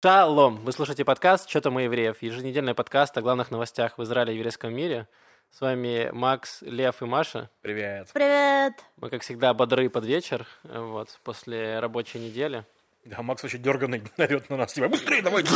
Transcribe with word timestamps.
Шалом! 0.00 0.64
Вы 0.64 0.70
слушаете 0.70 1.04
подкаст 1.04 1.50
«Что 1.50 1.60
там 1.60 1.74
у 1.74 1.80
евреев?» 1.80 2.22
Еженедельный 2.22 2.72
подкаст 2.72 3.18
о 3.18 3.20
главных 3.20 3.50
новостях 3.50 3.98
в 3.98 4.02
Израиле 4.04 4.32
и 4.32 4.36
еврейском 4.36 4.72
мире. 4.72 5.08
С 5.50 5.60
вами 5.60 6.10
Макс, 6.12 6.62
Лев 6.62 7.02
и 7.02 7.04
Маша. 7.04 7.50
Привет. 7.62 8.08
Привет! 8.14 8.74
Мы, 8.98 9.10
как 9.10 9.22
всегда, 9.22 9.52
бодры 9.54 9.90
под 9.90 10.04
вечер, 10.04 10.46
вот, 10.62 11.18
после 11.24 11.80
рабочей 11.80 12.20
недели. 12.20 12.64
Да, 13.06 13.22
Макс 13.22 13.42
очень 13.42 13.60
дерганный 13.60 14.04
орет 14.18 14.48
на 14.50 14.58
нас. 14.58 14.72
Типа, 14.72 14.88
быстрее 14.88 15.20
давайте! 15.20 15.50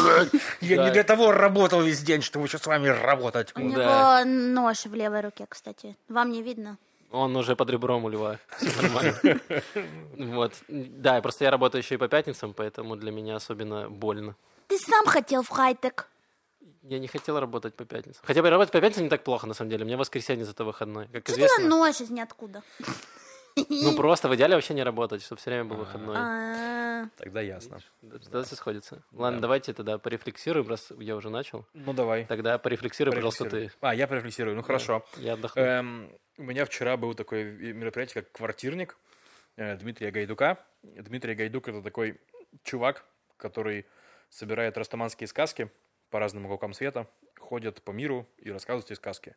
Я 0.61 0.87
не 0.87 0.91
для 0.91 1.05
того 1.05 1.31
работал 1.31 1.81
весь 1.81 2.03
день, 2.03 2.21
чтобы 2.21 2.47
еще 2.47 2.59
с 2.59 2.67
вами 2.67 2.89
работать. 2.89 3.53
У 3.55 3.61
него 3.61 4.25
нож 4.25 4.87
в 4.87 4.93
левой 4.93 5.21
руке, 5.21 5.47
кстати. 5.49 5.97
Вам 6.09 6.33
не 6.33 6.43
видно? 6.43 6.79
Он 7.13 7.37
уже 7.37 7.55
под 7.57 7.71
ребром 7.71 8.05
у 8.05 8.09
льва. 8.09 8.39
Вот. 10.17 10.53
Да, 10.69 11.21
просто 11.21 11.45
я 11.45 11.51
работаю 11.51 11.83
еще 11.83 11.95
и 11.95 11.99
по 11.99 12.09
пятницам, 12.09 12.55
поэтому 12.55 12.97
для 12.97 13.11
меня 13.13 13.37
особенно 13.37 13.89
больно. 13.91 14.35
Ты 14.69 14.79
сам 14.79 15.07
хотел 15.07 15.43
в 15.43 15.49
хай-тек. 15.49 16.09
Я 16.83 16.99
не 16.99 17.07
хотел 17.07 17.39
работать 17.39 17.75
по 17.75 17.85
пятницам. 17.85 18.23
Хотя 18.25 18.43
бы 18.43 18.51
работать 18.51 18.73
по 18.73 18.81
пятницам 18.81 19.05
не 19.05 19.11
так 19.11 19.23
плохо, 19.25 19.47
на 19.47 19.55
самом 19.55 19.71
деле. 19.71 19.85
У 19.85 19.87
меня 19.87 19.97
воскресенье 19.97 20.45
зато 20.45 20.65
выходной. 20.65 21.07
Как 21.09 21.23
Что 21.23 21.35
ты 21.35 21.41
известно. 21.43 21.69
нож 21.69 22.01
из 22.01 22.11
ниоткуда? 22.11 22.63
Ну, 23.57 23.97
просто 23.97 24.29
в 24.29 24.35
идеале 24.35 24.55
вообще 24.55 24.75
не 24.75 24.83
работать, 24.83 25.23
чтобы 25.23 25.41
все 25.41 25.51
время 25.51 25.65
был 25.65 25.77
выходной. 25.77 26.17
А, 26.19 27.09
Тогда 27.17 27.41
ясно. 27.41 27.81
Да, 28.01 28.19
Тогда 28.19 28.43
все 28.45 28.57
сходится. 28.57 29.03
Ладно, 29.13 29.41
давайте 29.41 29.73
тогда 29.73 29.99
порефлексируем, 29.99 30.69
раз 30.69 30.93
я 30.99 31.17
уже 31.17 31.31
начал. 31.31 31.67
Ну, 31.75 31.93
давай. 31.93 32.25
Тогда 32.27 32.59
порефлексируй, 32.59 33.15
пожалуйста, 33.15 33.49
ты. 33.49 33.73
А, 33.81 33.95
я 33.95 34.07
порефлексирую. 34.07 34.57
Ну, 34.57 34.63
хорошо. 34.63 35.05
Я 35.17 35.35
отдохну. 35.35 35.63
Эм, 35.63 36.19
у 36.39 36.43
меня 36.43 36.65
вчера 36.65 36.97
был 36.97 37.15
такое 37.15 37.53
мероприятие, 37.53 38.23
как 38.23 38.33
квартирник 38.33 38.97
э, 39.57 39.77
Дмитрия 39.77 40.11
Гайдука. 40.11 40.59
Дмитрий 40.83 41.35
Гайдук– 41.35 41.69
это 41.69 41.83
такой 41.83 42.21
чувак, 42.63 43.05
который 43.37 43.87
собирает 44.29 44.79
растаманские 44.79 45.27
сказки 45.27 45.71
по 46.11 46.19
разным 46.19 46.47
уголкам 46.47 46.73
света, 46.73 47.07
ходит 47.39 47.83
по 47.83 47.91
миру 47.91 48.29
и 48.39 48.51
рассказывает 48.51 48.91
эти 48.91 48.97
сказки. 48.97 49.35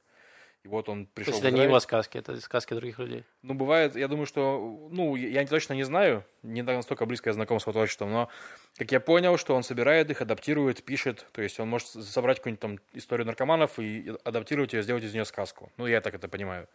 И 0.66 0.68
вот 0.68 0.90
он 0.90 1.06
То 1.06 1.12
пришел 1.14 1.34
есть 1.34 1.44
в 1.44 1.46
это 1.46 1.56
не 1.56 1.64
его 1.64 1.80
сказки, 1.80 2.18
это 2.18 2.42
сказки 2.42 2.74
других 2.74 2.98
людей. 2.98 3.24
Ну, 3.44 3.54
бывает, 3.54 3.96
я 3.96 4.08
думаю, 4.08 4.26
что, 4.26 4.90
ну, 4.90 5.16
я 5.16 5.46
точно 5.46 5.74
не 5.74 5.84
знаю, 5.84 6.26
не 6.42 6.64
настолько 6.64 7.06
близко 7.06 7.30
я 7.30 7.34
знаком 7.36 7.60
с 7.60 7.64
творчеством, 7.66 8.12
но, 8.12 8.30
как 8.76 8.92
я 8.92 9.00
понял, 9.00 9.38
что 9.38 9.54
он 9.54 9.62
собирает 9.62 10.10
их, 10.10 10.22
адаптирует, 10.22 10.84
пишет, 10.84 11.28
то 11.34 11.44
есть 11.44 11.60
он 11.60 11.70
может 11.70 11.90
собрать 11.90 12.38
какую-нибудь 12.38 12.62
там 12.62 12.80
историю 12.94 13.28
наркоманов 13.28 13.78
и 13.78 14.16
адаптировать 14.24 14.74
ее, 14.74 14.82
сделать 14.82 15.04
из 15.04 15.14
нее 15.14 15.26
сказку. 15.26 15.72
Ну, 15.78 15.86
я 15.86 16.02
так 16.02 16.16
это 16.16 16.28
понимаю. 16.28 16.68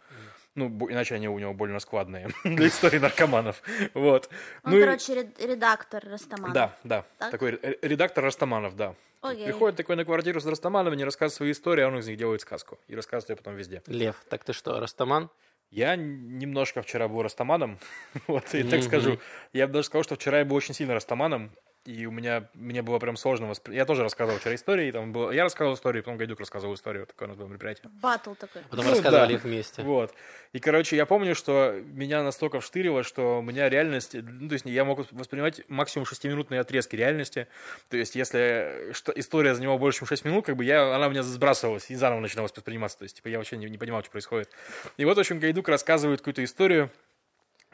Ну, 0.56 0.66
иначе 0.90 1.14
они 1.14 1.28
у 1.28 1.38
него 1.38 1.54
больно 1.54 1.78
складные 1.78 2.28
для 2.44 2.66
истории 2.68 2.98
наркоманов. 2.98 3.62
Вот. 3.94 4.28
Он, 4.64 4.72
Ну 4.72 4.80
короче, 4.80 5.14
ред- 5.14 5.40
редактор 5.40 6.04
Растамана. 6.08 6.52
да, 6.54 6.76
да. 6.84 7.04
Так? 7.18 7.30
Такой 7.30 7.50
ре- 7.52 7.78
редактор 7.82 8.24
Растаманов, 8.24 8.74
да. 8.74 8.94
Окей. 9.22 9.44
Приходит 9.46 9.76
такой 9.76 9.96
на 9.96 10.04
квартиру 10.04 10.40
с 10.40 10.46
Растаманами, 10.46 10.96
не 10.96 11.04
рассказывает 11.04 11.34
свои 11.36 11.52
истории, 11.52 11.82
а 11.82 11.88
он 11.88 11.98
из 11.98 12.08
них 12.08 12.16
делает 12.16 12.40
сказку. 12.40 12.78
И 12.88 12.96
рассказывает 12.96 13.30
ее 13.30 13.36
потом 13.36 13.54
везде. 13.54 13.82
Лев, 13.86 14.16
так 14.28 14.44
ты 14.44 14.52
что, 14.52 14.80
Растаман? 14.80 15.30
Я 15.70 15.94
немножко 15.94 16.82
вчера 16.82 17.06
был 17.06 17.22
растаманом, 17.22 17.78
вот, 18.26 18.52
и 18.54 18.64
так 18.64 18.82
скажу. 18.82 19.20
Я 19.52 19.68
бы 19.68 19.74
даже 19.74 19.86
сказал, 19.86 20.02
что 20.02 20.16
вчера 20.16 20.40
я 20.40 20.44
был 20.44 20.56
очень 20.56 20.74
сильно 20.74 20.94
растаманом, 20.94 21.52
и 21.91 22.06
у 22.06 22.12
меня, 22.12 22.48
мне 22.55 22.83
было 22.83 22.98
прям 22.98 23.16
сложно 23.16 23.48
воспри... 23.48 23.74
Я 23.74 23.84
тоже 23.84 24.02
рассказывал 24.02 24.38
вчера 24.38 24.55
истории, 24.55 24.92
там 24.92 25.12
было... 25.12 25.33
я 25.33 25.42
рассказывал 25.42 25.74
историю, 25.74 26.05
потом 26.05 26.19
Гайдук 26.19 26.38
рассказывал 26.38 26.74
историю, 26.74 27.06
такое 27.06 27.27
у 27.27 27.30
нас 27.30 27.36
было 27.36 27.48
мероприятие. 27.48 27.91
Батл 28.00 28.34
такой. 28.34 28.62
Потом 28.70 28.84
Ну, 28.84 28.91
рассказывали 28.92 29.28
да. 29.28 29.34
их 29.34 29.44
вместе. 29.44 29.82
Вот. 29.82 30.14
И, 30.52 30.60
короче, 30.60 30.97
я 30.97 31.05
помню, 31.05 31.34
что 31.34 31.72
меня 31.84 32.22
настолько 32.22 32.60
вштырило, 32.60 33.02
что 33.02 33.41
у 33.41 33.42
меня 33.42 33.69
реальность... 33.69 34.14
Ну, 34.14 34.48
то 34.48 34.52
есть 34.52 34.66
я 34.66 34.84
мог 34.84 35.10
воспринимать 35.12 35.62
максимум 35.69 36.06
шестиминутные 36.06 36.60
отрезки 36.60 36.94
реальности. 36.94 37.48
То 37.88 37.97
есть 37.97 38.14
если 38.14 38.92
что, 38.92 39.12
история 39.16 39.54
занимала 39.54 39.78
больше, 39.78 40.00
чем 40.00 40.08
6 40.08 40.25
минут, 40.25 40.47
как 40.47 40.56
бы 40.56 40.64
я, 40.64 40.94
она 40.94 41.08
у 41.08 41.10
меня 41.10 41.22
сбрасывалась 41.25 41.91
и 41.91 41.97
заново 41.97 42.20
начинала 42.20 42.47
восприниматься. 42.47 42.98
То 42.98 43.04
есть, 43.04 43.16
типа, 43.16 43.28
я 43.28 43.38
вообще 43.38 43.56
не, 43.56 43.69
не 43.69 43.78
понимал, 43.78 44.02
что 44.02 44.12
происходит. 44.12 44.50
И 44.97 45.04
вот, 45.04 45.16
в 45.16 45.20
общем, 45.20 45.41
Гайдук 45.41 45.69
рассказывает 45.69 46.20
какую-то 46.20 46.44
историю. 46.44 46.91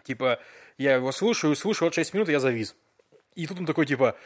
Типа, 0.04 0.40
я 0.78 0.94
его 0.94 1.12
слушаю, 1.12 1.54
слушаю, 1.56 1.88
вот 1.88 1.94
6 1.94 2.14
минут, 2.14 2.28
и 2.28 2.32
я 2.32 2.40
завис. 2.40 2.74
И 3.36 3.46
тут 3.46 3.60
он 3.60 3.66
такой, 3.66 3.86
типа, 3.86 4.16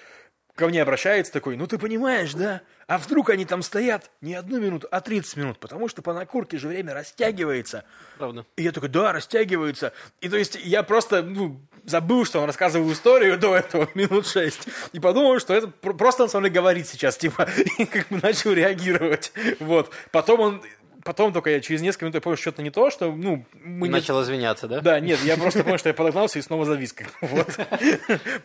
ко 0.55 0.69
мне 0.69 0.83
обращается 0.83 1.33
такой, 1.33 1.57
ну 1.57 1.67
ты 1.67 1.79
понимаешь, 1.79 2.33
да? 2.35 2.63
А 2.87 2.99
вдруг 2.99 3.31
они 3.31 3.45
там 3.45 3.63
стоят 3.63 4.11
не 4.21 4.35
одну 4.35 4.61
минуту, 4.61 4.89
а 4.91 5.01
30 5.01 5.37
минут, 5.37 5.59
потому 5.59 5.89
что 5.89 6.03
по 6.03 6.13
накурке 6.13 6.59
же 6.59 6.69
время 6.69 6.93
растягивается. 6.93 7.85
Правда. 8.19 8.45
И 8.57 8.63
я 8.63 8.73
такой, 8.73 8.89
да, 8.89 9.13
растягивается. 9.13 9.93
И 10.21 10.29
то 10.29 10.37
есть 10.37 10.59
я 10.63 10.83
просто 10.83 11.23
ну, 11.23 11.61
забыл, 11.85 12.25
что 12.25 12.41
он 12.41 12.47
рассказывал 12.47 12.91
историю 12.93 13.39
до 13.39 13.57
этого 13.57 13.89
минут 13.95 14.27
шесть. 14.27 14.69
И 14.93 15.01
подумал, 15.01 15.39
что 15.39 15.55
это 15.55 15.69
пр- 15.69 15.97
просто 15.97 16.25
он 16.25 16.29
со 16.29 16.41
мной 16.41 16.51
говорит 16.51 16.89
сейчас, 16.89 17.17
типа, 17.17 17.49
и 17.79 17.87
как 17.87 18.09
бы 18.09 18.19
начал 18.23 18.53
реагировать. 18.53 19.33
Вот. 19.61 19.93
Потом 20.11 20.41
он, 20.41 20.63
потом 21.05 21.33
только 21.33 21.51
я 21.51 21.61
через 21.61 21.81
несколько 21.83 22.05
минут 22.07 22.15
я 22.17 22.21
понял, 22.21 22.37
что 22.37 22.43
что-то 22.51 22.63
не 22.63 22.71
то, 22.71 22.91
что, 22.91 23.13
ну, 23.13 23.45
мы 23.55 23.89
не- 23.89 23.93
Начал 23.93 24.23
извиняться, 24.23 24.69
да? 24.69 24.81
да, 24.81 25.01
нет, 25.01 25.21
я 25.25 25.37
просто 25.37 25.63
понял, 25.65 25.79
что 25.79 25.89
я 25.89 25.95
подогнался 25.95 26.39
и 26.39 26.43
снова 26.43 26.65
завис. 26.65 26.95
Вот. 27.21 27.59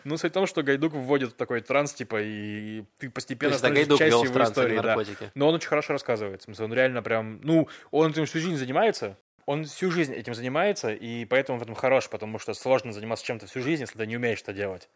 Ну, 0.04 0.16
суть 0.16 0.30
в 0.32 0.34
том, 0.34 0.46
что 0.46 0.62
Гайдук 0.62 0.92
вводит 0.92 1.30
в 1.30 1.34
такой 1.34 1.60
транс, 1.60 1.92
типа, 1.92 2.20
и 2.22 2.84
ты 2.98 3.10
постепенно 3.10 3.56
становишься 3.58 3.96
частью 3.98 4.24
его 4.30 4.38
не 4.38 4.44
истории. 4.44 4.78
да. 4.80 4.96
Но 5.34 5.48
он 5.48 5.54
очень 5.54 5.68
хорошо 5.68 5.92
рассказывает. 5.94 6.42
В 6.42 6.44
смысле, 6.44 6.64
он 6.66 6.72
реально 6.74 7.02
прям, 7.02 7.40
ну, 7.42 7.68
он 7.90 8.10
этим 8.10 8.26
всю 8.26 8.38
жизнь 8.40 8.56
занимается, 8.56 9.16
он 9.46 9.64
всю 9.64 9.90
жизнь 9.90 10.12
этим 10.14 10.34
занимается, 10.34 10.92
и 10.92 11.24
поэтому 11.24 11.58
в 11.58 11.62
этом 11.62 11.74
хорош, 11.74 12.08
потому 12.08 12.38
что 12.38 12.54
сложно 12.54 12.92
заниматься 12.92 13.24
чем-то 13.24 13.46
всю 13.46 13.62
жизнь, 13.62 13.82
если 13.82 13.98
ты 13.98 14.06
не 14.06 14.16
умеешь 14.16 14.40
это 14.42 14.52
делать. 14.52 14.88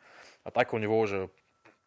А 0.45 0.51
так 0.51 0.73
у 0.73 0.79
него 0.79 0.99
уже 0.99 1.31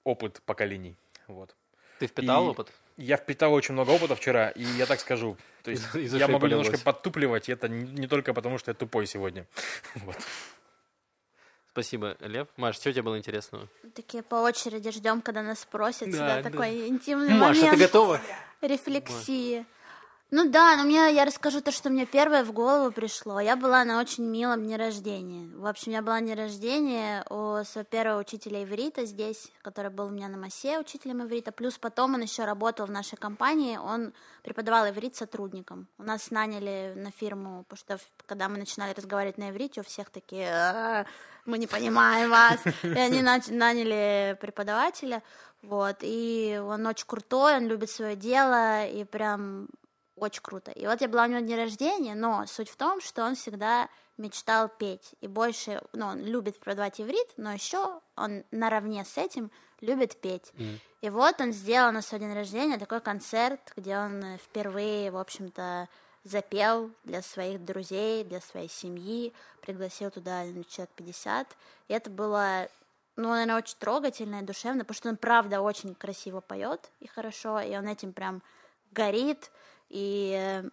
опыт 0.03 0.41
поколений. 0.45 0.95
Вот. 1.27 1.55
Ты 1.99 2.07
впитал 2.07 2.45
И- 2.45 2.49
опыт? 2.49 2.71
Я 2.97 3.17
впитал 3.17 3.51
очень 3.53 3.73
много 3.73 3.89
опыта 3.91 4.15
вчера, 4.15 4.49
и 4.49 4.61
я 4.63 4.85
так 4.85 4.99
скажу. 4.99 5.35
То 5.63 5.71
есть 5.71 5.83
Из- 5.95 6.13
из 6.13 6.13
я 6.15 6.27
могу 6.27 6.41
полилось. 6.41 6.65
немножко 6.67 6.83
подтупливать, 6.85 7.49
и 7.49 7.53
это 7.53 7.67
не 7.69 7.89
не 7.91 8.07
только 8.07 8.33
потому, 8.33 8.57
что 8.57 8.71
я 8.71 8.75
тупой 8.75 9.07
сегодня. 9.07 9.47
Вот. 9.95 10.17
Спасибо, 11.71 12.15
Лев. 12.19 12.47
Маш, 12.55 12.75
что 12.75 12.89
у 12.89 12.91
тебя 12.91 13.01
было 13.01 13.17
интересного? 13.17 13.67
Такие 13.95 14.21
по 14.21 14.35
очереди 14.35 14.91
ждем, 14.91 15.21
когда 15.21 15.41
нас 15.41 15.61
спросят. 15.61 16.11
Да, 16.11 16.41
да. 16.41 16.43
такой 16.51 16.87
интимный 16.87 17.33
Маша, 17.33 17.61
момент. 17.61 17.77
ты 17.79 17.85
готова? 17.85 18.21
Рефлексии. 18.61 19.65
Ну 20.35 20.49
да, 20.49 20.75
но 20.77 20.83
мне, 20.83 21.13
я 21.13 21.25
расскажу 21.25 21.61
то, 21.61 21.71
что 21.71 21.91
мне 21.91 22.07
первое 22.07 22.43
в 22.43 22.53
голову 22.53 22.91
пришло. 22.91 23.39
Я 23.39 23.55
была 23.55 23.85
на 23.85 23.99
очень 23.99 24.25
милом 24.25 24.63
дне 24.63 24.77
рождения. 24.77 25.47
В 25.55 25.67
общем, 25.67 25.91
я 25.91 26.01
была 26.01 26.15
на 26.15 26.21
дне 26.21 26.33
рождения 26.33 27.23
у 27.29 27.63
своего 27.63 27.83
первого 27.83 28.21
учителя 28.21 28.63
иврита 28.63 29.05
здесь, 29.05 29.51
который 29.61 29.91
был 29.91 30.07
у 30.07 30.09
меня 30.09 30.29
на 30.29 30.37
массе 30.37 30.79
учителем 30.79 31.21
иврита. 31.21 31.51
Плюс 31.51 31.77
потом 31.77 32.15
он 32.15 32.21
еще 32.21 32.45
работал 32.45 32.87
в 32.87 32.89
нашей 32.89 33.15
компании, 33.15 33.77
он 33.77 34.11
преподавал 34.41 34.89
иврит 34.89 35.15
сотрудникам. 35.15 35.87
У 35.99 36.03
нас 36.03 36.31
наняли 36.31 36.93
на 36.95 37.11
фирму, 37.11 37.63
потому 37.69 37.99
что 37.99 37.99
когда 38.25 38.49
мы 38.49 38.57
начинали 38.57 38.93
разговаривать 38.93 39.37
на 39.37 39.51
иврите, 39.51 39.81
у 39.81 39.83
всех 39.83 40.09
такие, 40.09 40.49
«А, 40.49 41.05
мы 41.45 41.59
не 41.59 41.67
понимаем 41.67 42.31
вас. 42.31 42.59
И 42.81 42.87
они 42.87 43.21
наняли 43.21 44.35
преподавателя. 44.41 45.21
Вот, 45.61 45.97
и 46.01 46.59
он 46.61 46.87
очень 46.87 47.05
крутой, 47.05 47.57
он 47.57 47.67
любит 47.67 47.91
свое 47.91 48.15
дело, 48.15 48.83
и 48.85 49.03
прям 49.03 49.67
очень 50.15 50.41
круто. 50.41 50.71
И 50.71 50.85
вот 50.85 51.01
я 51.01 51.07
была 51.07 51.23
у 51.23 51.27
него 51.27 51.39
дне 51.39 51.55
рождения, 51.55 52.15
но 52.15 52.45
суть 52.45 52.69
в 52.69 52.75
том, 52.75 53.01
что 53.01 53.23
он 53.23 53.35
всегда 53.35 53.89
мечтал 54.17 54.69
петь. 54.69 55.15
И 55.21 55.27
больше, 55.27 55.81
ну, 55.93 56.07
он 56.07 56.23
любит 56.23 56.59
продавать 56.59 57.01
иврит, 57.01 57.27
но 57.37 57.51
еще 57.51 57.99
он 58.15 58.43
наравне 58.51 59.03
с 59.05 59.17
этим 59.17 59.51
любит 59.81 60.19
петь. 60.21 60.51
И 61.01 61.09
вот 61.09 61.41
он 61.41 61.51
сделал 61.51 61.91
на 61.91 62.01
свой 62.01 62.19
день 62.21 62.33
рождения 62.33 62.77
такой 62.77 63.01
концерт, 63.01 63.59
где 63.75 63.97
он 63.97 64.23
э, 64.23 64.37
впервые, 64.37 65.11
в 65.11 65.17
общем-то, 65.17 65.89
запел 66.23 66.91
для 67.03 67.21
своих 67.21 67.63
друзей, 67.65 68.23
для 68.23 68.39
своей 68.39 68.69
семьи, 68.69 69.33
пригласил 69.61 70.09
туда 70.11 70.45
ну, 70.45 70.63
человек 70.63 70.91
50. 70.95 71.57
И 71.89 71.93
это 71.93 72.09
было, 72.09 72.69
ну, 73.17 73.29
наверное, 73.29 73.57
очень 73.57 73.75
трогательно 73.77 74.39
и 74.39 74.45
душевно, 74.45 74.85
потому 74.85 74.95
что 74.95 75.09
он, 75.09 75.17
правда, 75.17 75.59
очень 75.59 75.93
красиво 75.95 76.39
поет 76.39 76.89
и 77.01 77.07
хорошо, 77.07 77.59
и 77.59 77.75
он 77.75 77.87
этим 77.87 78.13
прям 78.13 78.41
горит, 78.91 79.51
и 79.93 80.63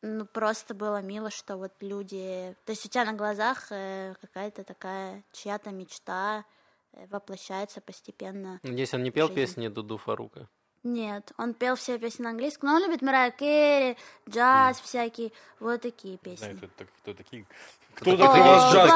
ну, 0.00 0.24
просто 0.24 0.74
было 0.74 1.02
мило, 1.02 1.30
что 1.30 1.58
вот 1.58 1.72
люди... 1.80 2.56
То 2.64 2.72
есть 2.72 2.86
у 2.86 2.88
тебя 2.88 3.04
на 3.04 3.12
глазах 3.12 3.66
э, 3.70 4.14
какая-то 4.20 4.64
такая 4.64 5.22
чья-то 5.32 5.70
мечта 5.70 6.46
э, 6.94 7.06
воплощается 7.10 7.82
постепенно. 7.82 8.58
Надеюсь, 8.62 8.94
он 8.94 9.02
не 9.02 9.10
пел 9.10 9.28
песни 9.28 9.68
Дуду 9.68 9.98
Фарука. 9.98 10.48
Нет, 10.84 11.32
он 11.36 11.52
пел 11.52 11.76
все 11.76 11.98
песни 11.98 12.24
на 12.24 12.30
английском, 12.30 12.70
но 12.70 12.76
он 12.76 12.82
любит 12.82 13.02
Мирая 13.02 13.30
Керри, 13.30 13.96
джаз 14.28 14.80
всякие, 14.80 15.32
вот 15.60 15.82
такие 15.82 16.18
Не 16.24 16.36
знаю, 16.36 16.54
песни. 16.54 16.66
кто, 16.74 16.84
кто 17.02 17.14
такие. 17.14 17.46
Кто 17.94 18.16
такие? 18.16 18.42
вас 18.42 18.72
джаз. 18.74 18.90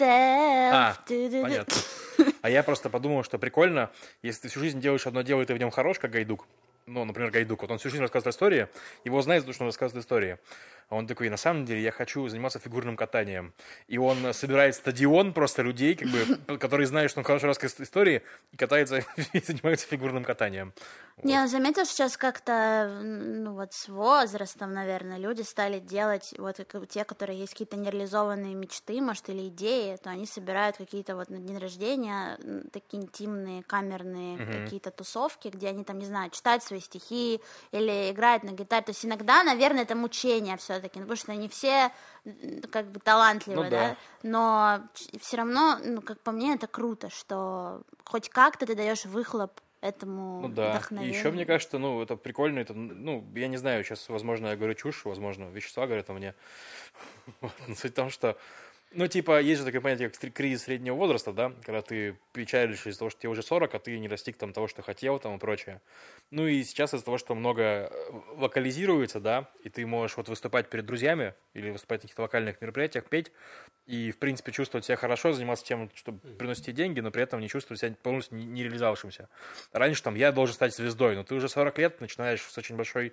А, 0.00 0.96
понятно. 1.06 1.74
А 2.42 2.50
я 2.50 2.62
просто 2.62 2.88
подумал, 2.88 3.24
что 3.24 3.38
прикольно, 3.38 3.90
если 4.22 4.42
ты 4.42 4.48
всю 4.48 4.60
жизнь 4.60 4.80
делаешь 4.80 5.06
одно 5.06 5.22
дело, 5.22 5.42
и 5.42 5.44
ты 5.44 5.54
в 5.54 5.58
нем 5.58 5.70
хорош, 5.70 5.98
как 5.98 6.12
Гайдук, 6.12 6.46
ну, 6.86 7.04
например, 7.04 7.30
Гайдук, 7.30 7.62
вот 7.62 7.70
он 7.70 7.78
всю 7.78 7.90
жизнь 7.90 8.02
рассказывает 8.02 8.34
истории, 8.34 8.68
его 9.04 9.20
знает 9.20 9.44
то, 9.44 9.52
что 9.52 9.64
он 9.64 9.68
рассказывает 9.68 10.04
истории. 10.04 10.38
Он 10.88 11.08
такой, 11.08 11.28
на 11.28 11.36
самом 11.36 11.64
деле, 11.64 11.82
я 11.82 11.90
хочу 11.90 12.28
заниматься 12.28 12.60
фигурным 12.60 12.96
катанием. 12.96 13.52
И 13.88 13.98
он 13.98 14.32
собирает 14.32 14.76
стадион 14.76 15.32
просто 15.32 15.62
людей, 15.62 15.96
как 15.96 16.08
бы, 16.08 16.58
которые 16.58 16.86
знают, 16.86 17.10
что 17.10 17.20
он 17.20 17.24
хорошо 17.24 17.48
рассказывает 17.48 17.88
истории, 17.88 18.22
и 18.52 18.56
катается 18.56 18.98
и 19.32 19.40
занимается 19.40 19.88
фигурным 19.88 20.22
катанием. 20.22 20.72
Не, 21.22 21.40
вот. 21.40 21.50
заметил, 21.50 21.86
сейчас 21.86 22.18
как-то, 22.18 23.00
ну 23.02 23.54
вот 23.54 23.72
с 23.72 23.88
возрастом, 23.88 24.74
наверное, 24.74 25.16
люди 25.16 25.40
стали 25.40 25.78
делать, 25.78 26.34
вот 26.36 26.60
те, 26.90 27.04
которые 27.04 27.38
есть 27.38 27.52
какие-то 27.52 27.76
нереализованные 27.76 28.54
мечты, 28.54 29.00
может, 29.00 29.30
или 29.30 29.48
идеи, 29.48 29.96
то 29.96 30.10
они 30.10 30.26
собирают 30.26 30.76
какие-то 30.76 31.16
вот 31.16 31.30
на 31.30 31.38
день 31.38 31.56
рождения 31.56 32.38
такие 32.70 33.02
интимные, 33.02 33.62
камерные 33.62 34.36
mm-hmm. 34.36 34.64
какие-то 34.64 34.90
тусовки, 34.90 35.48
где 35.48 35.68
они 35.68 35.84
там, 35.84 35.98
не 35.98 36.04
знаю, 36.04 36.30
читают 36.30 36.62
свои 36.62 36.80
стихи 36.80 37.40
или 37.70 38.10
играют 38.10 38.42
на 38.42 38.50
гитаре. 38.50 38.84
То 38.84 38.90
есть 38.90 39.06
иногда, 39.06 39.42
наверное, 39.42 39.84
это 39.84 39.96
мучение 39.96 40.58
все-таки, 40.58 40.98
ну, 40.98 41.06
потому 41.06 41.16
что 41.16 41.32
они 41.32 41.48
все 41.48 41.92
как 42.70 42.88
бы 42.88 43.00
талантливы, 43.00 43.64
ну, 43.64 43.70
да. 43.70 43.70
да, 43.70 43.96
но 44.22 44.80
все 45.20 45.38
равно, 45.38 45.78
ну, 45.82 46.02
как 46.02 46.20
по 46.20 46.30
мне, 46.30 46.54
это 46.54 46.66
круто, 46.66 47.08
что 47.08 47.82
хоть 48.04 48.28
как-то 48.28 48.66
ты 48.66 48.74
даешь 48.74 49.06
выхлоп 49.06 49.60
этому 49.88 50.40
ну, 50.42 50.48
да. 50.48 50.82
И 50.90 51.06
еще 51.06 51.30
мне 51.30 51.46
кажется, 51.46 51.78
ну, 51.78 52.02
это 52.02 52.16
прикольно, 52.16 52.58
это, 52.58 52.74
ну, 52.74 53.24
я 53.34 53.48
не 53.48 53.56
знаю, 53.56 53.84
сейчас, 53.84 54.08
возможно, 54.08 54.48
я 54.48 54.56
говорю 54.56 54.74
чушь, 54.74 55.04
возможно, 55.04 55.44
вещества 55.44 55.86
говорят 55.86 56.10
о 56.10 56.12
мне. 56.12 56.34
Но 57.40 57.74
суть 57.74 57.92
в 57.92 57.94
том, 57.94 58.10
что 58.10 58.36
ну, 58.92 59.08
типа, 59.08 59.40
есть 59.40 59.60
же 59.60 59.66
такое 59.66 59.80
понятие, 59.80 60.08
как 60.08 60.32
кризис 60.32 60.62
среднего 60.62 60.94
возраста, 60.94 61.32
да, 61.32 61.52
когда 61.64 61.82
ты 61.82 62.16
печалишься 62.32 62.88
из-за 62.88 63.00
того, 63.00 63.10
что 63.10 63.20
тебе 63.20 63.30
уже 63.30 63.42
40, 63.42 63.74
а 63.74 63.78
ты 63.78 63.98
не 63.98 64.08
достиг 64.08 64.36
там 64.36 64.52
того, 64.52 64.68
что 64.68 64.82
хотел, 64.82 65.18
там 65.18 65.36
и 65.36 65.38
прочее. 65.38 65.82
Ну 66.30 66.46
и 66.46 66.62
сейчас 66.62 66.94
из-за 66.94 67.04
того, 67.04 67.18
что 67.18 67.34
много 67.34 67.62
э, 67.62 67.90
вокализируется, 68.36 69.20
да, 69.20 69.50
и 69.64 69.68
ты 69.68 69.84
можешь 69.86 70.16
вот 70.16 70.28
выступать 70.28 70.70
перед 70.70 70.86
друзьями 70.86 71.34
или 71.52 71.70
выступать 71.70 72.00
на 72.00 72.02
каких-то 72.02 72.22
вокальных 72.22 72.60
мероприятиях, 72.60 73.04
петь, 73.06 73.32
и, 73.86 74.12
в 74.12 74.18
принципе, 74.18 74.52
чувствовать 74.52 74.84
себя 74.84 74.96
хорошо, 74.96 75.32
заниматься 75.32 75.64
тем, 75.64 75.90
чтобы 75.94 76.20
приносить 76.36 76.74
деньги, 76.74 77.00
но 77.00 77.10
при 77.10 77.22
этом 77.22 77.40
не 77.40 77.48
чувствовать 77.48 77.80
себя 77.80 77.94
полностью 78.02 78.38
не 78.38 78.62
реализовавшимся. 78.62 79.28
Раньше 79.72 80.02
там 80.02 80.14
я 80.14 80.32
должен 80.32 80.54
стать 80.54 80.74
звездой, 80.74 81.16
но 81.16 81.24
ты 81.24 81.34
уже 81.34 81.48
40 81.48 81.78
лет 81.78 82.00
начинаешь 82.00 82.40
с 82.40 82.56
очень 82.56 82.76
большой 82.76 83.12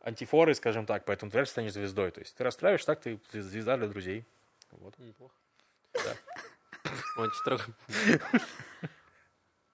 антифорой, 0.00 0.54
скажем 0.54 0.86
так, 0.86 1.04
поэтому 1.04 1.30
ты 1.30 1.44
станешь 1.44 1.72
звездой. 1.72 2.12
То 2.12 2.20
есть 2.20 2.36
ты 2.36 2.44
расстраиваешься, 2.44 2.86
так 2.86 3.00
ты 3.00 3.18
звезда 3.32 3.76
для 3.76 3.88
друзей. 3.88 4.24
Вот. 4.72 4.98
Неплохо. 4.98 5.34
Да. 5.94 6.16
Очень 7.16 7.34
строго. 7.34 7.64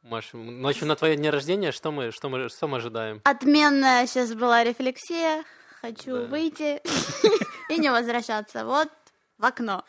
Маш, 0.02 0.34
ночью 0.34 0.86
на 0.86 0.96
твое 0.96 1.16
день 1.16 1.30
рождения 1.30 1.72
что 1.72 1.90
мы, 1.90 2.10
что 2.10 2.28
мы, 2.28 2.50
что 2.50 2.68
мы 2.68 2.76
ожидаем? 2.76 3.22
Отменная 3.24 4.06
сейчас 4.06 4.34
была 4.34 4.62
рефлексия. 4.62 5.44
Хочу 5.80 6.18
да. 6.18 6.26
выйти 6.26 6.82
и 7.72 7.78
не 7.78 7.90
возвращаться. 7.90 8.66
Вот 8.66 8.90
в 9.38 9.44
окно. 9.44 9.84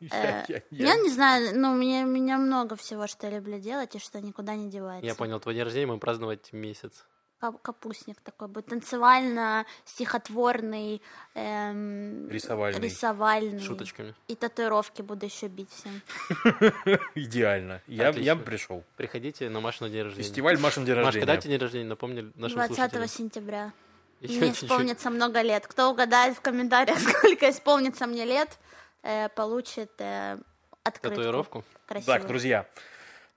Я, 0.00 0.44
я, 0.48 0.62
я. 0.70 0.86
я 0.88 0.96
не 0.96 1.10
знаю, 1.10 1.58
ну, 1.58 1.74
мне, 1.74 2.04
у 2.04 2.08
меня 2.08 2.38
много 2.38 2.76
всего, 2.76 3.06
что 3.06 3.26
я 3.26 3.36
люблю 3.36 3.58
делать 3.58 3.94
и 3.94 3.98
что 3.98 4.20
никуда 4.20 4.56
не 4.56 4.68
девается. 4.68 5.06
Я 5.06 5.14
понял, 5.14 5.38
твой 5.38 5.54
день 5.54 5.64
рождения 5.64 5.86
мы 5.86 5.98
праздновать 5.98 6.52
месяц 6.52 7.06
капустник 7.38 8.20
такой 8.20 8.48
будет 8.48 8.66
танцевально-стихотворный, 8.66 11.02
эм, 11.34 12.28
рисовальный. 12.30 12.80
рисовальный. 12.80 13.60
Шуточками. 13.60 14.14
И 14.28 14.34
татуировки 14.34 15.02
буду 15.02 15.26
еще 15.26 15.48
бить 15.48 15.70
всем. 15.70 16.00
Идеально. 17.14 17.82
Я, 17.86 18.10
я 18.10 18.34
бы 18.34 18.42
пришел. 18.42 18.82
Приходите 18.96 19.50
на 19.50 19.60
Машу 19.60 19.84
на 19.84 19.90
день 19.90 20.04
рождения. 20.04 20.28
Фестиваль 20.28 20.58
Машин 20.58 20.84
день 20.84 20.94
рождения. 20.94 21.20
Маш, 21.20 21.28
когда 21.28 21.36
тебе 21.36 21.52
день 21.52 21.60
рождения? 21.60 21.88
Напомни 21.88 22.32
нашим 22.36 22.56
20 22.56 22.76
слушателям. 22.76 23.08
сентября. 23.08 23.72
Еще 24.20 24.40
мне 24.40 24.52
исполнится 24.52 25.10
много 25.10 25.42
лет. 25.42 25.66
Кто 25.66 25.90
угадает 25.90 26.36
в 26.36 26.40
комментариях, 26.40 26.98
сколько 27.00 27.50
исполнится 27.50 28.06
мне 28.06 28.24
лет, 28.24 28.58
э, 29.02 29.28
получит 29.30 29.92
э, 29.98 30.38
открытку. 30.82 31.16
Татуировку? 31.16 31.64
Красивую. 31.86 32.18
Так, 32.18 32.26
друзья, 32.26 32.66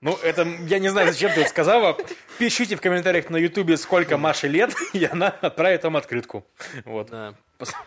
ну, 0.00 0.16
это, 0.22 0.42
я 0.42 0.78
не 0.78 0.88
знаю, 0.88 1.12
зачем 1.12 1.30
ты 1.32 1.42
это 1.42 1.50
сказала. 1.50 1.96
Пишите 2.38 2.76
в 2.76 2.80
комментариях 2.80 3.28
на 3.28 3.36
ютубе, 3.36 3.76
сколько 3.76 4.16
Маше 4.16 4.48
лет, 4.48 4.74
и 4.94 5.04
она 5.04 5.28
отправит 5.28 5.84
вам 5.84 5.96
открытку. 5.96 6.46
Вот. 6.84 7.10
Да. 7.10 7.34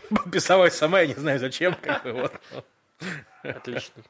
Подписалась 0.10 0.76
сама, 0.76 1.02
я 1.02 1.08
не 1.08 1.16
знаю, 1.16 1.40
зачем. 1.40 1.76
Как 1.82 2.04
бы, 2.04 2.14
вот. 2.14 2.34
Отлично. 3.42 4.04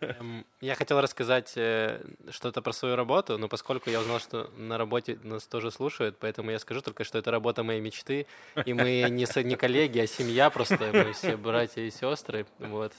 Эм, 0.00 0.44
я 0.60 0.74
хотел 0.74 1.00
рассказать 1.00 1.52
э, 1.56 2.02
что-то 2.30 2.60
про 2.60 2.72
свою 2.72 2.96
работу, 2.96 3.38
но 3.38 3.48
поскольку 3.48 3.90
я 3.90 4.00
узнал, 4.00 4.18
что 4.18 4.50
на 4.56 4.76
работе 4.76 5.18
нас 5.22 5.46
тоже 5.46 5.70
слушают, 5.70 6.16
поэтому 6.18 6.50
я 6.50 6.58
скажу 6.58 6.82
только, 6.82 7.04
что 7.04 7.16
это 7.16 7.30
работа 7.30 7.62
моей 7.62 7.80
мечты, 7.80 8.26
и 8.66 8.72
мы 8.74 9.08
не, 9.08 9.42
не 9.44 9.56
коллеги, 9.56 10.00
а 10.00 10.06
семья 10.06 10.50
просто, 10.50 10.90
мы 10.92 11.12
все 11.12 11.36
братья 11.36 11.80
и 11.80 11.90
сестры. 11.90 12.44
Вот. 12.58 12.92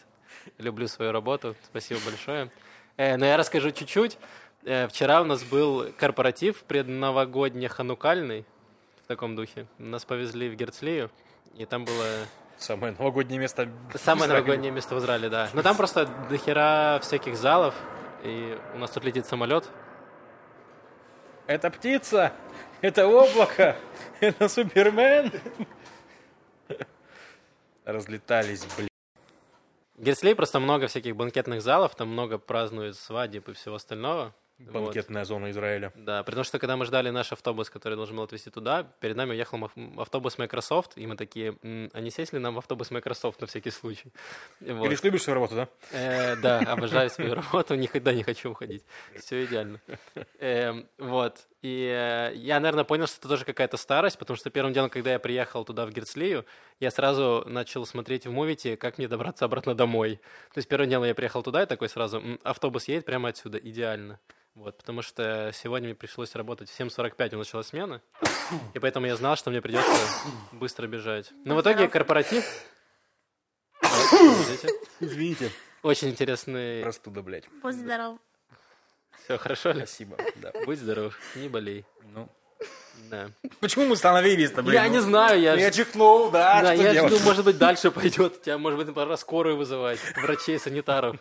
Люблю 0.57 0.87
свою 0.87 1.11
работу. 1.11 1.55
Спасибо 1.65 1.99
большое. 2.05 2.49
Э, 2.97 3.17
но 3.17 3.25
я 3.25 3.37
расскажу 3.37 3.71
чуть-чуть. 3.71 4.17
Э, 4.63 4.87
вчера 4.87 5.21
у 5.21 5.25
нас 5.25 5.43
был 5.43 5.91
корпоратив 5.97 6.63
предновогодне-ханукальный 6.67 8.45
в 9.03 9.07
таком 9.07 9.35
духе. 9.35 9.67
Нас 9.77 10.05
повезли 10.05 10.49
в 10.49 10.55
Герцлию, 10.55 11.11
и 11.55 11.65
там 11.65 11.85
было... 11.85 12.05
Самое 12.57 12.95
новогоднее 12.97 13.39
место. 13.39 13.69
Самое 13.95 14.29
новогоднее 14.29 14.71
место 14.71 14.95
в 14.95 14.99
Израиле, 14.99 15.29
да. 15.29 15.49
Но 15.53 15.61
там 15.61 15.75
просто 15.75 16.07
дохера 16.29 16.99
всяких 17.01 17.35
залов, 17.35 17.75
и 18.23 18.57
у 18.73 18.77
нас 18.77 18.91
тут 18.91 19.03
летит 19.03 19.25
самолет. 19.25 19.69
Это 21.47 21.69
птица, 21.69 22.31
это 22.81 23.07
облако, 23.07 23.75
это 24.21 24.47
Супермен. 24.47 25.31
Разлетались, 27.85 28.65
блин. 28.77 28.87
Герцлей 29.97 30.35
просто 30.35 30.59
много 30.59 30.87
всяких 30.87 31.15
банкетных 31.15 31.61
залов, 31.61 31.95
там 31.95 32.09
много 32.09 32.37
празднуют 32.37 32.97
свадеб 32.97 33.49
и 33.49 33.53
всего 33.53 33.75
остального. 33.75 34.33
Банкетная 34.57 35.23
вот. 35.23 35.27
зона 35.27 35.51
Израиля. 35.51 35.91
Да, 35.95 36.23
потому 36.23 36.45
что 36.45 36.59
когда 36.59 36.77
мы 36.77 36.85
ждали 36.85 37.09
наш 37.09 37.31
автобус, 37.33 37.69
который 37.69 37.95
должен 37.95 38.15
был 38.15 38.23
отвезти 38.23 38.49
туда, 38.49 38.83
перед 39.01 39.17
нами 39.17 39.31
уехал 39.31 39.69
автобус 39.97 40.37
Microsoft, 40.37 40.93
и 40.95 41.05
мы 41.05 41.17
такие, 41.17 41.57
а 41.61 41.99
не 41.99 42.09
сесть 42.09 42.31
ли 42.31 42.39
нам 42.39 42.55
в 42.55 42.59
автобус 42.59 42.89
Microsoft 42.89 43.41
на 43.41 43.47
всякий 43.47 43.71
случай? 43.71 44.13
Вот. 44.61 44.85
Или 44.85 44.97
любишь 45.03 45.23
свою 45.23 45.35
работу, 45.35 45.55
да? 45.55 45.67
Э, 45.91 46.35
да, 46.37 46.59
обожаю 46.59 47.09
свою 47.09 47.33
работу, 47.35 47.75
никогда 47.75 48.13
не 48.13 48.23
хочу 48.23 48.51
уходить. 48.51 48.83
Все 49.19 49.43
идеально. 49.43 49.79
Э, 50.39 50.73
вот. 50.97 51.47
И 51.65 51.87
э, 51.91 52.31
я, 52.35 52.59
наверное, 52.59 52.83
понял, 52.83 53.07
что 53.07 53.17
это 53.17 53.27
тоже 53.27 53.43
какая-то 53.43 53.75
старость, 53.77 54.19
потому 54.19 54.37
что 54.37 54.51
первым 54.51 54.71
делом, 54.71 54.91
когда 54.91 55.13
я 55.13 55.17
приехал 55.17 55.65
туда, 55.65 55.87
в 55.87 55.89
Герцлию, 55.89 56.45
я 56.79 56.91
сразу 56.91 57.43
начал 57.47 57.87
смотреть 57.87 58.27
в 58.27 58.31
мувите, 58.31 58.77
как 58.77 58.99
мне 58.99 59.07
добраться 59.07 59.45
обратно 59.45 59.73
домой. 59.73 60.17
То 60.53 60.59
есть 60.59 60.67
первым 60.67 60.91
делом 60.91 61.07
я 61.07 61.15
приехал 61.15 61.41
туда 61.41 61.63
и 61.63 61.65
такой 61.65 61.89
сразу, 61.89 62.21
автобус 62.43 62.87
едет 62.87 63.05
прямо 63.05 63.29
отсюда, 63.29 63.57
идеально. 63.57 64.19
Вот, 64.53 64.77
потому 64.77 65.01
что 65.01 65.49
сегодня 65.55 65.87
мне 65.87 65.95
пришлось 65.95 66.35
работать 66.35 66.69
в 66.69 66.79
7.45, 66.79 67.33
у 67.33 67.39
началась 67.39 67.65
смена, 67.65 67.99
и 68.75 68.79
поэтому 68.79 69.07
я 69.07 69.15
знал, 69.15 69.35
что 69.35 69.49
мне 69.49 69.59
придется 69.59 69.91
быстро 70.51 70.85
бежать. 70.85 71.31
Но 71.45 71.55
в 71.55 71.61
итоге 71.61 71.87
корпоратив... 71.87 72.45
Извините. 74.99 75.49
Очень 75.81 76.09
интересный... 76.09 76.83
Простуда, 76.83 77.23
блядь. 77.23 77.45
Будь 77.63 77.73
здоров. 77.73 78.19
Все 79.23 79.37
хорошо 79.37 79.71
ли? 79.71 79.85
Спасибо, 79.85 80.17
да. 80.35 80.51
Будь 80.65 80.79
здоров, 80.79 81.17
не 81.35 81.49
болей. 81.49 81.85
Ну, 82.13 82.29
да. 83.09 83.29
Почему 83.59 83.85
мы 83.85 83.93
остановились-то, 83.93 84.63
блин? 84.63 84.75
Я 84.75 84.87
не 84.87 84.99
знаю, 84.99 85.39
я... 85.39 85.55
Я 85.55 85.71
чихнул, 85.71 86.31
да, 86.31 86.61
Да, 86.61 86.73
я 86.73 87.07
жду, 87.07 87.19
может 87.19 87.45
быть, 87.45 87.57
дальше 87.57 87.91
пойдет. 87.91 88.41
Тебя, 88.41 88.57
может 88.57 88.79
быть, 88.79 88.93
пора 88.93 89.17
скорую 89.17 89.57
вызывать, 89.57 89.99
врачей, 90.15 90.59
санитаров. 90.59 91.17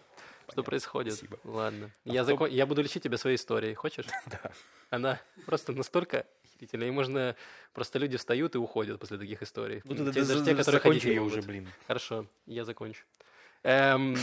Что 0.50 0.62
происходит? 0.62 1.14
Спасибо. 1.14 1.38
Ладно. 1.44 1.90
А 2.04 2.12
я, 2.12 2.24
закон... 2.24 2.50
я 2.50 2.66
буду 2.66 2.82
лечить 2.82 3.02
тебя 3.02 3.16
своей 3.16 3.36
историей. 3.36 3.74
Хочешь? 3.74 4.06
Да. 4.26 4.50
Она 4.90 5.20
просто 5.46 5.72
настолько 5.72 6.26
охерительная. 6.44 6.88
И 6.88 6.90
можно... 6.90 7.34
Просто 7.72 7.98
люди 7.98 8.16
встают 8.16 8.54
и 8.54 8.58
уходят 8.58 9.00
после 9.00 9.18
таких 9.18 9.42
историй. 9.42 9.80
Ну, 9.84 9.94
ты, 9.96 10.12
те, 10.12 10.24
даже 10.24 10.44
те, 10.44 10.54
которые 10.54 10.80
ходить 10.80 11.04
не 11.04 11.18
уже, 11.18 11.42
блин. 11.42 11.68
Хорошо, 11.86 12.26
я 12.46 12.64
закончу. 12.64 13.02
Эм, 13.62 14.16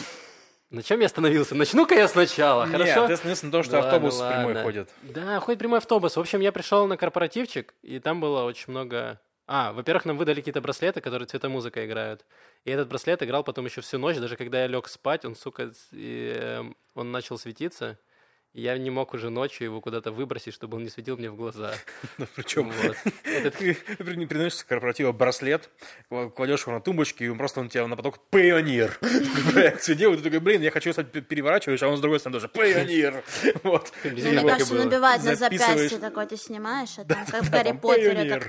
на 0.71 0.81
чем 0.81 0.99
я 1.01 1.05
остановился? 1.05 1.53
Начну-ка 1.53 1.95
я 1.95 2.07
сначала, 2.07 2.63
Нет, 2.65 2.71
хорошо? 2.71 3.07
ты 3.07 3.13
остановился 3.13 3.45
на 3.45 3.51
том, 3.51 3.63
что 3.63 3.71
да 3.73 3.79
автобус 3.79 4.17
ладно, 4.17 4.35
прямой 4.35 4.53
ладно. 4.53 4.63
ходит. 4.63 4.89
Да, 5.03 5.39
ходит 5.39 5.59
прямой 5.59 5.77
автобус. 5.79 6.15
В 6.15 6.19
общем, 6.19 6.39
я 6.39 6.51
пришел 6.51 6.87
на 6.87 6.97
корпоративчик, 6.97 7.73
и 7.81 7.99
там 7.99 8.19
было 8.19 8.43
очень 8.43 8.71
много 8.71 9.19
а, 9.53 9.73
во-первых, 9.73 10.05
нам 10.05 10.15
выдали 10.17 10.39
какие-то 10.39 10.61
браслеты, 10.61 11.01
которые 11.01 11.27
цветомузыка 11.27 11.85
играют. 11.85 12.25
И 12.63 12.71
этот 12.71 12.87
браслет 12.87 13.21
играл 13.21 13.43
потом 13.43 13.65
еще 13.65 13.81
всю 13.81 13.97
ночь, 13.97 14.15
даже 14.15 14.37
когда 14.37 14.61
я 14.61 14.67
лег 14.67 14.87
спать, 14.87 15.25
он, 15.25 15.35
сука, 15.35 15.73
и, 15.91 16.33
э, 16.39 16.63
он 16.95 17.11
начал 17.11 17.37
светиться. 17.37 17.99
И 18.53 18.61
я 18.61 18.77
не 18.77 18.89
мог 18.89 19.13
уже 19.13 19.29
ночью 19.29 19.65
его 19.65 19.79
куда-то 19.81 20.11
выбросить, 20.11 20.53
чтобы 20.53 20.77
он 20.77 20.83
не 20.83 20.89
светил 20.89 21.17
мне 21.17 21.29
в 21.29 21.35
глаза. 21.35 21.73
Ну, 22.17 22.27
причем 22.35 22.71
ты 23.23 23.51
при- 23.97 24.25
приносишь 24.25 24.59
с 24.59 24.63
корпоратива 24.63 25.11
браслет, 25.11 25.69
кла- 26.09 26.29
кладешь 26.29 26.61
его 26.61 26.73
на 26.73 26.81
тумбочке, 26.81 27.25
и 27.25 27.29
он 27.29 27.37
просто 27.37 27.61
он 27.61 27.69
тебя 27.69 27.87
на 27.87 27.95
поток 27.95 28.19
«Пионер». 28.29 28.97
Делает, 30.01 30.19
и 30.19 30.23
ты 30.23 30.29
такой, 30.29 30.39
блин, 30.39 30.61
я 30.61 30.71
хочу 30.71 30.91
стать, 30.93 31.11
переворачиваешь, 31.11 31.81
а 31.83 31.87
он 31.87 31.97
с 31.97 32.01
другой 32.01 32.19
стороны 32.19 32.39
тоже 32.39 32.49
«Пионер». 32.49 33.23
Вот. 33.63 33.91
Мне 34.03 34.41
кажется, 34.41 34.75
набивает 34.75 35.23
на 35.23 35.35
запястье 35.35 35.97
такой, 35.99 36.25
ты 36.27 36.37
снимаешь, 36.37 36.97
а 36.97 37.05
там 37.05 37.25
как 37.25 37.43
в 37.43 37.51
Гарри 37.51 37.71
Поттере, 37.71 38.41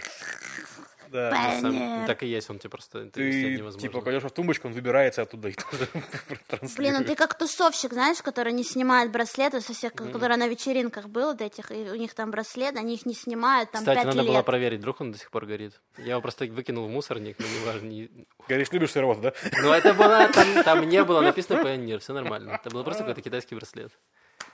Да. 1.13 1.31
Пионер. 1.61 2.07
Так 2.07 2.23
и 2.23 2.27
есть, 2.27 2.49
он 2.51 2.59
тебе 2.59 2.71
просто 2.71 3.07
Ты 3.11 3.51
невозможно. 3.57 3.81
типа 3.81 4.01
кладешь 4.01 4.23
в 4.23 4.31
тумбочку, 4.31 4.69
он 4.69 4.75
выбирается 4.75 5.23
оттуда 5.23 5.49
и 5.49 5.53
тоже 5.53 5.89
Блин, 6.77 6.95
ну 6.99 7.05
ты 7.05 7.15
как 7.15 7.37
тусовщик, 7.39 7.93
знаешь, 7.93 8.23
который 8.23 8.53
не 8.53 8.65
снимает 8.65 9.11
браслеты 9.13 9.61
со 9.61 9.73
всех, 9.75 9.93
который 9.93 10.37
на 10.37 10.49
вечеринках 10.49 11.09
был, 11.09 11.33
вот 11.33 11.41
этих, 11.41 11.71
и 11.71 11.91
у 11.91 11.95
них 11.95 12.15
там 12.15 12.31
браслет, 12.31 12.77
они 12.77 12.95
их 12.95 13.07
не 13.07 13.15
снимают, 13.15 13.71
там 13.71 13.81
Кстати, 13.83 14.05
надо 14.07 14.23
было 14.23 14.37
лет. 14.39 14.45
проверить, 14.47 14.81
вдруг 14.81 15.01
он 15.01 15.13
до 15.13 15.19
сих 15.19 15.31
пор 15.31 15.47
горит. 15.47 15.81
Я 15.99 16.13
его 16.13 16.21
просто 16.23 16.47
выкинул 16.47 16.87
в 16.87 16.91
мусорник, 16.91 17.37
но 17.39 17.47
неважно. 17.47 17.87
не- 17.87 18.11
Говоришь, 18.49 18.73
любишь 18.73 18.91
свою 18.93 19.09
работу, 19.09 19.23
да? 19.23 19.51
Ну, 19.63 19.73
это 19.73 19.95
было, 19.95 20.29
там, 20.35 20.65
там 20.65 20.89
не 20.89 21.05
было 21.05 21.21
написано 21.21 21.61
Pioneer, 21.61 21.99
все 21.99 22.13
нормально. 22.13 22.53
Это 22.53 22.71
был 22.71 22.85
просто 22.85 23.03
какой-то 23.03 23.21
китайский 23.23 23.55
браслет. 23.55 23.93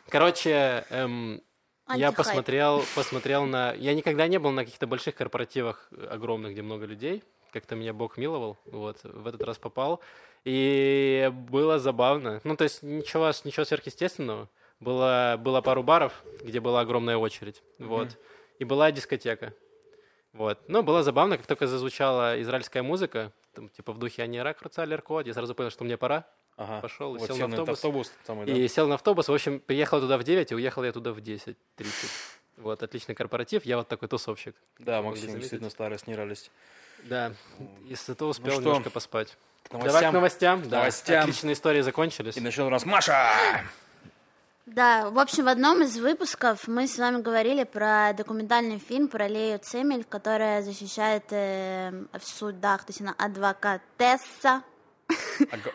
Короче, 0.09 0.85
эм, 0.91 1.43
я 1.97 2.12
посмотрел, 2.12 2.85
посмотрел 2.95 3.47
на... 3.47 3.73
Я 3.73 3.95
никогда 3.95 4.26
не 4.26 4.38
был 4.38 4.50
на 4.50 4.64
каких-то 4.64 4.87
больших 4.87 5.14
корпоративах 5.14 5.88
э, 5.90 6.07
огромных, 6.11 6.52
где 6.52 6.62
много 6.62 6.87
людей. 6.87 7.23
Как-то 7.52 7.76
меня 7.76 7.92
Бог 7.95 8.18
миловал, 8.18 8.59
вот, 8.66 8.99
в 9.02 9.26
этот 9.26 9.42
раз 9.42 9.59
попал. 9.59 10.00
И 10.45 11.30
было 11.50 11.78
забавно. 11.78 12.40
Ну, 12.45 12.57
то 12.57 12.64
есть 12.64 12.83
ничего, 12.83 13.30
ничего 13.45 13.64
сверхъестественного. 13.64 14.49
Было, 14.80 15.37
было 15.38 15.61
пару 15.61 15.83
баров, 15.83 16.23
где 16.42 16.61
была 16.61 16.80
огромная 16.80 17.16
очередь, 17.16 17.62
вот. 17.78 18.16
И 18.59 18.64
была 18.64 18.92
дискотека. 18.92 19.54
Вот. 20.33 20.61
Ну, 20.68 20.83
было 20.83 21.02
забавно, 21.02 21.37
как 21.37 21.47
только 21.47 21.66
зазвучала 21.66 22.40
израильская 22.42 22.83
музыка, 22.83 23.33
там, 23.54 23.68
типа 23.68 23.92
в 23.92 23.99
духе 23.99 24.23
«Они 24.23 24.40
рак, 24.40 24.59
Код», 25.02 25.26
я 25.26 25.35
сразу 25.35 25.54
понял, 25.54 25.71
что 25.71 25.85
мне 25.85 25.97
пора. 25.97 26.26
Ага. 26.59 26.81
Пошел 26.81 27.15
и 27.15 27.19
Вот 27.21 27.29
сел 27.29 27.37
сел 27.37 27.49
на 27.49 27.55
автобус. 27.55 27.79
автобус 27.79 28.12
самый, 28.27 28.47
да? 28.47 28.53
И 28.53 28.67
сел 28.69 28.88
на 28.88 28.97
автобус. 28.97 29.29
В 29.29 29.33
общем, 29.33 29.61
приехал 29.61 30.00
туда 30.00 30.19
в 30.19 30.25
9, 30.25 30.50
и 30.50 30.55
уехал 30.57 30.83
я 30.83 30.93
туда 30.93 31.12
в 31.12 31.19
10.30. 31.19 31.55
Вот, 32.57 32.83
отличный 32.83 33.15
корпоратив. 33.15 33.65
Я 33.65 33.77
вот 33.77 33.87
такой 33.87 34.09
тусовщик. 34.09 34.57
Да, 34.81 35.00
Максим, 35.00 35.38
действительно 35.38 35.71
старость, 35.71 36.09
не 36.09 36.17
радость. 36.17 36.50
Да, 37.05 37.33
и 37.88 37.95
зато 37.95 38.29
успел 38.29 38.55
что, 38.55 38.61
немножко 38.62 38.91
поспать. 38.91 39.37
К 39.62 39.71
Давай 39.71 39.81
к 39.81 39.87
новостям. 39.87 40.15
новостям. 40.15 40.69
Да, 40.69 40.79
новостям. 40.79 41.21
отличные 41.23 41.53
истории 41.53 41.81
закончились. 41.81 42.37
И 42.37 42.41
начнет 42.41 42.67
у 42.67 42.71
нас 42.71 42.85
Маша! 42.85 43.31
Да, 44.67 45.09
в 45.11 45.19
общем, 45.19 45.45
в 45.45 45.49
одном 45.49 45.83
из 45.83 45.97
выпусков 45.99 46.69
мы 46.69 46.87
с 46.88 46.99
вами 46.99 47.23
говорили 47.23 47.65
про 47.65 48.12
документальный 48.12 48.79
фильм 48.79 49.09
про 49.09 49.27
Лею 49.27 49.59
Цемель, 49.61 50.05
которая 50.05 50.62
защищает 50.62 51.25
э, 51.31 52.05
в 52.12 52.23
судах, 52.27 52.85
то 52.85 52.91
есть 52.91 53.00
она 53.00 53.15
адвокатесса, 53.17 54.62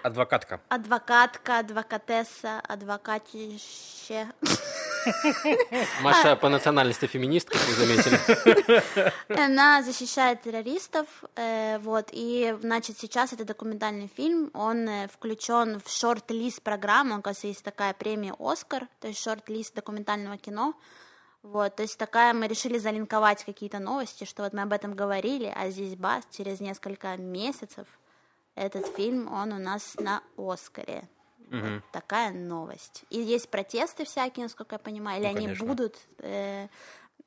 Адвокатка. 0.04 0.60
адвокатка, 0.70 1.60
адвокатесса, 1.60 2.60
адвокатище. 2.68 4.28
Маша 6.02 6.36
по 6.36 6.50
национальности 6.50 7.08
феминистка, 7.08 7.58
вы 7.58 7.74
заметили. 7.74 9.12
Она 9.30 9.82
защищает 9.82 10.42
террористов, 10.42 11.08
э, 11.36 11.80
вот, 11.80 12.10
и, 12.12 12.56
значит, 12.62 12.98
сейчас 13.00 13.34
это 13.34 13.46
документальный 13.46 14.10
фильм, 14.16 14.52
он 14.54 14.88
э, 14.88 15.08
включен 15.08 15.82
в 15.84 15.90
шорт-лист 15.90 16.62
программы, 16.62 17.16
оказывается, 17.16 17.48
есть 17.48 17.64
такая 17.64 17.94
премия 17.94 18.36
«Оскар», 18.40 18.88
то 19.00 19.08
есть 19.08 19.22
шорт-лист 19.22 19.74
документального 19.74 20.38
кино, 20.38 20.74
вот, 21.42 21.76
то 21.76 21.84
есть 21.84 21.98
такая, 21.98 22.34
мы 22.34 22.48
решили 22.48 22.78
залинковать 22.78 23.44
какие-то 23.44 23.80
новости, 23.80 24.24
что 24.26 24.44
вот 24.44 24.54
мы 24.54 24.62
об 24.62 24.74
этом 24.74 24.94
говорили, 24.94 25.52
а 25.54 25.70
здесь 25.70 25.96
бас, 25.96 26.24
через 26.32 26.60
несколько 26.62 27.18
месяцев 27.18 27.88
этот 28.56 28.88
фильм, 28.96 29.32
он 29.32 29.54
у 29.54 29.60
нас 29.60 29.96
на 29.96 30.22
«Оскаре». 30.38 31.08
Вот 31.50 31.84
такая 31.92 32.32
новость. 32.32 33.04
И 33.12 33.20
есть 33.20 33.48
протесты 33.50 34.06
всякие, 34.06 34.46
насколько 34.46 34.76
я 34.76 34.80
понимаю, 34.80 35.20
или 35.22 35.28
Ну, 35.28 35.38
они 35.38 35.46
конечно. 35.46 35.68
будут... 35.68 35.98
э, 36.18 36.68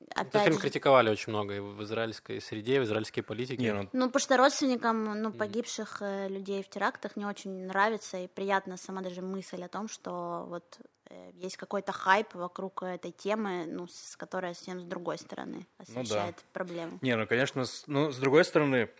Этот 0.08 0.18
опять 0.28 0.42
фильм 0.44 0.54
же, 0.54 0.60
критиковали 0.60 1.10
очень 1.10 1.30
много 1.32 1.54
и 1.54 1.60
в 1.60 1.80
израильской 1.84 2.40
среде, 2.40 2.80
в 2.80 2.84
израильской 2.84 3.22
политике. 3.22 3.62
Не, 3.62 3.72
ну, 3.72 3.88
Ну, 3.92 4.06
потому 4.06 4.20
что 4.20 4.36
родственникам 4.36 5.22
ну, 5.22 5.32
погибших 5.32 5.98
э, 6.00 6.28
людей 6.28 6.62
в 6.64 6.68
терактах 6.68 7.14
не 7.14 7.24
очень 7.24 7.66
нравится 7.66 8.16
и 8.18 8.26
приятна 8.26 8.76
сама 8.76 9.00
даже 9.00 9.22
мысль 9.22 9.62
о 9.62 9.68
том, 9.68 9.88
что 9.88 10.44
вот 10.48 10.78
э, 11.08 11.30
есть 11.34 11.56
какой-то 11.56 11.92
хайп 11.92 12.34
вокруг 12.34 12.82
этой 12.82 13.12
темы, 13.12 13.64
ну, 13.68 13.86
с 13.86 14.16
которой 14.16 14.56
совсем 14.56 14.80
с 14.80 14.84
другой 14.84 15.18
стороны 15.18 15.66
освещает 15.78 16.36
проблему. 16.52 16.98
Не, 17.00 17.14
ну, 17.16 17.28
конечно, 17.28 17.64
с, 17.64 17.84
ну, 17.86 18.10
с 18.10 18.16
другой 18.16 18.44
стороны, 18.44 18.90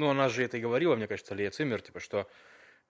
ну, 0.00 0.08
она 0.08 0.30
же 0.30 0.42
это 0.42 0.56
и 0.56 0.60
говорила, 0.62 0.96
мне 0.96 1.06
кажется, 1.06 1.34
Лея 1.34 1.50
Циммер, 1.50 1.82
типа, 1.82 2.00
что, 2.00 2.26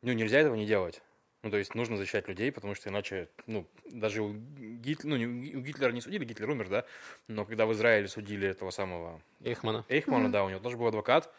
ну, 0.00 0.12
нельзя 0.12 0.38
этого 0.38 0.54
не 0.54 0.64
делать. 0.64 1.02
Ну, 1.42 1.50
то 1.50 1.56
есть 1.56 1.74
нужно 1.74 1.96
защищать 1.96 2.28
людей, 2.28 2.52
потому 2.52 2.76
что 2.76 2.88
иначе, 2.88 3.28
ну, 3.46 3.66
даже 3.90 4.22
у 4.22 4.32
Гитлера, 4.32 5.08
ну, 5.08 5.16
не 5.16 5.56
у 5.56 5.60
Гитлера 5.60 5.90
не 5.90 6.00
судили, 6.00 6.24
Гитлер 6.24 6.48
умер, 6.50 6.68
да, 6.68 6.84
но 7.26 7.44
когда 7.44 7.66
в 7.66 7.72
Израиле 7.72 8.06
судили 8.06 8.46
этого 8.46 8.70
самого 8.70 9.20
Эйхмана. 9.42 9.84
Эйхмана, 9.88 10.30
да, 10.30 10.44
у 10.44 10.50
него 10.50 10.60
тоже 10.60 10.76
был 10.76 10.86
адвокат, 10.86 11.34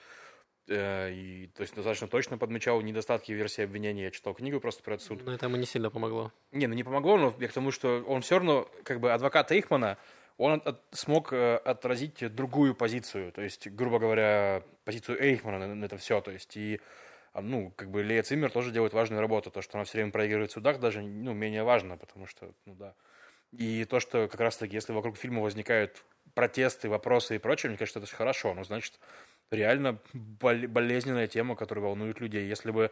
э, 0.68 1.13
и, 1.13 1.48
то 1.56 1.62
есть, 1.62 1.74
достаточно 1.74 2.10
точно 2.10 2.38
подмечал 2.38 2.82
недостатки 2.82 3.32
версии 3.32 3.63
обвинения. 3.63 4.06
Я 4.06 4.12
читал 4.12 4.34
книгу 4.34 4.60
просто 4.60 4.84
про 4.84 4.96
этот 4.96 5.08
суд. 5.08 5.24
Но 5.24 5.34
это 5.34 5.46
ему 5.46 5.56
не 5.56 5.66
сильно 5.66 5.90
помогло. 5.90 6.34
Не, 6.51 6.68
ну 6.68 6.74
не 6.74 6.84
помогло, 6.84 7.18
но 7.18 7.34
я 7.40 7.48
к 7.48 7.54
тому, 7.54 7.72
что 7.72 8.04
он 8.08 8.24
все 8.24 8.36
равно, 8.36 8.70
как 8.84 9.00
бы, 9.00 9.13
адвокат 9.13 9.54
Эйхмана, 9.54 9.98
он 10.42 10.62
от- 10.66 10.82
смог 10.92 11.34
э, 11.34 11.56
отразить 11.58 12.34
другую 12.34 12.74
позицию, 12.74 13.32
то 13.32 13.42
есть, 13.42 13.68
грубо 13.68 14.00
говоря, 14.00 14.64
позицию 14.86 15.22
Эйхмана 15.22 15.68
на, 15.68 15.76
на 15.76 15.86
это 15.86 15.98
все, 15.98 16.20
то 16.20 16.32
есть, 16.32 16.58
и, 16.58 16.82
а, 17.34 17.42
ну, 17.42 17.72
как 17.76 17.92
бы, 17.92 18.02
Лея 18.02 18.24
Циммер 18.24 18.52
тоже 18.52 18.72
делает 18.72 18.94
важную 18.94 19.22
работу, 19.22 19.52
то, 19.52 19.62
что 19.62 19.78
она 19.78 19.86
все 19.86 20.00
время 20.00 20.12
проигрывает 20.12 20.50
в 20.50 20.54
судах, 20.54 20.80
даже, 20.80 21.02
ну, 21.02 21.34
менее 21.34 21.64
важно, 21.64 21.96
потому 21.96 22.26
что, 22.26 22.52
ну, 22.66 22.74
да. 22.74 22.96
И 23.52 23.86
то, 23.86 24.00
что 24.00 24.28
как 24.28 24.40
раз-таки, 24.40 24.76
если 24.76 24.94
вокруг 24.94 25.16
фильма 25.18 25.42
возникают 25.42 26.04
протесты, 26.34 26.90
вопросы 26.90 27.36
и 27.36 27.40
прочее, 27.40 27.70
мне 27.70 27.78
кажется, 27.78 28.00
это 28.00 28.08
же 28.08 28.16
хорошо, 28.16 28.54
ну, 28.56 28.64
значит, 28.64 29.00
реально 29.52 30.00
бол- 30.14 30.68
болезненная 30.68 31.28
тема, 31.28 31.56
которая 31.56 31.86
волнует 31.86 32.20
людей. 32.20 32.48
Если 32.48 32.72
бы 32.72 32.92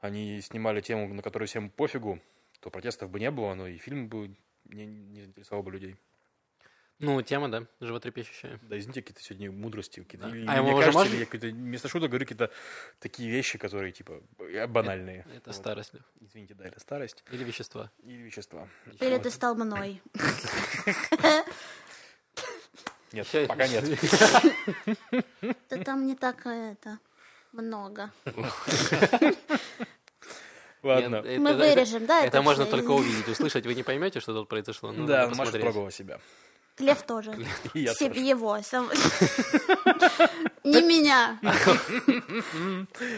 они 0.00 0.40
снимали 0.42 0.80
тему, 0.80 1.12
на 1.12 1.22
которую 1.22 1.48
всем 1.48 1.70
пофигу, 1.70 2.20
то 2.60 2.70
протестов 2.70 3.10
бы 3.10 3.18
не 3.18 3.30
было, 3.30 3.54
но 3.54 3.66
и 3.66 3.78
фильм 3.78 4.08
бы 4.08 4.36
не, 4.66 4.86
не 4.86 5.22
заинтересовал 5.22 5.62
бы 5.62 5.72
людей. 5.72 5.96
Ну, 7.00 7.20
тема, 7.22 7.50
да, 7.50 7.66
животрепещущая. 7.80 8.58
Да, 8.62 8.78
извините, 8.78 9.02
какие-то 9.02 9.20
сегодня 9.22 9.50
мудрости. 9.50 10.00
Какие-то, 10.00 10.26
А 10.26 10.30
мне 10.30 10.42
ему 10.42 10.68
уже 10.68 10.76
кажется, 10.86 10.98
можно? 10.98 11.14
я 11.14 11.24
какой-то 11.24 11.46
вместо 11.48 11.88
шуток 11.88 12.08
говорю 12.10 12.24
какие-то 12.24 12.50
такие 13.00 13.28
вещи, 13.30 13.58
которые, 13.58 13.92
типа, 13.92 14.22
э, 14.38 14.66
банальные. 14.68 15.26
Это 15.34 15.50
Вот. 15.50 15.56
старость. 15.56 15.92
Лев. 15.92 16.02
Извините, 16.20 16.54
да, 16.54 16.64
это 16.66 16.78
старость 16.80 17.24
Или 17.32 17.42
вещества. 17.44 17.90
или 18.04 18.22
вещества. 18.22 18.68
Или 19.00 19.18
ты 19.18 19.30
стал 19.30 19.56
мной. 19.56 20.00
Нет, 23.12 23.26
пока 23.48 23.66
нет. 23.68 23.84
Да 25.70 25.76
там 25.84 26.06
не 26.06 26.14
так 26.16 26.46
э, 26.46 26.72
это 26.72 26.98
много. 27.52 28.10
Ладно. 30.82 31.22
Нет, 31.24 31.38
Мы 31.40 31.50
это- 31.50 31.58
вырежем, 31.58 32.06
да? 32.06 32.24
Это 32.24 32.42
можно 32.42 32.64
всё? 32.64 32.70
только 32.76 32.90
увидеть, 32.90 33.28
услышать. 33.28 33.64
Вы 33.66 33.74
не 33.74 33.82
поймете, 33.82 34.20
что 34.20 34.34
тут 34.34 34.48
произошло. 34.48 34.92
но 34.92 35.06
Да, 35.06 35.28
Маша 35.30 35.58
пробовала 35.58 35.90
себя. 35.90 36.20
Лев 36.78 37.02
тоже. 37.02 37.34
Я 37.74 37.94
Себе 37.94 38.08
тоже. 38.14 38.20
его. 38.20 38.58
сам- 38.62 38.90
Не 40.64 40.82
меня. 40.82 41.38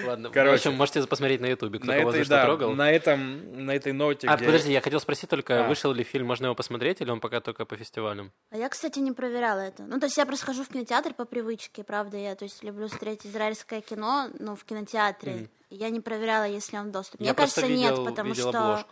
Ладно, 0.06 0.30
Короче. 0.30 0.50
в 0.50 0.54
общем, 0.54 0.74
можете 0.74 1.06
посмотреть 1.06 1.40
на 1.40 1.46
ютубе, 1.46 1.78
кто 1.78 1.86
На 1.88 1.98
кого 1.98 2.10
этой, 2.10 2.18
за 2.18 2.24
что 2.24 2.34
да, 2.36 2.44
трогал. 2.44 2.74
на 2.74 2.90
этом, 2.90 3.64
на 3.64 3.74
этой 3.74 3.92
ноте, 3.92 4.26
А, 4.28 4.36
где- 4.36 4.46
подожди, 4.46 4.72
я 4.72 4.80
хотел 4.80 5.00
спросить 5.00 5.30
только, 5.30 5.64
А. 5.64 5.68
вышел 5.68 5.92
ли 5.92 6.04
фильм, 6.04 6.26
можно 6.26 6.46
его 6.46 6.54
посмотреть, 6.54 7.00
или 7.00 7.10
он 7.10 7.20
пока 7.20 7.40
только 7.40 7.64
по 7.64 7.76
фестивалям? 7.76 8.32
А 8.50 8.56
я, 8.58 8.68
кстати, 8.68 8.98
не 8.98 9.12
проверяла 9.12 9.60
это. 9.60 9.84
Ну, 9.84 9.98
то 10.00 10.06
есть 10.06 10.16
я 10.16 10.26
просто 10.26 10.46
хожу 10.46 10.64
в 10.64 10.68
кинотеатр 10.68 11.14
по 11.14 11.24
привычке, 11.24 11.82
правда, 11.84 12.16
я, 12.18 12.34
то 12.34 12.44
есть 12.44 12.62
люблю 12.62 12.88
смотреть 12.88 13.26
израильское 13.26 13.80
кино, 13.80 14.28
ну, 14.38 14.54
в 14.56 14.64
кинотеатре. 14.64 15.48
Я 15.70 15.90
не 15.90 16.00
проверяла, 16.00 16.44
если 16.44 16.76
он 16.76 16.90
я 16.92 17.02
Мне 17.18 17.34
кажется, 17.34 17.66
видел, 17.66 17.96
нет, 18.04 18.04
потому 18.04 18.34
что 18.34 18.84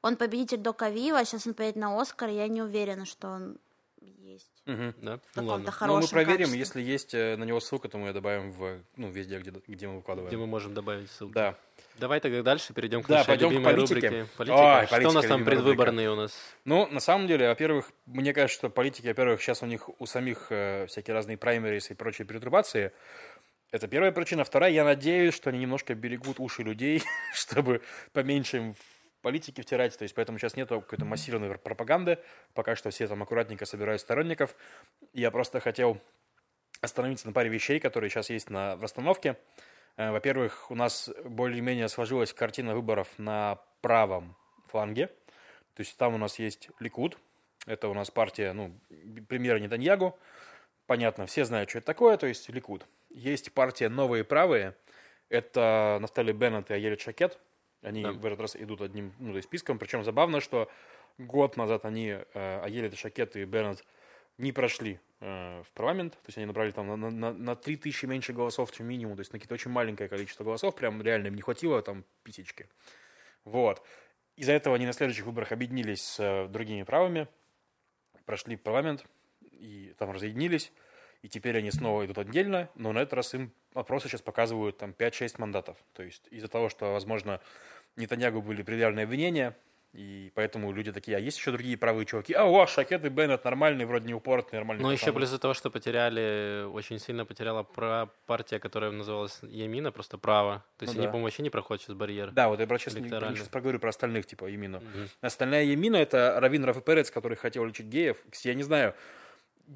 он 0.00 0.16
победитель 0.16 0.58
Дока 0.58 0.88
Вива, 0.90 1.24
сейчас 1.24 1.46
он 1.46 1.54
поедет 1.54 1.76
на 1.76 2.00
Оскар, 2.00 2.28
я 2.30 2.46
не 2.48 2.62
уверена, 2.62 3.04
что 3.04 3.28
он 3.28 3.56
Мгм. 4.68 4.94
Да? 5.02 5.18
Ну 5.34 5.44
ладно. 5.46 5.74
Ну, 5.80 6.00
мы 6.00 6.06
проверим, 6.06 6.38
качестве. 6.50 6.58
если 6.58 6.82
есть 6.82 7.14
э, 7.14 7.36
на 7.36 7.44
него 7.44 7.58
ссылка, 7.58 7.88
то 7.88 7.96
мы 7.98 8.08
ее 8.08 8.12
добавим 8.12 8.52
в, 8.52 8.78
ну, 8.96 9.08
везде, 9.10 9.38
где, 9.38 9.50
где 9.50 9.60
мы 9.66 9.66
Где 9.66 9.86
выкладываем. 9.96 10.38
мы 10.40 10.46
можем 10.46 10.74
добавить 10.74 11.10
ссылку. 11.10 11.32
Да. 11.34 11.54
Давай 11.98 12.20
тогда 12.20 12.42
дальше 12.42 12.74
перейдем 12.74 13.02
к 13.02 13.08
Да, 13.08 13.16
нашей 13.16 13.26
пойдем 13.28 13.48
к 13.48 13.52
любимой 13.52 13.72
политике. 13.72 13.94
рубрике. 13.94 14.20
Ой, 14.22 14.28
Политика. 14.36 14.56
Что 14.86 14.90
политика, 14.90 15.08
у 15.08 15.12
нас 15.12 15.26
там 15.26 15.40
любимая 15.40 15.40
рубрика. 15.40 15.46
предвыборные 15.50 16.10
у 16.10 16.14
нас? 16.16 16.38
Ну, 16.64 16.86
на 16.86 17.00
самом 17.00 17.26
деле, 17.26 17.48
во-первых, 17.48 17.90
мне 18.06 18.32
кажется, 18.34 18.58
что 18.58 18.70
политики, 18.70 19.06
во-первых, 19.06 19.40
сейчас 19.42 19.62
у 19.62 19.66
них 19.66 19.88
у 20.00 20.06
самих 20.06 20.46
э, 20.50 20.86
всякие 20.86 21.14
разные 21.14 21.38
праймерис 21.38 21.90
и 21.90 21.94
прочие 21.94 22.26
перетрубации. 22.26 22.92
Это 23.70 23.88
первая 23.88 24.12
причина. 24.12 24.44
Вторая, 24.44 24.70
я 24.70 24.84
надеюсь, 24.84 25.34
что 25.34 25.50
они 25.50 25.58
немножко 25.58 25.94
берегут 25.94 26.40
уши 26.40 26.62
людей, 26.62 27.02
чтобы 27.34 27.80
поменьше 28.12 28.56
им 28.58 28.74
политики 29.22 29.60
втирать, 29.60 29.96
то 29.96 30.02
есть 30.02 30.14
поэтому 30.14 30.38
сейчас 30.38 30.56
нету 30.56 30.80
какой-то 30.80 31.04
массированной 31.04 31.56
пропаганды, 31.58 32.18
пока 32.54 32.76
что 32.76 32.90
все 32.90 33.06
там 33.06 33.22
аккуратненько 33.22 33.66
собирают 33.66 34.00
сторонников. 34.00 34.54
Я 35.12 35.30
просто 35.30 35.60
хотел 35.60 36.00
остановиться 36.80 37.26
на 37.26 37.32
паре 37.32 37.48
вещей, 37.48 37.80
которые 37.80 38.10
сейчас 38.10 38.30
есть 38.30 38.50
на, 38.50 38.76
в 38.76 38.82
расстановке. 38.82 39.36
Э, 39.96 40.12
во-первых, 40.12 40.70
у 40.70 40.74
нас 40.74 41.10
более-менее 41.24 41.88
сложилась 41.88 42.32
картина 42.32 42.74
выборов 42.74 43.08
на 43.18 43.60
правом 43.80 44.36
фланге. 44.68 45.08
То 45.74 45.80
есть 45.80 45.96
там 45.96 46.14
у 46.14 46.18
нас 46.18 46.38
есть 46.38 46.70
Ликуд, 46.80 47.18
это 47.66 47.88
у 47.88 47.94
нас 47.94 48.10
партия, 48.10 48.52
ну, 48.52 48.78
премьера 49.28 49.58
Нетаньягу. 49.58 50.18
Понятно, 50.86 51.26
все 51.26 51.44
знают, 51.44 51.68
что 51.70 51.78
это 51.78 51.86
такое, 51.86 52.16
то 52.16 52.26
есть 52.26 52.48
Ликуд. 52.48 52.86
Есть 53.10 53.52
партия 53.52 53.88
Новые 53.88 54.24
Правые, 54.24 54.74
это 55.28 55.98
Нафтали 56.00 56.32
Беннет 56.32 56.70
и 56.70 56.74
Аель 56.74 56.98
Шакет. 56.98 57.38
Они 57.82 58.02
да. 58.02 58.12
в 58.12 58.24
этот 58.24 58.40
раз 58.40 58.56
идут 58.56 58.80
одним 58.80 59.12
ну, 59.18 59.30
то 59.30 59.36
есть 59.36 59.48
списком. 59.48 59.78
Причем 59.78 60.04
забавно, 60.04 60.40
что 60.40 60.68
год 61.18 61.56
назад 61.56 61.84
они, 61.84 62.08
э, 62.08 62.24
Аель 62.62 62.94
Шакет 62.96 63.36
и 63.36 63.44
Беннет, 63.44 63.84
не 64.38 64.52
прошли 64.52 65.00
э, 65.20 65.62
в 65.62 65.72
парламент, 65.72 66.12
то 66.12 66.28
есть 66.28 66.38
они 66.38 66.46
набрали 66.46 66.70
там 66.70 66.86
на, 66.88 67.10
на, 67.10 67.32
на 67.32 67.56
3 67.56 67.76
тысячи 67.76 68.06
меньше 68.06 68.32
голосов, 68.32 68.70
чем 68.72 68.86
минимум, 68.86 69.16
то 69.16 69.20
есть 69.20 69.32
на 69.32 69.38
какие-то 69.38 69.54
очень 69.54 69.70
маленькое 69.70 70.08
количество 70.08 70.44
голосов, 70.44 70.76
прям 70.76 71.02
реально 71.02 71.26
им 71.26 71.34
не 71.34 71.42
хватило 71.42 71.82
там 71.82 72.04
писечки. 72.22 72.68
Вот. 73.44 73.84
Из-за 74.36 74.52
этого 74.52 74.76
они 74.76 74.86
на 74.86 74.92
следующих 74.92 75.26
выборах 75.26 75.50
объединились 75.50 76.02
с 76.02 76.20
э, 76.20 76.46
другими 76.48 76.84
правыми, 76.84 77.26
прошли 78.24 78.56
в 78.56 78.62
парламент 78.62 79.04
и 79.50 79.92
там 79.98 80.12
разъединились, 80.12 80.72
и 81.22 81.28
теперь 81.28 81.58
они 81.58 81.70
снова 81.70 82.04
идут 82.06 82.18
отдельно, 82.18 82.68
но 82.74 82.92
на 82.92 83.00
этот 83.00 83.14
раз 83.14 83.34
им 83.34 83.52
опросы 83.74 84.08
сейчас 84.08 84.22
показывают 84.22 84.78
там 84.78 84.94
5-6 84.96 85.34
мандатов. 85.38 85.76
То 85.92 86.02
есть 86.02 86.28
из-за 86.30 86.48
того, 86.48 86.68
что, 86.68 86.92
возможно, 86.92 87.40
Нетаньягу 87.96 88.42
были 88.42 88.62
предъявлены 88.62 89.00
обвинения, 89.00 89.56
и 89.94 90.30
поэтому 90.34 90.70
люди 90.70 90.92
такие, 90.92 91.16
а 91.16 91.20
есть 91.20 91.38
еще 91.38 91.50
другие 91.50 91.76
правые 91.76 92.04
чуваки? 92.04 92.34
А, 92.34 92.44
о, 92.44 92.66
Шакет 92.66 93.04
и 93.06 93.08
Беннет 93.08 93.42
нормальный, 93.44 93.86
вроде 93.86 94.06
не 94.06 94.14
упоротный, 94.14 94.58
нормальный. 94.58 94.82
Ну, 94.82 94.90
еще 94.90 95.12
плюс 95.12 95.28
из-за 95.28 95.38
того, 95.38 95.54
что 95.54 95.70
потеряли, 95.70 96.64
очень 96.66 96.98
сильно 96.98 97.24
потеряла 97.24 97.62
про 97.62 98.10
партия, 98.26 98.58
которая 98.58 98.90
называлась 98.90 99.40
Ямина, 99.42 99.90
просто 99.90 100.18
право. 100.18 100.64
То 100.76 100.84
есть 100.84 100.94
ну, 100.94 101.00
они, 101.00 101.06
да. 101.06 101.10
по-моему, 101.10 101.24
вообще 101.24 101.42
не 101.42 101.50
проходят 101.50 101.82
через 101.82 101.96
барьер. 101.96 102.30
Да, 102.32 102.48
вот 102.48 102.60
я 102.60 102.66
сейчас, 102.66 102.94
не, 102.94 103.08
сейчас 103.08 103.48
проговорю 103.48 103.80
про 103.80 103.88
остальных, 103.88 104.26
типа 104.26 104.44
Ямину. 104.44 104.78
Угу. 104.78 105.08
Остальная 105.22 105.64
Ямина— 105.64 105.96
это 105.96 106.38
Равин 106.38 106.64
Рафа 106.64 106.82
Перец, 106.82 107.10
который 107.10 107.36
хотел 107.36 107.64
лечить 107.64 107.86
геев. 107.86 108.18
Я 108.44 108.54
не 108.54 108.62
знаю, 108.62 108.94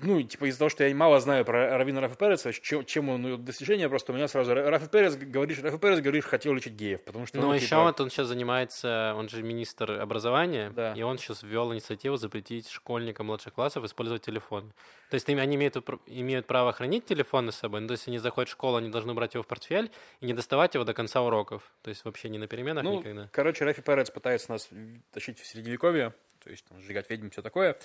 ну, 0.00 0.22
типа 0.22 0.46
из-за 0.46 0.58
того, 0.58 0.68
что 0.70 0.84
я 0.84 0.94
мало 0.94 1.20
знаю 1.20 1.44
про 1.44 1.76
Равина 1.76 2.00
Рафа 2.00 2.16
Переца, 2.16 2.52
чем, 2.52 2.84
чем 2.84 3.08
он 3.10 3.22
ну, 3.22 3.36
достижение, 3.36 3.88
просто 3.88 4.12
у 4.12 4.14
меня 4.14 4.26
сразу 4.26 4.54
Рафа 4.54 4.88
Перец, 4.88 5.16
говоришь, 5.16 5.60
Рафа 5.62 5.78
Перец, 5.78 6.00
говоришь, 6.00 6.24
хотел 6.24 6.54
лечить 6.54 6.72
геев, 6.72 7.02
потому 7.02 7.26
что... 7.26 7.38
Ну, 7.38 7.48
ну 7.48 7.54
еще 7.54 7.66
типа... 7.66 7.82
вот 7.82 8.00
он 8.00 8.10
сейчас 8.10 8.28
занимается, 8.28 9.14
он 9.16 9.28
же 9.28 9.42
министр 9.42 10.00
образования, 10.00 10.70
да. 10.70 10.94
и 10.94 11.02
он 11.02 11.18
сейчас 11.18 11.42
ввел 11.42 11.72
инициативу 11.74 12.16
запретить 12.16 12.68
школьникам 12.68 13.26
младших 13.26 13.52
классов 13.52 13.84
использовать 13.84 14.22
телефон. 14.22 14.72
То 15.10 15.14
есть 15.14 15.28
они 15.28 15.56
имеют, 15.56 15.76
имеют 16.06 16.46
право 16.46 16.72
хранить 16.72 17.04
телефоны 17.04 17.52
с 17.52 17.56
собой, 17.56 17.82
но 17.82 17.88
то 17.88 17.92
есть 17.92 18.08
они 18.08 18.18
заходят 18.18 18.48
в 18.48 18.52
школу, 18.52 18.76
они 18.76 18.88
должны 18.88 19.12
брать 19.12 19.34
его 19.34 19.42
в 19.42 19.46
портфель 19.46 19.90
и 20.20 20.26
не 20.26 20.32
доставать 20.32 20.74
его 20.74 20.84
до 20.84 20.94
конца 20.94 21.20
уроков. 21.20 21.70
То 21.82 21.90
есть 21.90 22.04
вообще 22.06 22.30
не 22.30 22.38
на 22.38 22.46
переменах 22.46 22.84
ну, 22.84 22.98
никогда. 22.98 23.28
Короче, 23.30 23.64
Рафи 23.66 23.82
Перец 23.82 24.10
пытается 24.10 24.52
нас 24.52 24.70
тащить 25.12 25.38
в 25.38 25.46
средневековье, 25.46 26.14
то 26.42 26.50
есть 26.50 26.64
там, 26.64 26.80
сжигать 26.80 27.10
ведьм, 27.10 27.28
все 27.28 27.42
такое. 27.42 27.76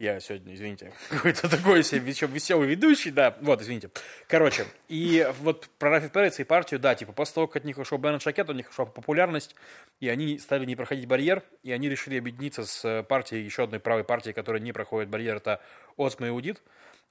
Я 0.00 0.18
сегодня, 0.18 0.54
извините, 0.54 0.92
какой-то 1.08 1.48
такой 1.48 1.84
себе 1.84 2.00
веселый 2.00 2.68
ведущий, 2.68 3.12
да, 3.12 3.36
вот, 3.40 3.62
извините. 3.62 3.90
Короче, 4.26 4.66
и 4.88 5.26
вот 5.40 5.68
про 5.78 5.90
Рафи 5.90 6.08
Переца 6.08 6.42
и 6.42 6.44
партию, 6.44 6.80
да, 6.80 6.96
типа, 6.96 7.12
после 7.12 7.34
того, 7.34 7.46
как 7.46 7.56
от 7.56 7.64
них 7.64 7.78
ушел 7.78 7.98
Беннет 7.98 8.20
Шакет, 8.20 8.50
у 8.50 8.52
них 8.54 8.68
ушла 8.70 8.86
популярность, 8.86 9.54
и 10.00 10.08
они 10.08 10.38
стали 10.38 10.64
не 10.64 10.74
проходить 10.74 11.06
барьер, 11.06 11.44
и 11.62 11.70
они 11.70 11.88
решили 11.88 12.18
объединиться 12.18 12.66
с 12.66 13.04
партией, 13.04 13.44
еще 13.44 13.64
одной 13.64 13.78
правой 13.78 14.02
партией, 14.02 14.34
которая 14.34 14.60
не 14.60 14.72
проходит 14.72 15.08
барьер, 15.08 15.36
это 15.36 15.60
Осма 15.96 16.28
Иудит. 16.28 16.60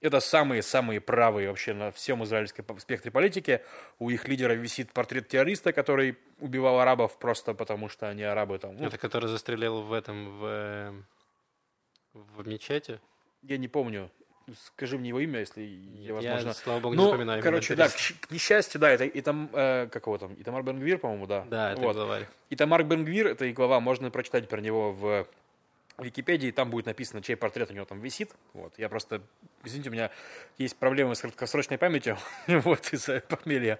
Это 0.01 0.19
самые-самые 0.19 0.99
правые 0.99 1.47
вообще 1.47 1.73
на 1.73 1.89
всем 1.91 2.25
израильском 2.25 2.77
спектре 2.77 3.09
политики. 3.09 3.61
У 3.99 4.09
их 4.09 4.27
лидера 4.27 4.51
висит 4.51 4.91
портрет 4.91 5.29
террориста, 5.29 5.71
который 5.71 6.17
убивал 6.41 6.81
арабов 6.81 7.17
просто 7.17 7.53
потому, 7.53 7.87
что 7.87 8.09
они 8.09 8.23
арабы 8.23 8.59
там. 8.59 8.75
Ну, 8.75 8.87
это 8.87 8.97
который 8.97 9.29
застрелил 9.29 9.81
в 9.81 9.93
этом, 9.93 10.39
в 10.39 10.45
э, 10.45 10.93
в 12.13 12.47
мечети? 12.47 12.99
Я 13.41 13.57
не 13.57 13.67
помню. 13.67 14.09
Скажи 14.65 14.97
мне 14.97 15.09
его 15.09 15.21
имя, 15.21 15.39
если 15.39 15.61
я, 15.61 16.13
возможно... 16.13 16.47
Я, 16.49 16.53
слава 16.53 16.79
богу, 16.81 16.95
ну, 16.95 17.03
не 17.03 17.07
вспоминаю. 17.07 17.41
короче, 17.41 17.75
да, 17.75 17.87
к, 17.87 17.93
к 17.93 18.29
несчастью, 18.29 18.81
да, 18.81 18.89
это 18.89 19.05
и 19.05 19.21
там, 19.21 19.49
э, 19.53 19.87
как 19.89 20.05
его 20.05 20.17
там, 20.17 20.35
Итамар 20.37 20.63
Бенгвир, 20.63 20.97
по-моему, 20.97 21.27
да. 21.27 21.45
Да, 21.49 21.71
это 21.71 21.81
вот. 21.81 21.95
глава. 21.95 22.19
Итамар 22.49 22.83
Бенгвир, 22.83 23.27
это 23.27 23.45
и 23.45 23.53
глава, 23.53 23.79
можно 23.79 24.11
прочитать 24.11 24.49
про 24.49 24.59
него 24.59 24.91
в 24.91 25.25
Википедии, 25.97 26.51
там 26.51 26.69
будет 26.69 26.87
написано, 26.87 27.21
чей 27.21 27.37
портрет 27.37 27.71
у 27.71 27.73
него 27.73 27.85
там 27.85 28.01
висит. 28.01 28.31
Вот, 28.53 28.73
я 28.77 28.89
просто, 28.89 29.21
извините, 29.63 29.89
у 29.89 29.93
меня 29.93 30.11
есть 30.57 30.75
проблемы 30.75 31.15
с 31.15 31.21
краткосрочной 31.21 31.77
памятью, 31.77 32.17
вот, 32.47 32.91
из-за 32.91 33.21
похмелья. 33.21 33.79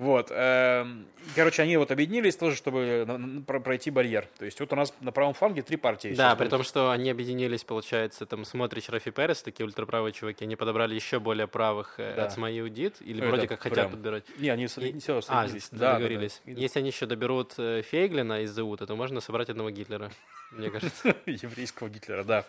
Вот. 0.00 0.28
Эм, 0.30 1.04
короче, 1.36 1.60
они 1.60 1.76
вот 1.76 1.90
объединились 1.90 2.34
тоже, 2.34 2.56
чтобы 2.56 3.44
пройти 3.46 3.90
барьер. 3.90 4.26
То 4.38 4.46
есть 4.46 4.58
вот 4.58 4.72
у 4.72 4.76
нас 4.76 4.94
на 5.02 5.12
правом 5.12 5.34
фланге 5.34 5.60
три 5.60 5.76
партии. 5.76 6.14
Да, 6.16 6.34
при 6.36 6.48
том, 6.48 6.62
что 6.62 6.90
они 6.90 7.10
объединились, 7.10 7.64
получается, 7.64 8.24
там 8.24 8.46
смотришь 8.46 8.88
Рафи 8.88 9.10
Перес, 9.10 9.42
такие 9.42 9.66
ультраправые 9.66 10.14
чуваки, 10.14 10.46
они 10.46 10.56
подобрали 10.56 10.94
еще 10.94 11.20
более 11.20 11.46
правых 11.46 11.96
э, 11.98 12.14
да. 12.16 12.24
от 12.24 12.32
Смаи 12.32 12.60
Удит, 12.60 12.96
или 13.00 13.20
вроде 13.20 13.46
как 13.46 13.60
прям... 13.60 13.74
хотят 13.74 13.90
подбирать. 13.90 14.24
Не, 14.38 14.48
они 14.48 14.64
и... 14.64 14.66
все 14.68 15.20
а, 15.28 15.46
договорились. 15.70 16.40
Да, 16.46 16.52
да. 16.54 16.60
Если 16.60 16.78
они 16.78 16.88
еще 16.88 17.04
доберут 17.04 17.52
э, 17.58 17.82
Фейглина 17.82 18.40
из 18.40 18.52
Заута, 18.52 18.86
то 18.86 18.96
можно 18.96 19.20
собрать 19.20 19.50
одного 19.50 19.68
Гитлера 19.68 20.10
мне 20.50 20.70
кажется. 20.70 21.14
Еврейского 21.26 21.88
Гитлера, 21.88 22.24
да. 22.24 22.44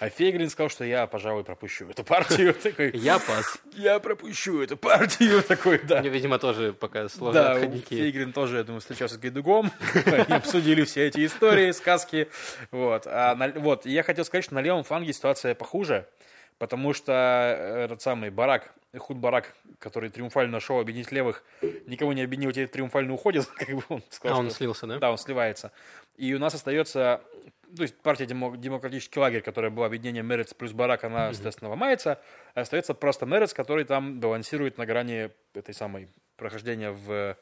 А 0.00 0.08
Фейглин 0.08 0.50
сказал, 0.50 0.68
что 0.68 0.84
я, 0.84 1.06
пожалуй, 1.06 1.44
пропущу 1.44 1.88
эту 1.88 2.04
партию. 2.04 2.54
Такой, 2.62 2.90
я 2.94 3.18
пас. 3.18 3.58
Я 3.74 3.98
пропущу 4.00 4.60
эту 4.60 4.76
партию. 4.76 5.42
Такой, 5.48 5.78
да. 5.78 6.00
Мне, 6.00 6.10
видимо, 6.10 6.38
тоже 6.38 6.72
пока 6.72 7.08
сложно 7.08 7.42
да, 7.42 7.52
отходники. 7.52 7.94
Фейглин 7.94 8.32
тоже, 8.32 8.58
я 8.58 8.64
думаю, 8.64 8.80
встречался 8.80 9.14
с 9.14 9.18
Гайдугом. 9.18 9.70
Они 10.04 10.34
обсудили 10.34 10.84
все 10.84 11.06
эти 11.06 11.24
истории, 11.24 11.70
сказки. 11.72 12.28
Вот. 12.70 13.06
А 13.06 13.34
на, 13.34 13.48
вот. 13.48 13.86
я 13.86 14.02
хотел 14.02 14.24
сказать, 14.24 14.44
что 14.44 14.54
на 14.54 14.60
левом 14.60 14.84
фланге 14.84 15.12
ситуация 15.12 15.54
похуже. 15.54 16.06
Потому 16.58 16.92
что 16.92 17.12
э, 17.12 17.84
этот 17.84 18.02
самый 18.02 18.30
Барак, 18.30 18.74
Худ 18.96 19.16
Барак, 19.16 19.54
который 19.78 20.10
триумфально 20.10 20.58
шел 20.58 20.80
объединить 20.80 21.12
левых, 21.12 21.44
никого 21.86 22.12
не 22.12 22.22
объединил, 22.22 22.50
теперь 22.50 22.68
триумфально 22.68 23.14
уходит. 23.14 23.46
Как 23.56 23.68
бы 23.68 23.82
он 23.88 24.02
сказал, 24.10 24.38
а 24.38 24.40
он 24.40 24.46
что... 24.46 24.56
слился, 24.56 24.86
да? 24.86 24.98
Да, 24.98 25.10
он 25.10 25.18
сливается. 25.18 25.70
И 26.16 26.34
у 26.34 26.38
нас 26.40 26.54
остается, 26.54 27.22
то 27.76 27.82
есть 27.82 27.96
партия 27.98 28.26
Демократический 28.26 29.20
лагерь, 29.20 29.42
которая 29.42 29.70
была 29.70 29.86
объединение 29.86 30.24
Мерец 30.24 30.52
плюс 30.52 30.72
Барак, 30.72 31.04
она, 31.04 31.28
естественно, 31.28 31.70
ломается. 31.70 32.20
А 32.54 32.62
остается 32.62 32.92
просто 32.92 33.24
Мерец, 33.24 33.54
который 33.54 33.84
там 33.84 34.18
балансирует 34.18 34.78
на 34.78 34.86
грани 34.86 35.30
этой 35.54 35.74
самой 35.74 36.08
прохождения 36.36 36.90
в 36.90 37.36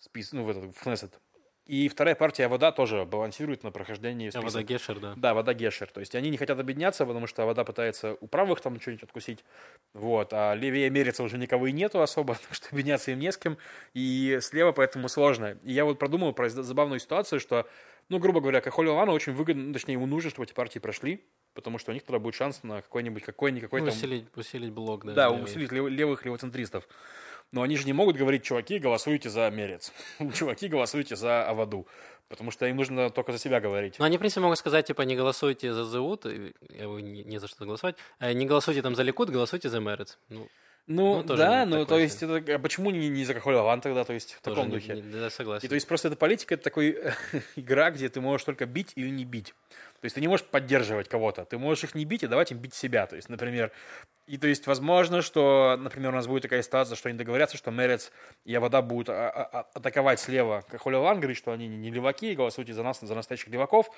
спис, 0.00 0.32
ну, 0.32 0.42
в 0.42 0.50
этот, 0.50 0.64
в 0.76 0.82
Кнессет. 0.82 1.20
И 1.66 1.88
вторая 1.88 2.14
партия 2.14 2.46
вода 2.46 2.70
тоже 2.70 3.04
балансирует 3.04 3.64
на 3.64 3.72
прохождении. 3.72 4.30
А 4.32 4.40
вода 4.40 4.62
Гешер, 4.62 5.00
да? 5.00 5.14
Да, 5.16 5.34
вода 5.34 5.52
Гешер. 5.52 5.88
То 5.88 5.98
есть 5.98 6.14
они 6.14 6.30
не 6.30 6.36
хотят 6.36 6.60
объединяться, 6.60 7.04
потому 7.04 7.26
что 7.26 7.44
вода 7.44 7.64
пытается 7.64 8.16
у 8.20 8.28
правых 8.28 8.60
там 8.60 8.80
что-нибудь 8.80 9.02
откусить. 9.02 9.44
Вот. 9.92 10.32
А 10.32 10.54
левее 10.54 10.88
мерится 10.90 11.24
уже 11.24 11.38
никого 11.38 11.66
и 11.66 11.72
нету 11.72 12.00
особо, 12.00 12.34
так 12.48 12.54
что 12.54 12.68
объединяться 12.70 13.10
им 13.10 13.18
не 13.18 13.32
с 13.32 13.36
кем. 13.36 13.58
И 13.94 14.38
слева 14.42 14.70
поэтому 14.70 15.08
сложно. 15.08 15.58
И 15.64 15.72
я 15.72 15.84
вот 15.84 15.98
продумал 15.98 16.32
про 16.32 16.48
забавную 16.48 17.00
ситуацию, 17.00 17.40
что, 17.40 17.68
ну, 18.08 18.20
грубо 18.20 18.40
говоря, 18.40 18.60
Кахолю 18.60 18.94
Лану 18.94 19.12
очень 19.12 19.32
выгодно, 19.32 19.64
ну, 19.64 19.72
точнее, 19.72 19.94
ему 19.94 20.06
нужно, 20.06 20.30
чтобы 20.30 20.44
эти 20.44 20.52
партии 20.52 20.78
прошли, 20.78 21.24
потому 21.52 21.78
что 21.78 21.90
у 21.90 21.94
них 21.94 22.04
тогда 22.04 22.20
будет 22.20 22.36
шанс 22.36 22.62
на 22.62 22.80
какой-нибудь, 22.80 23.24
какой-никакой 23.24 23.80
ну, 23.80 23.88
там... 23.88 23.96
Усилить, 23.96 24.26
усилить 24.36 24.70
блок, 24.70 25.04
да. 25.04 25.14
Да, 25.14 25.28
левых. 25.30 25.44
усилить 25.46 25.72
левых 25.72 26.24
левоцентристов. 26.24 26.86
Но 27.52 27.62
они 27.62 27.76
же 27.76 27.84
не 27.84 27.92
могут 27.92 28.16
говорить, 28.16 28.42
чуваки, 28.42 28.78
голосуйте 28.78 29.30
за 29.30 29.50
Мерец. 29.50 29.92
чуваки, 30.34 30.68
голосуйте 30.68 31.16
за 31.16 31.48
Аваду. 31.48 31.86
Потому 32.28 32.50
что 32.50 32.66
им 32.66 32.76
нужно 32.76 33.10
только 33.10 33.32
за 33.32 33.38
себя 33.38 33.60
говорить. 33.60 33.96
Ну, 33.98 34.04
они, 34.04 34.16
в 34.16 34.20
принципе, 34.20 34.40
могут 34.40 34.58
сказать, 34.58 34.86
типа, 34.86 35.02
не 35.02 35.14
голосуйте 35.14 35.72
за 35.72 35.84
ЗУТ, 35.84 36.24
не, 36.24 37.22
не 37.22 37.38
за 37.38 37.46
что 37.46 37.64
голосовать, 37.64 37.96
а 38.18 38.32
не 38.32 38.46
голосуйте 38.46 38.82
там 38.82 38.96
за 38.96 39.04
Ликут, 39.04 39.30
голосуйте 39.30 39.68
за 39.68 39.78
Мерец. 39.78 40.18
Ну, 40.28 40.48
ну, 40.88 41.24
ну 41.26 41.36
да, 41.36 41.66
ну 41.66 41.84
то 41.84 41.98
есть, 41.98 42.22
это, 42.22 42.54
а 42.54 42.58
почему 42.60 42.90
не, 42.90 43.08
не 43.08 43.24
за 43.24 43.34
какой 43.34 43.56
Лаван 43.56 43.80
тогда, 43.80 44.04
то 44.04 44.12
есть 44.12 44.34
в 44.34 44.40
Тоже 44.40 44.56
таком 44.56 44.70
духе? 44.70 44.94
Не, 44.94 45.02
не, 45.02 45.12
да, 45.20 45.30
согласен. 45.30 45.66
И 45.66 45.68
то 45.68 45.74
есть 45.74 45.88
просто 45.88 46.06
эта 46.08 46.16
политика, 46.16 46.54
это 46.54 46.62
такой 46.62 46.96
игра, 47.56 47.90
где 47.90 48.08
ты 48.08 48.20
можешь 48.20 48.44
только 48.44 48.66
бить 48.66 48.92
или 48.94 49.10
не 49.10 49.24
бить. 49.24 49.52
То 50.00 50.04
есть 50.04 50.14
ты 50.14 50.20
не 50.20 50.28
можешь 50.28 50.46
поддерживать 50.46 51.08
кого-то, 51.08 51.44
ты 51.44 51.58
можешь 51.58 51.84
их 51.84 51.94
не 51.94 52.04
бить 52.04 52.22
и 52.22 52.26
давать 52.26 52.52
им 52.52 52.58
бить 52.58 52.74
себя. 52.74 53.06
То 53.06 53.16
есть, 53.16 53.28
например, 53.28 53.72
и 54.26 54.38
то 54.38 54.46
есть 54.48 54.66
возможно, 54.66 55.22
что, 55.22 55.76
например, 55.78 56.10
у 56.10 56.16
нас 56.16 56.26
будет 56.26 56.42
такая 56.42 56.62
ситуация, 56.62 56.96
что 56.96 57.08
они 57.08 57.16
договорятся, 57.16 57.56
что 57.56 57.70
Мерец 57.70 58.10
и 58.44 58.54
Авода 58.54 58.82
будут 58.82 59.08
а, 59.08 59.30
а, 59.30 59.60
а, 59.60 59.66
атаковать 59.74 60.18
слева, 60.18 60.64
как 60.68 60.82
Холиван 60.82 61.20
говорит, 61.20 61.36
что 61.36 61.52
они 61.52 61.68
не 61.68 61.90
леваки, 61.90 62.34
голосуйте 62.34 62.72
за 62.72 62.82
нас, 62.82 63.00
за 63.00 63.14
настоящих 63.14 63.48
леваков, 63.48 63.88